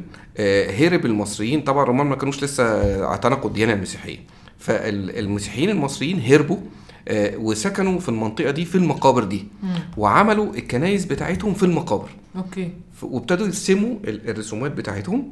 هرب 0.80 1.06
المصريين 1.06 1.62
طبعا 1.62 1.84
الرومان 1.84 2.08
ما 2.08 2.16
كانوش 2.16 2.44
لسه 2.44 2.64
اعتنقوا 3.06 3.50
الديانة 3.50 3.74
المسيحية. 3.74 4.18
فالمسيحيين 4.60 5.70
المصريين 5.70 6.20
هربوا 6.20 6.58
وسكنوا 7.12 8.00
في 8.00 8.10
المنطقة 8.10 8.52
دي 8.52 8.66
في 8.66 8.76
المقابر 8.76 9.24
دي. 9.24 9.46
وعملوا 9.98 10.54
الكنايس 10.54 11.06
بتاعتهم 11.06 11.54
في 11.54 11.64
المقابر. 11.64 12.10
okay. 12.36 12.70
وابتدوا 13.02 13.46
يرسموا 13.46 13.96
ال- 14.04 14.30
الرسومات 14.30 14.72
بتاعتهم 14.72 15.32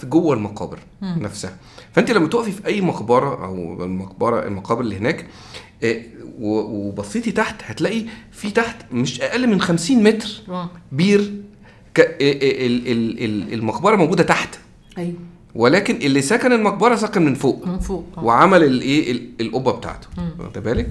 في 0.00 0.06
جوه 0.06 0.34
المقابر 0.34 0.78
نفسها. 1.02 1.56
فأنت 1.92 2.10
لما 2.10 2.28
تقفي 2.28 2.52
في 2.52 2.66
أي 2.66 2.80
مقبرة 2.80 3.44
أو 3.44 3.84
المقبره 3.84 4.46
المقابر 4.46 4.80
اللي 4.80 4.96
هناك 4.96 5.26
آه، 5.82 6.02
وبصيتي 6.40 7.32
تحت 7.32 7.56
هتلاقي 7.64 8.04
في 8.32 8.50
تحت 8.50 8.76
مش 8.92 9.20
أقل 9.20 9.46
من 9.46 9.60
50 9.60 10.02
متر 10.02 10.28
بير 10.92 11.20
آه، 11.98 12.02
آه، 12.02 12.66
ال- 12.66 12.88
ال- 12.88 13.24
ال- 13.24 13.54
المقبرة 13.54 13.96
موجودة 13.96 14.22
تحت. 14.22 14.58
أيوه. 14.98 15.14
ولكن 15.54 15.96
اللي 15.96 16.22
سكن 16.22 16.52
المقبرة 16.52 16.94
سكن 16.96 17.24
من 17.24 17.34
فوق. 17.34 17.66
من 17.66 17.78
فوق 17.78 18.04
آه. 18.18 18.24
وعمل 18.24 18.62
الايه 18.64 19.12
ال- 19.12 19.28
القبة 19.40 19.72
بتاعته. 19.72 20.08
واخد 20.38 20.58
بالك؟ 20.62 20.90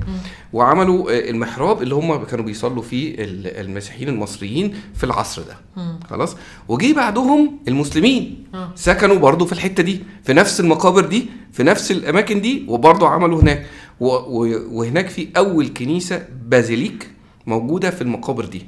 وعملوا 0.53 1.11
آه، 1.11 1.29
المحراب 1.29 1.81
اللي 1.81 1.95
هم 1.95 2.23
كانوا 2.23 2.45
بيصلوا 2.45 2.83
فيه 2.83 3.15
ال- 3.15 3.47
المسيحيين 3.65 4.09
المصريين 4.09 4.73
في 4.95 5.03
العصر 5.03 5.41
ده. 5.41 5.83
خلاص؟ 6.09 6.35
وجي 6.67 6.93
بعدهم 6.93 7.59
المسلمين. 7.67 8.43
آه. 8.53 8.71
سكنوا 8.75 9.15
برضو 9.15 9.45
في 9.45 9.53
الحتة 9.53 9.83
دي 9.83 9.99
في 10.23 10.33
نفس 10.33 10.59
المقابر 10.59 11.05
دي 11.05 11.25
في 11.51 11.63
نفس 11.63 11.91
الأماكن 11.91 12.41
دي 12.41 12.65
وبرضو 12.67 13.05
عملوا 13.05 13.41
هناك. 13.41 13.65
وهناك 13.99 15.07
في 15.09 15.27
أول 15.37 15.67
كنيسة 15.67 16.25
بازيليك 16.47 17.07
موجودة 17.47 17.89
في 17.89 18.01
المقابر 18.01 18.45
دي. 18.45 18.65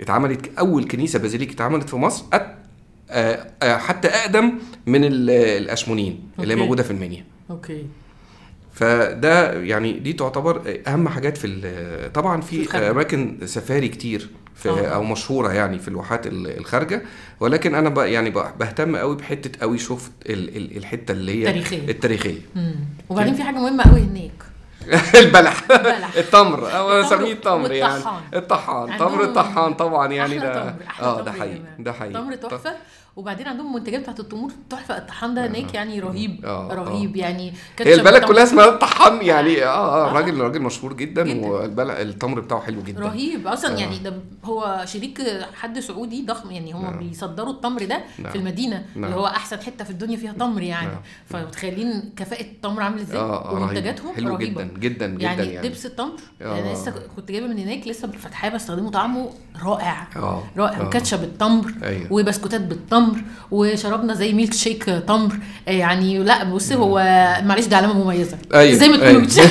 اتعملت 0.00 0.58
أول 0.58 0.84
كنيسة 0.84 1.18
بازيليك 1.18 1.52
اتعملت 1.52 1.88
في 1.90 1.96
مصر 1.96 2.24
حتى 3.62 4.08
أقدم 4.08 4.52
من 4.86 5.04
ال- 5.04 5.30
الأشمونين 5.30 6.20
اللي 6.40 6.54
هي. 6.54 6.58
موجودة 6.58 6.82
في 6.82 6.90
المنيا 6.90 7.24
okay 7.50 7.86
فده 8.72 9.52
يعني 9.62 9.92
دي 9.92 10.12
تعتبر 10.12 10.62
أهم 10.86 11.08
حاجات 11.08 11.36
في 11.36 12.10
طبعا 12.14 12.40
في. 12.40 12.78
أماكن 12.90 13.38
سفاري 13.44 13.88
كتير 13.88 14.28
في 14.54 14.68
آه. 14.70 14.86
أو 14.86 15.04
مشهورة 15.04 15.52
يعني 15.52 15.78
في 15.78 15.88
الواحات 15.88 16.26
ال- 16.26 16.58
الخارجة 16.58 17.02
ولكن 17.40 17.74
أنا 17.74 17.88
بقى 17.88 18.12
يعني 18.12 18.30
بقى 18.30 18.54
بهتم 18.60 18.96
قوي 18.96 19.16
بحتة 19.16 19.60
قوي 19.60 19.78
شفت 19.78 20.12
ال- 20.26 20.56
ال- 20.56 20.76
الحتة 20.76 21.12
اللي 21.12 21.32
هي. 21.48 21.50
التاريخية 21.90 22.40
مم. 22.56 22.74
وبعدين 23.08 23.34
في 23.34 23.42
حاجة 23.42 23.54
مهمة 23.56 23.84
قوي 23.84 24.00
هناك 24.00 24.32
البلح. 25.14 25.54
التمر 26.16 26.76
أو 26.76 26.90
اسميه 26.90 27.32
التمر 27.32 27.72
يعني. 27.72 28.02
الطحان 28.34 28.98
تمر 28.98 29.22
الطحان 29.24 29.74
طبعا 29.74 30.12
يعني 30.12 30.38
ده 30.38 30.74
آه 31.02 31.20
ده 31.20 31.32
حقيقي 31.32 31.58
جماعة. 31.58 31.74
ده 31.78 31.92
حقيقي 31.92 32.14
تمر 32.14 32.34
تحفة 32.34 32.74
وبعدين 33.16 33.48
عندهم 33.48 33.74
منتجات 33.74 34.00
بتاعت 34.00 34.20
التمور 34.20 34.52
تحفة 34.70 34.98
الطحان 34.98 35.34
ده 35.34 35.46
هناك 35.46 35.74
يعني 35.74 36.00
رهيب 36.00 36.44
آه، 36.44 36.70
آه. 36.70 36.74
رهيب 36.74 37.16
يعني 37.16 37.52
هي 37.80 37.94
البلد 37.94 38.24
كلها 38.24 38.42
اسمها 38.42 38.68
الطحان 38.68 39.22
يعني 39.26 39.64
آه 39.64 40.08
آه 40.08 40.12
راجل 40.12 40.40
راجل 40.40 40.62
مشهور 40.62 40.92
جدا, 40.92 41.22
جداً. 41.22 41.46
والبلد 41.46 41.90
التمر 41.90 42.40
بتاعه 42.40 42.60
حلو 42.60 42.82
جدا 42.82 43.00
رهيب 43.00 43.46
أصلا 43.46 43.76
آه. 43.76 43.80
يعني 43.80 43.98
ده 43.98 44.12
هو 44.44 44.84
شريك 44.86 45.22
حد 45.54 45.78
سعودي 45.80 46.26
ضخم 46.26 46.50
يعني 46.50 46.72
هم 46.72 46.82
نعم. 46.82 46.98
بيصدروا 46.98 47.52
التمر 47.52 47.84
ده 47.84 48.04
نعم. 48.18 48.32
في 48.32 48.38
المدينة 48.38 48.84
نعم. 48.94 49.04
اللي 49.04 49.16
هو 49.16 49.26
أحسن 49.26 49.60
حتة 49.60 49.84
في 49.84 49.90
الدنيا 49.90 50.16
فيها 50.16 50.32
تمر 50.32 50.62
يعني 50.62 50.86
نعم. 50.88 51.00
فمتخيلين 51.26 52.12
كفاءة 52.16 52.42
التمر 52.42 52.82
عامل 52.82 53.00
إزاي 53.00 53.18
آه 53.18 53.52
ومنتجاتهم. 53.52 54.14
حلو 54.14 54.34
رهيبة 54.34 54.62
جدا 54.62 54.78
جدا 54.78 55.06
جدا 55.06 55.24
يعني, 55.24 55.52
يعني 55.52 55.68
دبس 55.68 55.86
التمر 55.86 56.16
آه. 56.42 56.58
أنا 56.58 56.72
لسه 56.72 56.94
كنت 57.16 57.30
جايبة 57.30 57.46
من 57.46 57.58
هناك 57.58 57.88
لسه 57.88 58.08
فاتحاه 58.08 58.48
بستخدمه 58.48 58.90
طعمه 58.90 59.30
رائع 59.62 60.08
رائع 60.56 60.80
آه. 60.80 60.86
وكاتشب 60.86 61.22
التمر 61.22 61.74
أيوة. 61.82 62.12
وبسكوتات 62.12 62.60
بالتمر 62.60 63.03
وشربنا 63.50 64.14
زي 64.14 64.32
ميلك 64.32 64.54
شيك 64.54 64.84
تمر. 64.84 65.32
يعني 65.66 66.18
لا 66.18 66.44
بص 66.44 66.72
هو 66.72 66.98
معلش 67.44 67.66
دي 67.66 67.74
علامة 67.74 68.04
مميزة. 68.04 68.38
أيوه 68.54 68.78
زي 68.78 68.88
ما 68.88 68.94
أيوة. 68.94 69.24
تقولوا 69.26 69.48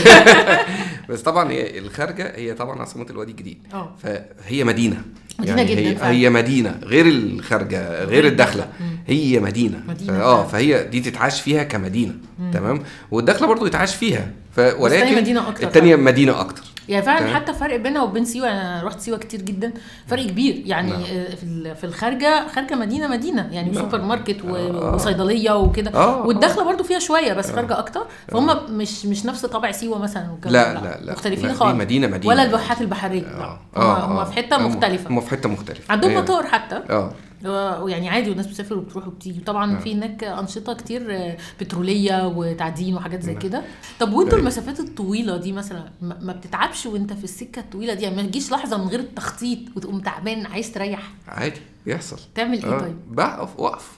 بس 1.09 1.21
طبعا 1.21 1.51
هي 1.51 1.79
الخارجة 1.79 2.31
هي 2.35 2.53
طبعا 2.53 2.79
عاصمة 2.79 3.05
الوادي 3.09 3.31
الجديد. 3.31 3.57
آه. 3.73 3.95
فهي 4.03 4.63
مدينة. 4.63 5.01
مدينة 5.39 5.57
يعني 5.61 5.75
جداً 5.75 5.89
هي, 5.89 5.95
فعلا. 5.95 6.11
هي 6.13 6.29
مدينة 6.29 6.75
غير 6.83 7.05
الخارجة 7.05 8.03
غير 8.03 8.27
الداخلة. 8.27 8.67
مم. 8.79 8.97
هي 9.07 9.39
مدينة, 9.39 9.83
مدينة 9.87 10.21
آه. 10.21 10.47
فهي 10.47 10.83
دي 10.83 10.99
تتعاش 10.99 11.41
فيها 11.41 11.63
كمدينة. 11.63 12.13
تمام؟ 12.53 12.83
والداخلة 13.11 13.47
برضو 13.47 13.65
يتعاش 13.65 13.95
فيها. 13.95 14.31
ولكن 14.57 15.15
مدينة 15.15 15.49
أكتر 15.49 15.67
الثانية 15.67 15.95
فعلا. 15.95 16.05
مدينة 16.11 16.39
أكتر. 16.39 16.63
يعني 16.89 17.05
فعلا. 17.05 17.35
حتى 17.35 17.53
فرق 17.53 17.75
بينها 17.75 18.01
وبين 18.03 18.25
سيوة 18.25 18.51
أنا 18.51 18.81
رحت 18.83 18.99
سيوة 18.99 19.17
كتير 19.17 19.41
جدا 19.41 19.73
فرق 20.07 20.25
كبير. 20.25 20.63
يعني 20.65 20.91
نعم. 20.91 21.01
آه، 21.01 21.35
في 21.35 21.75
في 21.75 21.83
الخارجة 21.83 22.47
خارجة 22.55 22.75
مدينة 22.75 23.07
مدينة. 23.07 23.49
يعني 23.51 23.69
نعم. 23.71 23.81
سوبر 23.83 24.01
ماركت 24.01 24.37
و- 24.45 24.55
آه. 24.55 24.95
وصيدلية 24.95 25.57
وكده. 25.57 25.91
آه، 25.93 26.25
والداخله 26.27 26.63
برضو 26.63 26.83
فيها 26.83 26.99
شوية 26.99 27.33
بس 27.33 27.51
خارجة 27.51 27.79
أكتر. 27.79 28.01
فهم 28.27 28.77
مش 28.77 29.05
مش 29.05 29.25
نفس 29.25 29.45
طبع 29.45 29.71
سيوة 29.71 29.99
مثلا 29.99 30.27
لا. 30.45 30.49
لا 30.73 30.99
لا 31.01 31.11
مختلفين 31.13 31.53
خالص. 31.53 31.73
مدينة- 31.77 31.81
مدينة. 31.83 32.27
ولا 32.27 32.43
الواحات 32.43 32.81
البحرية. 32.81 33.21
لا. 33.21 33.57
هم 33.77 34.17
هم 34.17 34.25
في 34.25 34.33
حتة 34.33 34.57
مختلفة. 34.57 35.09
هم 35.09 35.21
في 35.21 35.29
حتة 35.29 35.49
مختلفة. 35.49 35.81
عندهم 35.93 36.09
أيوة. 36.11 36.21
مطار 36.21 36.43
حتى. 36.47 36.81
آه. 36.89 37.11
ويعني 37.45 38.09
عادي 38.09 38.29
والناس 38.29 38.47
بتسافر 38.47 38.77
وبتروح 38.77 39.07
وبتيجي. 39.07 39.39
طبعا 39.41 39.79
في 39.79 39.93
هناك 39.93 40.23
أنشطة 40.23 40.73
كتير 40.73 41.15
آه، 41.15 41.37
بترولية 41.61 42.27
وتعدين 42.27 42.95
وحاجات 42.95 43.23
زي 43.23 43.35
كده. 43.35 43.63
طب 43.99 44.13
وانتوا 44.13 44.31
أيوة. 44.33 44.39
المسافات 44.39 44.79
الطويلة 44.79 45.37
دي 45.37 45.51
مثلا 45.51 45.91
ما 46.01 46.17
ما 46.21 46.33
بتتعبش 46.33 46.85
وانت 46.85 47.13
في 47.13 47.23
السكة 47.23 47.59
الطويلة 47.59 47.93
دي؟ 47.93 48.03
يعني 48.03 48.15
ما 48.15 48.21
تجيش 48.21 48.51
لحظة 48.51 48.77
من 48.77 48.87
غير 48.87 48.99
التخطيط 48.99 49.59
وتقوم 49.75 49.99
تعبان 49.99 50.45
عايز 50.45 50.71
تريح. 50.71 51.13
عادي 51.27 51.61
بيحصل 51.85 52.17
تعمل 52.35 52.63
إيه 52.65 52.75
آه. 52.75 52.79
طيب؟ 52.79 52.95
بقف 53.11 53.59
وقف 53.59 53.91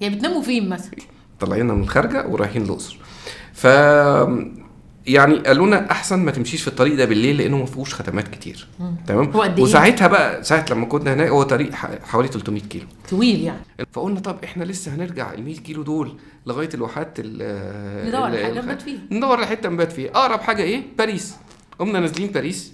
يعني 0.00 0.14
بتناموا 0.16 0.42
فين 0.42 0.68
مثلا؟ 0.68 0.92
طالعين 1.40 1.66
من 1.66 1.82
الخارجه 1.82 2.26
ورايحين 2.28 2.62
الأقصر. 2.62 2.96
ف 3.52 3.66
يعني 5.08 5.34
قالوا 5.38 5.66
لنا 5.66 5.90
أحسن 5.90 6.18
ما 6.18 6.30
تمشيش 6.30 6.62
في 6.62 6.68
الطريق 6.68 6.94
ده 6.96 7.04
بالليل 7.04 7.36
لأنه 7.36 7.56
ما 7.58 7.66
فيهوش 7.66 7.94
ختمات 7.94 8.28
كتير. 8.28 8.66
تمام؟ 9.06 9.40
إيه؟ 9.40 9.62
وساعتها 9.62 10.06
بقى 10.06 10.44
ساعة 10.44 10.64
لما 10.70 10.86
كنا 10.86 11.14
هناك 11.14 11.28
هو 11.28 11.42
طريق 11.42 11.72
حوالي 12.04 12.28
300 12.28 12.62
كيلو. 12.62 12.84
طويل 13.10 13.40
يعني. 13.40 13.60
فقلنا 13.92 14.20
طب 14.20 14.36
إحنا 14.44 14.64
لسه 14.64 14.94
هنرجع 14.94 15.32
ال 15.32 15.42
100 15.44 15.56
كيلو 15.56 15.82
دول 15.82 16.12
لغاية 16.46 16.68
الواحات 16.74 17.14
ال 17.18 18.08
ندور 18.08 18.22
على 18.22 18.48
الخ- 18.48 18.64
نبات 18.64 18.82
فيها. 18.82 18.98
ندور 19.10 19.36
على 19.36 19.46
حتة 19.46 19.68
نبات 19.68 19.92
فيها. 19.92 20.10
أقرب 20.10 20.40
حاجة 20.40 20.62
إيه؟ 20.62 20.82
باريس. 20.98 21.34
قمنا 21.78 22.00
نازلين 22.00 22.28
باريس. 22.30 22.72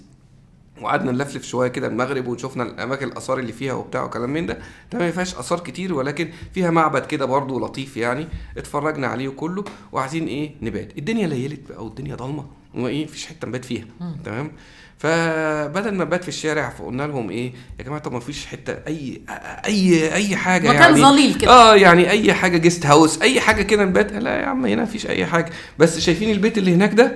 وقعدنا 0.81 1.11
نلفلف 1.11 1.45
شوية 1.45 1.67
كده 1.67 1.87
المغرب 1.87 2.27
وشفنا 2.27 2.63
الأماكن 2.63 3.07
الآثار 3.07 3.39
اللي 3.39 3.53
فيها 3.53 3.73
وبتاع 3.73 4.03
وكلام 4.03 4.29
من 4.29 4.45
ده. 4.45 4.57
تمام 4.91 5.05
ما 5.05 5.11
فيهاش 5.11 5.35
آثار 5.35 5.59
كتير 5.59 5.93
ولكن 5.93 6.29
فيها 6.53 6.69
معبد 6.71 7.05
كده 7.05 7.25
برضه 7.25 7.59
لطيف 7.59 7.97
يعني 7.97 8.27
اتفرجنا 8.57 9.07
عليه 9.07 9.29
كله 9.29 9.63
وعايزين 9.91 10.27
إيه 10.27 10.51
نبات. 10.61 10.97
الدنيا 10.97 11.27
ليلت 11.27 11.59
بقى 11.69 11.85
والدنيا 11.85 12.15
ضلمة 12.15 12.45
وإيه 12.75 13.03
مفيش 13.05 13.25
حتة 13.25 13.47
نبات 13.47 13.65
فيها. 13.65 13.85
تمام؟ 14.25 14.51
فبدل 14.97 15.91
ما 15.95 16.03
نبات 16.03 16.21
في 16.23 16.29
الشارع 16.29 16.69
فقلنا 16.69 17.03
لهم 17.03 17.29
إيه 17.29 17.53
يا 17.79 17.83
جماعة 17.83 18.01
طب 18.01 18.13
ما 18.13 18.19
فيش 18.19 18.45
حتة 18.45 18.73
أي 18.87 19.21
أي 19.65 20.13
أي 20.13 20.35
حاجة 20.35 20.69
مكان 20.69 20.81
يعني 20.81 21.01
ظليل 21.01 21.33
كده. 21.33 21.51
آه 21.51 21.75
يعني 21.75 22.09
أي 22.09 22.33
حاجة 22.33 22.57
جيست 22.57 22.85
هاوس 22.85 23.21
أي 23.21 23.41
حاجة 23.41 23.61
كده 23.61 23.85
نبات. 23.85 24.11
لا 24.13 24.41
يا 24.41 24.45
عم 24.45 24.65
هنا 24.65 24.83
مفيش 24.83 25.07
أي 25.07 25.25
حاجة. 25.25 25.49
بس 25.79 25.99
شايفين 25.99 26.31
البيت 26.31 26.57
اللي 26.57 26.73
هناك 26.75 26.93
ده 26.93 27.15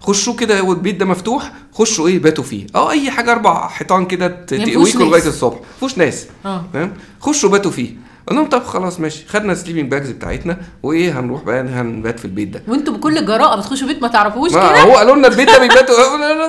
خشوا 0.00 0.34
كده 0.34 0.62
والبيت 0.62 0.96
ده 0.96 1.04
مفتوح 1.06 1.52
خشوا 1.72 2.08
إيه 2.08 2.18
باتوا 2.18 2.44
فيه. 2.44 2.66
أه 2.74 2.90
أي 2.90 3.10
حاجة 3.10 3.32
أربع 3.32 3.68
حيطان 3.68 4.06
كده 4.06 4.46
يعني 4.52 4.72
تقويكوا 4.72 5.00
لغاية. 5.00 5.28
الصبح. 5.28 5.58
مفيهوش 5.76 5.98
ناس. 5.98 6.26
أه. 6.46 6.64
فاهم 6.72 6.92
خشوا 7.20 7.50
باتوا 7.50 7.70
فيه. 7.70 8.05
قلنا 8.26 8.40
لهم 8.40 8.48
طب 8.48 8.64
خلاص 8.64 9.00
ماشي 9.00 9.26
خدنا 9.28 9.52
ال 9.52 9.56
sleeping 9.56 9.90
bags 9.90 10.10
بتاعتنا 10.10 10.56
وإيه 10.82 11.20
هنروح 11.20 11.42
بقى 11.42 11.60
هنبات 11.60 12.18
في 12.18 12.24
البيت 12.24 12.48
ده. 12.48 12.62
وأنتوا 12.68 12.94
بكل 12.94 13.26
جراءة 13.26 13.56
بتخشوا 13.56 13.88
بيت 13.88 14.02
ما 14.02 14.08
تعرفوش 14.08 14.52
ما 14.52 14.68
كده؟ 14.72 14.80
هو 14.80 14.96
قالوا 14.96 15.16
لنا 15.16 15.28
البيت 15.28 15.48
ده 15.48 15.58
بيباتوا 15.58 15.96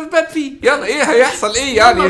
نبات 0.05 0.31
فيه. 0.31 0.53
يلا 0.63 0.85
إيه 0.85 1.03
هيحصل 1.03 1.55
إيه 1.55 1.77
يعني؟ 1.77 2.09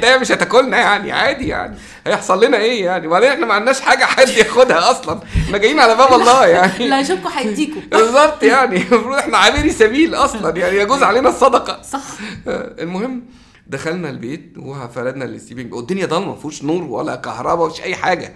دي 0.00 0.18
مش 0.20 0.32
هتاكلنا 0.32 0.76
يعني 0.76 1.12
عادي 1.12 1.48
يعني. 1.48 1.76
هيحصل 2.06 2.44
لنا 2.44 2.56
إيه 2.56 2.84
يعني؟ 2.84 3.06
وبعدين 3.06 3.28
إحنا 3.28 3.46
ما 3.46 3.54
عندناش 3.54 3.80
حاجة 3.80 4.04
حد 4.04 4.28
ياخدها 4.28 4.90
أصلا. 4.90 5.20
إحنا 5.44 5.58
جايين 5.58 5.80
على 5.80 5.94
باب 5.94 6.12
الله 6.12 6.46
يعني. 6.46 6.88
لا 6.88 7.00
يشوفكوا 7.00 7.30
هيديكوا. 7.34 7.82
بالظبط 7.90 8.42
يعني. 8.42 8.76
المفروض 8.76 9.16
إحنا 9.16 9.38
عابري 9.38 9.70
سبيل 9.70 10.14
أصلا 10.14 10.56
يعني 10.58 10.76
يجوز 10.76 11.02
علينا 11.02 11.28
الصدقة. 11.28 11.82
صح. 11.82 12.02
آه، 12.48 12.74
المهم 12.82 13.22
دخلنا 13.66 14.10
البيت 14.10 14.54
وفردنا 14.58 15.24
الستيبنج 15.24 15.74
والدنيا 15.74 16.06
ضلمة 16.06 16.26
ما 16.26 16.36
فيهوش 16.36 16.62
نور 16.64 16.82
ولا 16.82 17.16
كهرباء 17.16 17.66
مفيش 17.66 17.82
أي 17.82 17.94
حاجة. 17.96 18.32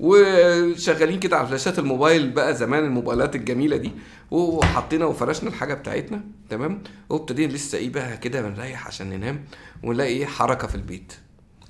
وشغالين 0.00 1.20
كده 1.20 1.36
على 1.36 1.46
فلاشات 1.48 1.78
الموبايل 1.78 2.30
بقى 2.30 2.54
زمان 2.54 2.84
الموبايلات 2.84 3.36
الجميلة 3.36 3.76
دي. 3.76 3.92
وحطينا 4.30 5.04
وفرشنا 5.04 5.48
الحاجة 5.48 5.74
بتاعتنا 5.74 6.20
تمام؟ 6.50 6.82
وابتدينا 7.08 7.52
لسه 7.52 7.78
إيه 7.78 7.90
بقى 7.90 8.16
كده 8.16 8.42
بنريح 8.42 8.86
عشان 8.86 9.10
ننام 9.10 9.44
ونلاقي 9.82 10.10
إيه 10.10 10.26
حركة 10.26 10.66
في 10.66 10.74
البيت. 10.74 11.12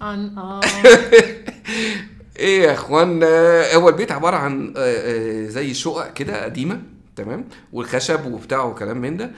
عن 0.00 0.38
آه. 0.38 0.60
إيه 2.38 2.62
يا 2.62 2.72
اخوان 2.72 3.20
آه، 3.22 3.74
هو 3.74 3.88
البيت 3.88 4.12
عبارة 4.12 4.36
عن 4.36 4.74
آه، 4.76 4.80
آه، 4.80 5.48
زي 5.48 5.74
شقق 5.74 6.12
كده 6.12 6.44
قديمة 6.44 6.82
تمام؟ 7.16 7.44
والخشب 7.72 8.26
وبتاع 8.32 8.64
وكلام 8.64 8.98
من 8.98 9.16
ده. 9.16 9.30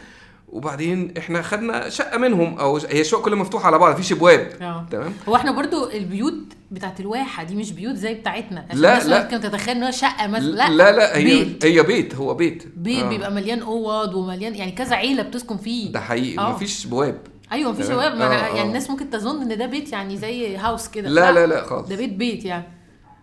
وبعدين 0.53 1.15
إحنا 1.19 1.43
خدنا 1.43 1.89
شقة 1.89 2.19
منهم 2.19 2.59
أو 2.59 2.77
هي 2.77 3.01
الشقق 3.01 3.23
كلها 3.23 3.39
مفتوحة 3.39 3.67
على 3.67 3.79
بعض 3.79 3.93
مفيش 3.93 4.13
أبواب. 4.13 4.49
آه. 4.63 4.87
تمام؟ 4.91 5.13
هو 5.29 5.37
إحنا 5.37 5.51
برضو 5.53 5.91
البيوت 5.91 6.35
بتاعت 6.71 7.01
الواحة 7.01 7.43
دي 7.43 7.55
مش 7.55 7.73
بيوت 7.73 7.95
زي 7.95 8.15
بتاعتنا. 8.15 8.67
عشان 8.69 8.81
لا، 8.81 8.93
الناس 8.93 9.07
لا. 9.07 9.23
ممكن 9.23 9.41
تتخيل 9.41 9.77
ان 9.77 9.83
هو 9.83 9.91
شقة 9.91 10.27
مثلا. 10.27 10.47
لا 10.51 10.69
لا 10.71 10.93
لا, 10.97 11.17
هي 11.17 11.25
بيت. 11.25 11.65
هي 11.65 11.83
بيت 11.83 12.15
هو 12.15 12.35
بيت. 12.35 12.67
بيت 12.77 13.03
آه. 13.05 13.09
بيبقى 13.09 13.31
مليان 13.33 13.61
أوض 13.63 14.15
ومليان 14.15 14.55
يعني 14.55 14.73
كذا 14.73 14.97
عيلة 14.97 15.23
بتسكن 15.23 15.57
فيه. 15.57 15.93
ده 15.93 16.01
حقيقي 16.01 16.39
آه. 16.39 16.51
مفيش 16.51 16.87
بواب 16.87 17.19
أيوه 17.53 17.73
مفيش 17.73 17.87
ما 17.87 18.07
أنا 18.09 18.27
آه، 18.27 18.47
يعني 18.47 18.61
آه. 18.61 18.65
الناس 18.65 18.91
ممكن 18.91 19.11
تظن 19.11 19.43
إن 19.43 19.59
ده 19.59 19.67
بيت 19.67 19.93
يعني 19.93 20.17
زي 20.17 20.57
هاوس 20.57 20.89
كده. 20.89 21.09
لا 21.09 21.33
لا. 21.33 21.47
لا 21.47 21.65
خالص. 21.65 21.89
ده 21.89 21.97
بيت 21.97 22.13
بيت 22.13 22.45
يعني. 22.45 22.65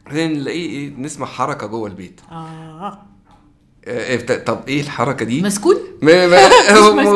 بعدين 0.06 0.34
نلاقيه 0.34 0.70
إيه؟ 0.70 0.94
نسمع 0.98 1.26
حركة 1.26 1.68
جوه 1.68 1.88
البيت. 1.90 2.22
آه 2.32 2.36
آه، 2.36 3.02
طب 4.46 4.60
إيه 4.68 4.82
الحركة 4.82 5.26
دي؟ 5.26 5.42
مسكون؟ 5.42 5.76
ما 6.02 6.28
ما. 6.28 6.38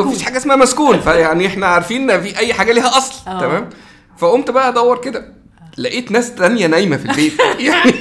فيش 0.12 0.22
حاجة 0.22 0.36
اسمها 0.36 0.56
مسكون. 0.56 1.00
فيعني 1.00 1.46
إحنا 1.46 1.66
عارفين 1.66 2.10
إن 2.10 2.22
في 2.22 2.38
أي 2.38 2.54
حاجة 2.54 2.72
ليها 2.72 2.98
أصل 2.98 3.30
آه. 3.30 3.40
تمام؟ 3.40 3.70
فقمت 4.18 4.50
بقى 4.50 4.68
أدور 4.68 4.98
كده. 5.00 5.41
لقيت 5.78 6.10
ناس 6.10 6.34
تانية 6.34 6.66
نايمة 6.66 6.96
في 6.96 7.06
البيت 7.10 7.32
يعني 7.60 7.92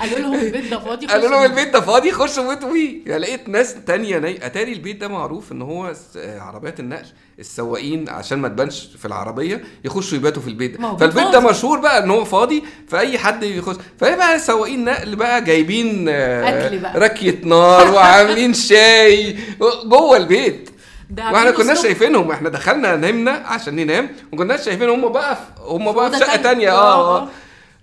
قالوا 0.00 0.18
لهم 0.18 0.34
البيت 0.34 0.70
ده 0.70 0.78
فاضي 0.78 1.06
قالوا 1.06 1.28
لهم. 1.30 1.44
البيت 1.44 1.72
ده 1.72 1.80
فاضي 1.80 2.12
خشوا 2.12 2.54
بيتوا 2.54 2.72
فيه 2.72 2.98
يعني 3.06 3.22
لقيت 3.22 3.48
ناس 3.48 3.74
تانية 3.86 4.18
نايمه 4.18 4.46
أتاري 4.46 4.72
البيت 4.72 4.96
ده 5.00 5.08
معروف 5.08 5.52
إن 5.52 5.62
هو 5.62 5.92
عربيات 6.16 6.80
النقل 6.80 7.06
السواقين 7.38 8.08
عشان 8.08 8.38
ما 8.38 8.48
تبانش 8.48 8.88
في 8.98 9.04
العربية 9.04 9.64
يخشوا 9.84 10.18
يباتوا 10.18 10.42
في 10.42 10.48
البيت 10.48 10.80
ده 10.80 10.90
بيت 10.90 11.00
فالبيت 11.00 11.32
ده. 11.32 11.40
مشهور 11.40 11.78
بقى 11.78 12.04
إن 12.04 12.10
هو 12.10 12.24
فاضي 12.24 12.62
فأي 12.88 13.18
حد 13.18 13.42
يخش 13.42 13.76
فهي 14.00 14.16
بقى 14.16 14.38
سواقين 14.38 14.84
نقل 14.84 15.16
بقى 15.16 15.44
جايبين 15.44 16.06
آه، 16.08 16.66
أكل 16.66 16.78
بقى. 16.78 16.98
ركيه 17.00 17.38
نار 17.44 17.90
وعاملين 17.94 18.54
شاي 18.54 19.36
جوه 19.84 20.16
البيت 20.16 20.70
ده 21.10 21.32
وإحنا 21.32 21.50
كناش 21.50 21.78
ستوب. 21.78 21.86
شايفينهم 21.86 22.30
إحنا 22.30 22.48
دخلنا 22.48 22.96
نمنا 22.96 23.30
عشان 23.30 23.76
ننام 23.76 24.08
وما 24.32 24.42
كناش 24.44 24.64
شايفين 24.64 24.88
هم 24.88 25.08
بقى 25.12 25.36
في 25.36 25.42
هم 25.66 25.92
بقى 25.92 26.10
في 26.10 26.18
شقة 26.18 26.26
تانية. 26.36 26.42
تانية 26.42 26.70
آه، 26.72 27.18
آه 27.18 27.22
آه. 27.22 27.28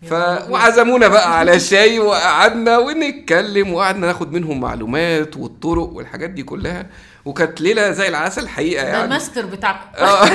ف 0.10 0.14
وعزمونا 0.50 1.08
بقى 1.08 1.34
على 1.40 1.60
شاي 1.60 2.00
وقعدنا 2.00 2.78
ونتكلم 2.78 3.74
وقعدنا 3.74 4.08
ناخد 4.08 4.32
منهم 4.34 4.60
معلومات 4.62 5.38
والطرق 5.38 5.90
والحاجات 5.94 6.30
دي 6.30 6.44
كلها 6.44 6.86
وكانت 7.26 7.62
ليلة 7.62 7.92
زي 7.92 8.08
العسل 8.08 8.48
حقيقة 8.48 8.84
ده 8.84 8.90
يعني. 8.90 9.04
الماستر 9.04 9.46
بتاعكم. 9.46 9.80
آه. 9.98 10.26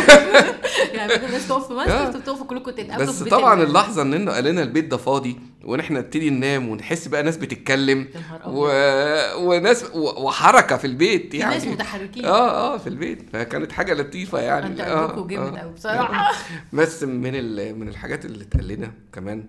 يعني 0.96 1.14
الناس 1.26 1.48
تقف 1.48 1.66
في 1.68 1.72
ماستر 1.74 1.92
آه. 2.06 2.10
بتقفوا 2.10 2.46
كلكم 2.46 2.70
تتقابلوا 2.70 3.06
بس 3.08 3.22
طبعا 3.22 3.62
ال- 3.62 3.66
اللحظة 3.66 4.02
إن 4.02 4.14
إنه 4.14 4.32
قال 4.32 4.44
لنا 4.44 4.62
البيت 4.62 4.84
ده 4.84 4.96
فاضي 4.96 5.40
وإن 5.64 5.80
إحنا 5.80 5.98
نبتدي 5.98 6.30
ننام 6.30 6.68
ونحس 6.68 7.08
بقى 7.08 7.22
ناس 7.22 7.36
بتتكلم 7.36 8.08
و... 8.46 8.68
وناس 9.36 9.84
و... 9.94 10.24
وحركة 10.26 10.76
في 10.76 10.86
البيت 10.86 11.34
يعني. 11.34 11.54
ناس 11.54 11.64
متحركين. 11.66 12.24
آه 12.24 12.74
آه 12.74 12.78
في 12.78 12.86
البيت. 12.86 13.22
فكانت 13.32 13.72
حاجة 13.72 13.94
لطيفة 13.94 14.40
يعني. 14.40 14.66
أنت 14.66 14.80
آه، 14.80 15.26
جامد 15.28 15.54
آه. 15.56 15.60
قوي 15.60 15.72
بصراحة. 15.72 16.32
بس 16.72 17.02
من 17.02 17.30
ال- 17.34 17.78
من 17.78 17.88
الحاجات 17.88 18.24
اللي 18.24 18.44
اتقال 18.44 18.68
لنا 18.68 18.92
كمان 19.12 19.44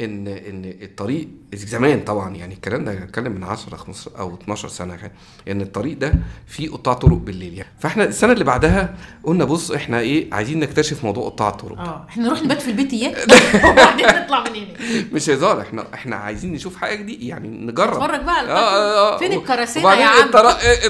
إن 0.00 0.28
إن 0.28 0.74
الطريق 0.82 1.28
زمان 1.54 2.00
طبعا 2.00 2.36
يعني 2.36 2.54
الكلام 2.54 2.84
ده 2.84 2.92
اتكلم 2.92 3.32
من 3.32 3.44
10 3.44 3.76
15 3.76 4.18
أو 4.18 4.34
12 4.34 4.68
سنة 4.68 4.96
كان 4.96 5.10
إن 5.48 5.60
الطريق 5.60 5.98
ده 5.98 6.14
فيه 6.46 6.70
قطاع 6.70 6.94
طرق 6.94 7.16
بالليل 7.16 7.54
يعني. 7.54 7.70
فإحنا 7.80 8.04
السنة 8.04 8.32
اللي 8.32 8.44
بعدها 8.44 8.94
قلنا 9.24 9.44
بص 9.44 9.70
إحنا 9.70 10.00
إيه 10.00 10.34
عايزين 10.34 10.60
نكتشف 10.60 11.04
موضوع 11.04 11.24
قطاع 11.28 11.48
الطرق. 11.48 11.78
آه 11.78 12.06
إحنا 12.08 12.24
نروح 12.24 12.42
نبات 12.42 12.62
في 12.62 12.70
البيت 12.70 12.92
اياه 12.92 13.14
وبعدين 13.70 14.06
نطلع 14.06 14.44
من 14.44 14.56
هنا. 14.56 15.04
مش 15.12 15.30
هزار 15.30 15.60
إحنا 15.60 15.84
إحنا 15.94 16.16
عايزين 16.16 16.52
نشوف 16.52 16.76
حاجة 16.76 17.02
دي 17.02 17.28
يعني 17.28 17.48
نجرب. 17.48 18.02
نتفرج 18.02 18.20
بقى 18.24 18.38
على 18.38 18.48
آه 18.52 18.54
آه 18.54 19.14
آه. 19.14 19.18
فين 19.18 19.32
وبعدين 19.84 20.02
يا 20.02 20.08
عم. 20.10 20.28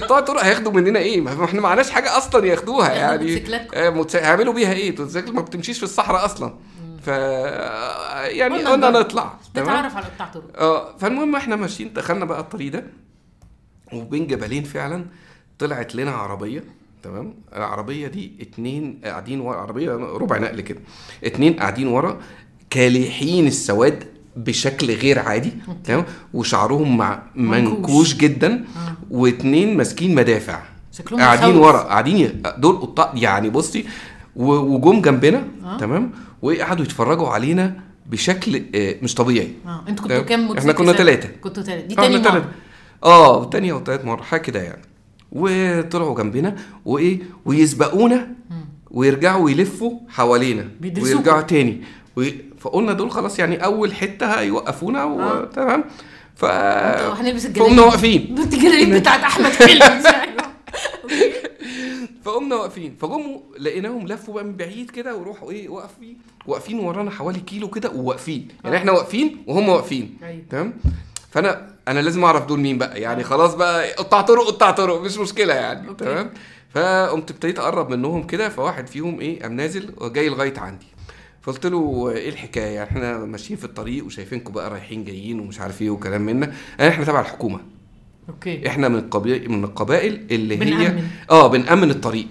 قطاع 0.03 0.19
الطرق 0.19 0.45
هياخدوا 0.45 0.73
مننا 0.73 0.99
إيه؟ 0.99 1.21
ما 1.21 1.45
إحنا 1.45 1.61
معناش 1.61 1.91
حاجة 1.91 2.17
أصلا 2.19 2.47
ياخدوها 2.47 2.93
يعني. 3.03 3.43
آه، 3.75 4.07
هيعملوا 4.15 4.53
بيها 4.53 4.73
إيه؟ 4.73 4.91
الموتوسيكل 4.91 5.33
ما 5.33 5.41
بتمشيش 5.41 5.77
في 5.79 5.83
الصحراء 5.85 6.25
أصلا. 6.25 6.55
ف 7.03 7.07
يعني 8.29 8.65
قلنا. 8.65 8.91
نطلع 8.91 9.33
نتعرف 9.57 9.97
على 9.97 10.07
قطاع 10.07 10.27
طرق 10.29 10.45
آه 10.61 10.97
فالمهم 10.99 11.37
إحنا 11.37 11.57
ماشيين 11.57 11.93
دخلنا 11.93 12.25
بقى 12.25 12.41
الطريق 12.41 12.73
ده 12.73 12.85
وبين 13.93 14.27
جبلين 14.27 14.65
فعلا 14.65 15.05
طلعت 15.59 15.95
لنا 15.95 16.11
عربية 16.11 16.65
تمام 17.03 17.35
العربية 17.57 18.07
دي 18.09 18.33
اتنين 18.41 19.01
قاعدين 19.05 19.41
ورا 19.41 19.57
عربية 19.61 19.91
ربع 19.95 20.39
نقل 20.39 20.61
كده 20.61 20.81
اتنين 21.25 21.53
قاعدين 21.53 21.87
ورا 21.87 22.19
كالحين 22.71 23.47
السواد 23.47 24.05
بشكل 24.37 24.91
غير 24.95 25.19
عادي 25.19 25.53
تمام 25.85 26.05
وشعرهم 26.35 26.97
مع 26.97 27.23
منكوش. 27.35 28.15
جدا 28.15 28.65
واتنين 29.11 29.77
ماسكين 29.77 30.15
مدافع 30.15 30.63
قاعدين. 31.11 31.57
ورا 31.57 31.79
قاعدين 31.79 32.43
دول 32.59 32.77
قطاع 32.81 33.13
يعني 33.15 33.51
بصي 33.51 33.85
وجم 34.37 35.01
جنبنا 35.01 35.45
آه. 35.65 35.79
تمام 35.79 36.11
وقعدوا 36.43 36.85
يتفرجوا 36.85 37.29
علينا 37.29 37.81
بشكل 38.07 38.63
آه، 38.75 38.95
مش 39.03 39.15
طبيعي 39.15 39.53
آه 39.67 39.85
أنتوا 39.89 40.05
كنتوا. 40.05 40.23
كام 40.23 40.59
إحنا 40.59 40.73
كنا؟ 40.73 40.93
تلاتة. 40.93 41.29
كنتوا 41.41 41.63
ثلاثة 41.63 41.87
دي 41.87 41.95
آه، 41.99 42.01
تاني 42.01 42.19
مرة. 42.19 42.51
آه 43.05 43.45
تانية 43.45 43.73
أو 43.73 43.79
تالت 43.79 44.05
مرة 44.05 44.23
حاجة 44.23 44.41
كده 44.41 44.63
يعني 44.63 44.83
وطلعوا 45.33 46.15
جنبنا 46.23 46.57
وإيه 46.85 47.21
ويسبقونا 47.45 48.29
ويرجعوا 48.91 49.51
يلفوا 49.51 50.01
حوالينا. 50.09 50.69
ويرجعوا 51.03 51.43
تاني 51.43 51.83
وي... 52.17 52.35
فقلنا 52.59 52.93
دول 52.93 53.11
خلاص 53.11 53.39
يعني 53.39 53.65
أول 53.65 53.95
حتة 53.95 54.27
هيوقفونا 54.27 55.05
و... 55.05 55.21
آه. 55.21 55.85
ف 56.37 56.45
هنلبس 56.45 57.47
فقمنا 57.47 57.83
واقفين 57.83 58.27
دول 58.35 58.45
الجلاليب 58.45 58.95
بتاعت 58.95 59.21
أحمد 59.21 59.51
حلمي 59.51 60.03
فقمنا 62.25 62.57
واقفين. 62.57 62.97
فقوموا 63.01 63.41
لقيناهم 63.59 64.07
لفوا 64.07 64.35
بقى 64.35 64.45
من 64.45 64.57
بعيد 64.57 64.91
كده 64.91 65.17
وروحوا 65.17 65.51
إيه 65.51 65.69
واقفين 65.69 66.19
واقفين 66.47 66.79
ورانا 66.79 67.11
حوالي 67.11 67.41
كيلو 67.41 67.71
كده 67.71 67.91
وواقفين. 67.91 68.49
يعني 68.65 68.77
آه. 68.77 68.79
إحنا 68.79 68.93
واقفين 68.93 69.45
وهم 69.47 69.69
واقفين. 69.69 70.17
أيوة. 70.23 70.43
تمام؟ 70.51 70.75
فأنا 71.31 71.69
أنا 71.89 72.01
لازم 72.01 72.25
أعرف 72.25 72.47
دول 72.47 72.61
مين 72.61 72.79
بقى. 72.79 73.01
يعني 73.01 73.25
خلاص 73.25 73.55
بقى 73.55 73.93
قطع 73.93 74.21
طرق 74.21 74.47
قطع 74.47 74.71
طرق 74.71 75.01
مش 75.01 75.19
مشكلة 75.19 75.55
يعني. 75.55 75.95
تمام؟ 75.95 76.31
فقمت 76.75 77.31
ابتديت 77.31 77.59
أقرب 77.59 77.91
منهم 77.91 78.23
كده 78.27 78.49
فواحد 78.49 78.87
فيهم 78.87 79.21
إيه 79.21 79.43
قام 79.43 79.53
نازل 79.53 79.91
وجاي 79.97 80.29
لغاية 80.29 80.59
عندي. 80.59 80.87
فقلت 81.43 81.67
له 81.67 82.11
إيه 82.11 82.29
الحكاية؟ 82.29 82.83
إحنا 82.83 83.19
ماشيين 83.19 83.59
في 83.59 83.65
الطريق 83.65 84.05
وشايفينكم 84.07 84.53
بقى 84.53 84.71
رايحين 84.71 85.05
جايين 85.05 85.41
ومش 85.41 85.61
عارف 85.61 85.83
إيه 85.83 85.91
وكلام 85.91 86.23
منا. 86.23 86.53
إحنا 86.81 87.05
تبع 87.05 87.21
الحكومة. 87.21 87.61
أوكي. 88.29 88.69
إحنا 88.69 88.89
من 88.89 88.99
القبائل 88.99 89.51
من 89.53 89.65
القبائل 89.65 90.21
اللي 90.31 90.55
هي 90.55 90.59
بنأمن. 90.59 91.03
آه 91.31 91.47
بنأمن 91.47 91.91
الطريق. 91.91 92.27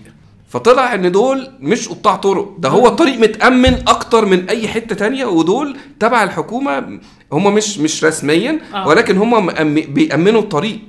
فطلع 0.50 0.94
إن 0.94 1.12
دول 1.12 1.48
مش 1.60 1.90
قطاع 1.90 2.16
طرق. 2.16 2.56
ده 2.60 2.70
هو 2.70 2.88
الطريق 2.88 3.20
متأمن 3.20 3.74
أكتر 3.88 4.26
من 4.26 4.50
أي 4.50 4.68
حتة 4.68 4.96
تانية 4.96 5.26
ودول 5.26 5.78
تبع 6.00 6.24
الحكومة 6.24 7.00
هم 7.32 7.54
مش 7.54 7.80
مش 7.80 8.04
رسميا 8.04 8.60
آه. 8.74 8.88
ولكن 8.88 9.18
هم 9.18 9.50
بيأمنوا 9.94 10.42
الطريق. 10.42 10.80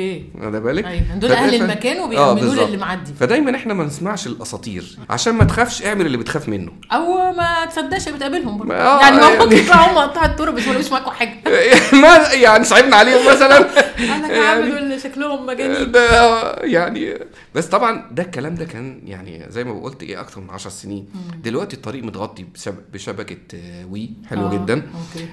أوكي 0.00 0.24
واخد 0.34 0.52
بالك. 0.62 0.84
أيوه 0.86 1.02
دول 1.16 1.32
أهل 1.32 1.58
ف- 1.58 1.62
المكان 1.62 1.96
آه، 1.96 2.04
وبيأمنوا 2.04 2.34
بالظبط. 2.34 2.68
للي 2.68 2.76
معدي. 2.76 3.12
فدايما 3.20 3.56
إحنا 3.56 3.74
ما 3.74 3.84
نسمعش 3.84 4.26
الأساطير 4.26 4.96
عشان 5.10 5.34
ما 5.34 5.44
تخافش 5.44 5.82
اعمل 5.82 6.06
اللي 6.06 6.16
بتخاف 6.18 6.48
منه. 6.48 6.72
أو 6.92 7.32
ما 7.32 7.64
تصدقش 7.66 8.08
بتقابلهم 8.08 8.58
برضه. 8.58 8.74
آه، 8.74 9.00
يعني 9.00 9.16
ما 9.16 9.44
ممكن 9.44 9.56
يطلعوا 9.56 9.92
هم 9.92 9.98
قطاع 9.98 10.24
الطرق 10.24 10.52
بس 10.52 10.66
ما 10.68 10.72
لقوش 10.72 10.90
معاكم 10.92 11.10
حاجة. 11.10 11.34
ما 12.02 12.16
يعني 12.32 12.64
صعبنا 12.64 12.96
عليهم 12.96 13.26
مثلا. 13.34 13.56
قال 14.10 14.22
لك 14.22 14.30
يعني- 14.30 14.70
دول 14.70 15.00
شكلهم 15.00 15.46
مجانين. 15.46 15.92
ده 15.92 16.52
يعني 16.64 17.14
بس 17.54 17.66
طبعا 17.66 18.08
ده 18.12 18.22
الكلام 18.22 18.54
ده 18.54 18.64
كان 18.64 19.00
يعني 19.06 19.46
زي 19.48 19.64
ما 19.64 19.80
قلت 19.82 20.02
إيه 20.02 20.20
أكتر 20.20 20.40
من 20.40 20.50
10 20.50 20.70
سنين. 20.70 21.06
دلوقتي 21.44 21.76
الطريق 21.76 22.04
متغطي 22.04 22.42
بشب- 22.54 22.74
بشبكة 22.92 23.36
آه، 23.54 23.84
وي. 23.90 24.10
حلو 24.30 24.46
آه، 24.46 24.52
جدا. 24.54 24.82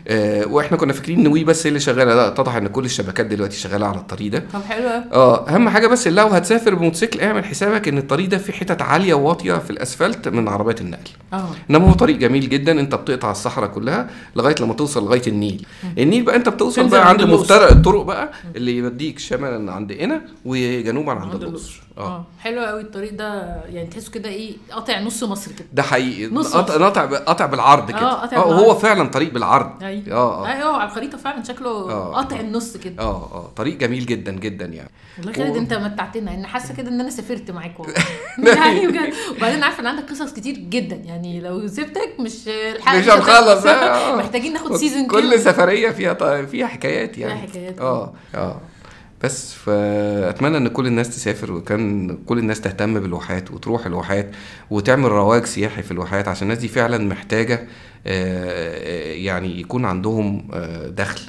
آه 0.07 0.45
وإحنا 0.47 0.77
كنا 0.77 0.93
فاكرين 0.93 1.19
إن 1.19 1.27
وي 1.27 1.43
بس 1.43 1.65
هي 1.65 1.69
اللي 1.69 1.79
شغالة. 1.79 2.15
لا 2.15 2.27
اتضح 2.27 2.55
إن 2.55 2.67
كل 2.67 2.85
الشبكات 2.85 3.25
دلوقتي 3.25 3.55
شغالة 3.57 3.87
على 3.87 3.97
الطريق 3.97 4.31
ده. 4.31 4.43
طب 4.57 4.63
حلو 4.63 4.87
آه 5.13 5.49
أهم 5.49 5.69
حاجة 5.69 5.87
بس 5.87 6.07
لو 6.07 6.27
هتسافر 6.27 6.75
بموتوسيكل 6.75 7.21
اعمل 7.21 7.45
حسابك 7.45 7.87
إن 7.87 7.97
الطريق 7.97 8.29
ده 8.29 8.37
فيه 8.37 8.53
حتت 8.53 8.81
عالية 8.81 9.13
وواطية 9.13 9.53
في 9.53 9.69
الأسفلت 9.69 10.27
من 10.27 10.47
عربيات 10.47 10.81
النقل. 10.81 11.09
آه. 11.33 11.49
إنما 11.69 11.87
هو 11.89 11.93
طريق 11.93 12.17
جميل 12.17 12.49
جدا 12.49 12.79
أنت 12.79 12.95
بتقطع 12.95 13.31
الصحراء 13.31 13.69
كلها 13.69 14.09
لغاية 14.35 14.55
لما 14.59 14.73
توصل 14.73 15.03
لغاية 15.05 15.21
النيل. 15.27 15.65
النيل 15.97 16.23
بقى 16.23 16.35
أنت 16.35 16.49
بتوصل 16.49 16.87
بقى 16.89 17.09
عند. 17.09 17.21
مفترق 17.21 17.71
الطرق 17.71 18.01
بقى 18.01 18.31
اللي 18.55 18.77
يوديك 18.77 19.19
شمالا 19.19 19.71
عند 19.71 19.91
قنا 19.93 20.21
وجنوبا 20.45 21.11
عند 21.11 21.31
عند 21.33 21.43
الأقصر. 21.43 21.81
آه. 21.97 22.01
آه. 22.07 22.25
حلو 22.39 22.61
قوي 22.65 22.81
الطريق 22.81 23.13
ده 23.13 23.55
يعني 23.69 23.87
تحسه 23.87 24.11
كده 24.11 24.29
إيه 24.29 24.55
قاطع 24.71 24.99
نص 24.99 25.23
مصر 25.23 25.51
كده. 25.51 25.67
ده 25.73 25.83
حقيقي. 25.83 26.33
نص. 26.33 26.55
قطع 26.55 27.03
قطع 27.17 27.45
بالعرض 27.45 27.89
كده. 27.91 27.99
آه، 28.01 28.21
قطع 28.21 28.37
آه 28.37 28.43
بالعرض. 28.43 28.63
هو 28.63 28.75
فعلا 28.75 29.09
طريق 29.09 29.33
بالعرض. 29.33 29.83
أيوه. 29.83 30.11
آه 30.11 30.45
آه. 30.47 30.51
أيوه 30.53 30.77
على 30.77 30.89
الخريطة 30.89 31.17
فعلا 31.17 31.43
شكله 31.43 31.69
آه. 31.91 32.13
قاطع 32.13 32.39
النص 32.39 32.77
كده. 32.77 33.03
آه 33.03 33.29
آه. 33.33 33.51
طريق 33.55 33.77
جميل 33.77 34.05
جدا 34.05 34.31
جدا 34.31 34.65
يعني. 34.65 34.89
والله 35.17 35.33
خالد 35.33 35.55
و- 35.55 35.59
انت 35.59 35.73
متعتنا. 35.73 36.33
ان 36.33 36.45
حاسة 36.45 36.73
كده 36.73 36.89
إن 36.89 36.99
أنا 37.01 37.09
سافرت 37.09 37.51
معاك 37.51 37.79
والله 37.79 37.95
يعني 38.65 38.87
بجد. 38.87 39.13
وبعدين 39.37 39.63
عارفة 39.63 39.79
إن 39.81 39.87
عندك 39.87 40.09
قصص 40.09 40.33
كتير 40.33 40.55
جدا. 40.57 40.95
يعني 40.95 41.39
لو 41.41 41.67
سبتك 41.67 42.15
مش 42.19 42.47
الحلقة 42.47 42.99
مش 42.99 43.09
هنخلص. 43.09 43.65
آه. 43.67 44.15
محتاجين 44.15 44.53
ناخد 44.53 44.75
سيزون 44.75 45.07
كل 45.07 45.39
سفرية 45.39 45.89
فيها 45.89 46.45
فيها 46.45 46.67
حكايات 46.67 47.17
يعني. 47.17 47.39
حكايات. 47.41 47.79
آه 47.79 48.13
آه. 48.35 48.61
بس 49.23 49.53
فأتمنى 49.53 50.57
إن 50.57 50.67
كل 50.67 50.87
الناس 50.87 51.09
تسافر 51.09 51.51
وكان 51.51 52.17
كل 52.25 52.39
الناس 52.39 52.61
تهتم 52.61 52.99
بالواحات 52.99 53.51
وتروح 53.51 53.85
الواحات 53.85 54.31
وتعمل 54.71 55.11
رواج 55.11 55.45
سياحي 55.45 55.83
في 55.83 55.91
الواحات 55.91 56.27
عشان 56.27 56.43
الناس 56.43 56.57
دي 56.57 56.67
فعلا 56.67 56.97
محتاجة 56.97 57.67
آه، 58.07 59.13
يعني 59.13 59.59
يكون 59.59 59.85
عندهم 59.85 60.47
آه، 60.53 60.87
دخل 60.87 61.21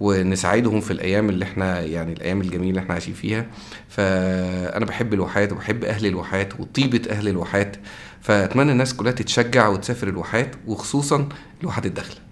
ونساعدهم 0.00 0.80
في 0.80 0.90
الأيام 0.90 1.28
اللي 1.28 1.44
إحنا 1.44 1.80
يعني 1.80 2.12
الأيام 2.12 2.40
الجميلة 2.40 2.68
اللي 2.70 2.80
إحنا 2.80 2.92
عايشين 2.92 3.14
فيها 3.14 3.46
فأنا 3.88 4.84
بحب 4.84 5.14
الواحات 5.14 5.52
وبحب 5.52 5.84
أهل 5.84 6.06
الواحات 6.06 6.60
وطيبة 6.60 7.02
أهل 7.10 7.28
الواحات 7.28 7.76
فأتمنى 8.20 8.72
الناس 8.72 8.94
كلها 8.94 9.12
تتشجع 9.12 9.68
وتسافر 9.68 10.08
الواحات 10.08 10.50
وخصوصا 10.66 11.28
الواحات 11.60 11.86
الداخله. 11.86 12.31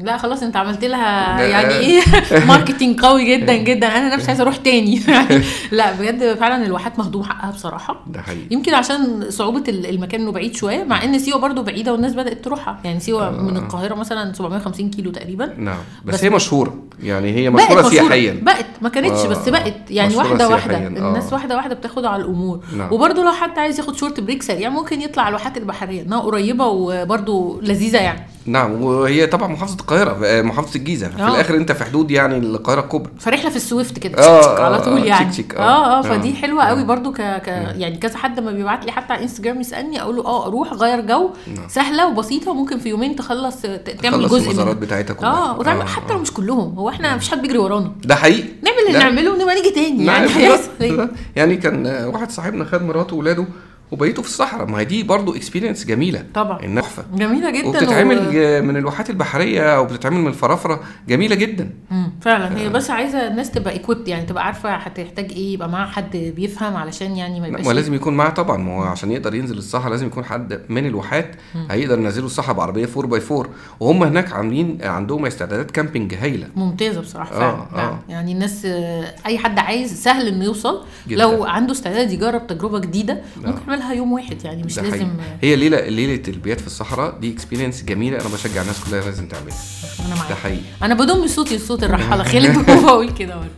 لا 0.00 0.16
خلاص 0.16 0.42
انت 0.42 0.56
عملت 0.56 0.84
لها. 0.84 1.40
يعني 1.42 1.74
إيه 1.74 2.00
marketing 2.48 3.00
قوي 3.00 3.36
جدا 3.36 3.56
جدا. 3.56 3.86
أنا 3.86 4.14
نفسي 4.14 4.28
عايزة 4.28 4.42
أروح 4.42 4.56
تاني. 4.56 5.00
يعني 5.08 5.42
لا 5.72 5.92
بجد 5.92 6.34
فعلا 6.34 6.66
الواحات 6.66 6.98
مهضوم 6.98 7.22
حقها 7.22 7.50
بصراحة. 7.50 8.04
ده 8.06 8.22
حقيقي. 8.22 8.46
يمكن 8.50 8.74
عشان 8.74 9.26
صعوبة 9.30 9.64
ال- 9.68 9.86
المكان 9.86 10.20
إنه 10.20 10.32
بعيد 10.32 10.54
شوية 10.54 10.84
مع 10.84 11.04
إن 11.04 11.18
سيوة 11.18 11.38
برضو 11.38 11.62
بعيدة 11.62 11.92
والناس 11.92 12.12
بدأت 12.14 12.44
تروحها. 12.44 12.80
يعني 12.84 13.00
سيوة 13.00 13.30
من 13.42 13.56
القاهرة 13.56 13.94
مثلا 13.94 14.32
750 14.32 14.90
كيلو 14.90 15.10
تقريبا. 15.10 15.54
نعم. 15.58 15.78
بس, 16.04 16.14
بس- 16.14 16.24
هي 16.24 16.30
مشهورة. 16.30 16.74
يعني 17.02 17.32
هي 17.34 17.50
مشهورة 17.50 17.82
سياحيا 17.88 18.38
بقت. 18.42 18.66
ما 18.82 18.88
كانتش 18.88 19.18
آه، 19.20 19.28
بس 19.28 19.48
بقت. 19.48 19.90
يعني 19.90 20.16
واحدة 20.16 20.48
واحدة. 20.48 20.76
آه. 20.76 20.86
الناس 20.88 21.32
واحدة 21.32 21.56
واحدة 21.56 21.74
بتاخد 21.74 22.04
على 22.04 22.22
الأمور. 22.22 22.60
نعم. 22.76 22.92
وبرده 22.92 23.24
لو 23.24 23.32
حد 23.32 23.58
عايز 23.58 23.78
ياخد 23.78 23.96
short 23.96 24.20
break 24.20 24.42
سريع 24.42 24.68
ممكن 24.68 25.00
يطلع 25.00 25.22
على 25.22 25.28
الواحات 25.28 25.56
البحرية. 25.56 26.02
إنها 26.02 26.20
قريبة 26.20 26.66
وبرده 26.66 27.58
لذيذة 27.62 27.98
يعني. 27.98 28.20
نعم 28.50 28.82
وهي 28.82 29.26
طبعا 29.26 29.48
محافظة 29.48 29.76
القاهرة 29.80 30.18
آه، 30.26 30.42
محافظة 30.42 30.76
الجيزة 30.76 31.08
في 31.08 31.22
آه. 31.22 31.28
الآخر 31.34 31.54
أنت 31.56 31.72
في 31.72 31.84
حدود 31.84 32.10
يعني 32.10 32.38
القاهرة 32.38 32.80
الكبرى 32.80 33.10
فرحله 33.18 33.50
في 33.50 33.56
السويفت 33.56 33.98
كده 33.98 34.18
آه، 34.18 34.64
على 34.64 34.76
آه، 34.76 34.80
طول 34.80 34.98
آه، 34.98 35.04
يعني 35.04 35.30
تشك- 35.30 35.36
تشك، 35.46 35.54
آه 35.54 35.60
آه. 35.62 35.98
آه 35.98 36.02
فدي 36.02 36.30
آه. 36.30 36.34
حلوة 36.34 36.64
قوي 36.64 36.80
آه. 36.80 36.84
برضو 36.84 37.12
ك... 37.12 37.16
ك... 37.20 37.48
يعني 37.76 37.96
كذا 37.96 38.16
حد 38.18 38.40
ما 38.40 38.52
بيبعت 38.52 38.84
لي 38.84 38.92
حتى 38.92 39.12
على 39.12 39.22
انستجرام 39.22 39.60
يسألني 39.60 40.02
أقول 40.02 40.16
له 40.16 40.24
آه 40.26 40.46
أروح 40.46 40.72
اغير 40.72 41.00
جو 41.00 41.30
نعم. 41.56 41.68
سهلة 41.68 42.08
وبسيطة 42.08 42.50
وممكن 42.50 42.78
في 42.78 42.88
يومين 42.88 43.16
تخلص 43.16 43.56
تعمل 44.02 44.28
جزء 44.28 44.44
المزارات. 44.50 44.76
بتاعتها 44.76 45.14
كلها 45.14 45.30
آه 45.30 45.58
وتعمل 45.58 45.80
آه، 45.80 45.84
حتى 45.84 46.12
آه. 46.12 46.16
لو 46.16 46.22
مش 46.22 46.32
كلهم 46.32 46.74
هو 46.78 46.88
إحنا 46.88 47.16
مفيش 47.16 47.30
حد 47.30 47.42
بيجري 47.42 47.58
ورانا 47.58 47.92
ده 48.04 48.14
حقيقي 48.14 48.48
نعمل 48.62 48.78
اللي 48.86 48.98
لا. 48.98 49.04
نعمله 49.04 49.32
ونبقى 49.32 49.54
نيجي 49.54 49.70
تاني 49.70 50.04
نعم، 50.04 50.24
يعني. 50.38 50.58
يعني 51.36 51.56
كان 51.56 51.86
آه، 51.86 52.08
واحد 52.08 52.30
صاحبنا 52.30 52.64
خد 52.64 52.82
مراته 52.82 53.16
واولاده 53.16 53.44
وبيتوا 53.92 54.22
في 54.22 54.28
الصحراء. 54.28 54.66
ما 54.66 54.78
هي 54.80 54.84
دي 54.84 55.02
برضه 55.02 55.36
experience 55.36 55.84
جميلة. 55.86 56.24
طبعا. 56.34 56.64
إنها 56.64 56.82
تحفة. 56.82 57.04
جميلة 57.14 57.50
جدا 57.50 57.68
وبتتعمل 57.68 58.18
و... 58.18 58.30
آه، 58.34 58.60
من 58.60 58.76
الواحات 58.76 59.10
البحرية 59.10 59.80
وبتتعمل 59.80 60.16
من 60.16 60.26
الفرافرة. 60.26 60.80
جميلة 61.08 61.34
جدا. 61.34 61.70
مم، 61.90 62.12
فعلا. 62.20 62.58
هي 62.58 62.68
بس 62.68 62.90
عايزة 62.90 63.26
الناس 63.26 63.50
تبقى 63.50 63.72
equipped 63.72 64.08
يعني 64.08 64.26
تبقى 64.26 64.46
عارفة 64.46 64.74
هتحتاج 64.74 65.32
إيه 65.32 65.54
يبقى 65.54 65.68
معاها 65.68 65.86
حد 65.86 66.16
بيفهم 66.16 66.76
علشان 66.76 67.16
يعني 67.16 67.40
ما 67.40 67.46
يبقاش 67.48 67.66
ما 67.66 67.72
لازم 67.72 67.94
يكون 67.94 68.16
معاه 68.16 68.30
طبعا. 68.30 68.56
ما 68.56 68.76
هو 68.76 68.82
عشان 68.82 69.12
يقدر 69.12 69.34
ينزل 69.34 69.58
الصحراء 69.58 69.90
لازم 69.90 70.06
يكون 70.06 70.24
حد 70.24 70.60
من 70.68 70.86
الواحات 70.86 71.36
هيقدر 71.70 71.98
ينزله 71.98 72.26
الصحراء 72.26 72.56
بعربية 72.56 72.88
4 72.96 73.06
by 73.10 73.20
4 73.30 73.46
وهم 73.80 74.02
هناك 74.02 74.32
عاملين 74.32 74.78
عندهم 74.82 75.26
استعدادات 75.26 75.70
camping 75.70 76.14
هايلة. 76.14 76.46
ممتازة 76.56 77.00
بصراحة 77.00 77.30
آه، 77.36 77.38
فعلا, 77.38 77.52
آه. 77.52 77.68
فعلا. 77.76 77.98
يعني 78.08 78.32
الناس 78.32 78.64
آه، 78.66 79.14
أي 79.26 79.38
حد 79.38 79.58
عايز 79.58 80.02
سهل 80.02 80.28
إنه 80.28 80.44
يوصل. 80.44 80.84
جداً. 81.08 81.22
لو 81.22 81.44
عنده 81.44 81.72
استعداد 81.72 82.10
يجرب 82.12 82.46
تجربة 82.46 82.78
جديدة 82.78 83.20
نعم. 83.42 83.52
ممكن 83.52 83.79
يعملها 83.80 83.92
يوم 83.98 84.12
واحد 84.12 84.44
يعني 84.44 84.62
مش 84.62 84.74
ده 84.74 84.82
لازم 84.82 84.94
حقيقي. 84.96 85.10
هي 85.42 85.56
ليلة 85.56 85.80
ليلة 85.88 86.22
البيات 86.28 86.60
في 86.60 86.66
الصحراء 86.66 87.18
دي 87.18 87.32
experience 87.32 87.82
جميلة 87.82 88.20
أنا 88.20 88.28
بشجع 88.28 88.62
الناس 88.62 88.76
كلها 88.84 89.00
لازم 89.04 89.28
تعملها. 89.28 89.56
أنا 90.00 90.08
ده 90.08 90.14
معاك. 90.14 90.32
حقيقي. 90.32 90.60
أنا 90.82 90.94
بضم 90.94 91.26
صوتي 91.26 91.56
لصوت 91.56 91.84
الرحالة. 91.84 92.24
خالد 92.32 92.56
وبقول 92.56 93.10
كده 93.18 93.34
برضه. 93.36 93.50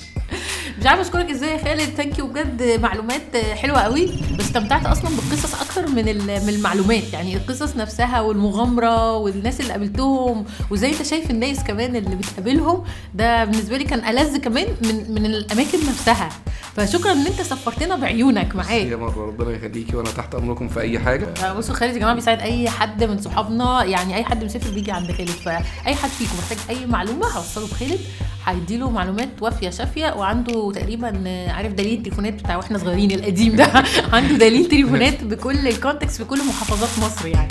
مش 0.83 0.89
عارفة 0.89 1.03
أشكرك 1.03 1.31
إزاي 1.31 1.51
يا 1.51 1.65
خالد. 1.65 1.81
thank 1.97 2.19
you 2.19 2.27
بجد. 2.27 2.81
معلومات 2.81 3.37
حلوة 3.37 3.81
قوي. 3.81 4.11
واستمتعت 4.39 4.87
أصلا 4.87 5.11
بالقصص 5.11 5.61
أكتر 5.61 5.87
من 5.87 6.05
من 6.27 6.49
المعلومات. 6.49 7.13
يعني 7.13 7.37
القصص 7.37 7.77
نفسها 7.77 8.21
والمغامرة 8.21 9.17
والناس 9.17 9.61
اللي 9.61 9.73
قابلتهم 9.73 10.45
وزي 10.71 10.89
أنت 10.89 11.03
شايف 11.03 11.31
الناس 11.31 11.65
كمان 11.65 11.97
اللي 11.97 12.17
بتقابلهم. 12.17 12.85
ده 13.15 13.45
بالنسبة 13.45 13.77
لي 13.77 13.85
كان 13.85 14.19
ألذ 14.19 14.37
كمان 14.37 14.67
من 14.83 15.15
من 15.15 15.27
الأماكن 15.27 15.79
نفسها. 15.89 16.29
فشكرا 16.77 17.13
إن 17.13 17.27
أنت 17.27 17.43
سفرتنا 17.43 17.97
بعيونك 17.97 18.57
معاك. 18.57 18.71
يا 18.71 18.97
مره 18.97 19.27
ربنا 19.27 19.51
يخليكي 19.57 19.97
وأنا 19.97 20.11
تحت 20.11 20.35
أمركم 20.35 20.69
في 20.69 20.81
أي 20.81 20.99
حاجة. 20.99 21.53
بصوا 21.53 21.75
خالد 21.75 21.95
يا 21.95 21.99
جماعة 21.99 22.15
بيساعد 22.15 22.41
أي 22.41 22.71
حد 22.71 23.05
من 23.05 23.21
صحابنا. 23.21 23.85
يعني 23.85 24.17
أي 24.17 24.25
حد 24.25 24.45
مسافر 24.45 24.71
بيجي 24.71 24.93
عند 24.93 25.13
خالد. 25.13 25.31
فأي 25.31 25.95
حد 25.95 26.11
فيكم 26.11 26.33
محتاج 26.39 26.59
أي 26.71 26.87
معلومة 26.87 27.27
هوصله 27.27 27.67
بخالد 27.67 28.01
هيديله 28.47 28.91
معلومات 28.91 29.29
وافية 29.41 29.71
شافية 29.71 30.15
وعنده 30.15 30.73
تقريبا 30.75 31.23
آه، 31.27 31.51
عارف 31.51 31.73
دليل 31.73 31.99
التليفونات 31.99 32.35
بتاع 32.35 32.57
وإحنا 32.57 32.79
صغيرين 32.79 33.11
القديم 33.13 33.57
ده. 33.57 33.65
عنده 34.13 34.35
دليل 34.35 34.69
تليفونات 34.69 35.25
بكل 35.25 35.69
ال 35.69 35.74
contacts 35.74 36.17
في 36.17 36.25
كل 36.25 36.39
محافظات 36.49 37.05
مصر 37.05 37.27
يعني. 37.29 37.49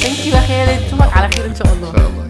thank 0.00 0.26
you 0.26 0.34
يا 0.34 0.40
خالد. 0.40 0.82
أشوفك 0.86 1.16
على 1.16 1.28
خير 1.34 1.46
إن 1.46 1.54
شاء 1.54 1.72
الله. 1.72 1.90
إن 1.90 1.96
شاء 1.96 2.06
الله. 2.08 2.28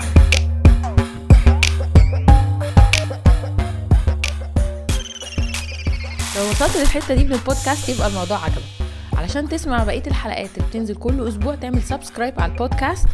لو 6.37 6.51
وصلت 6.51 6.76
للحتة 6.76 7.14
دي 7.14 7.24
من 7.24 7.33
البودكاست 7.33 7.89
يبقى 7.89 8.07
الموضوع 8.07 8.45
عجبك. 8.45 8.62
علشان 9.16 9.49
تسمع 9.49 9.85
بقية 9.85 10.03
الحلقات 10.07 10.51
اللي 10.57 10.68
بتنزل 10.68 10.95
كل 10.95 11.28
أسبوع 11.28 11.55
تعمل 11.55 11.83
subscribe 11.82 12.40
على 12.41 12.53
البودكاست 12.53 13.07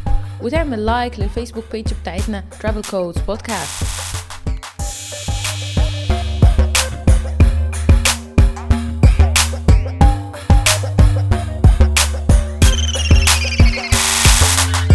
وتعمل 0.42 0.86
like 0.86 1.20
لل 1.20 1.29
Facebook 1.29 1.64
page 1.72 1.86
بتاعتنا 2.02 2.44
Travel 2.62 2.84
Codes 2.90 3.18
Podcast. 3.30 4.17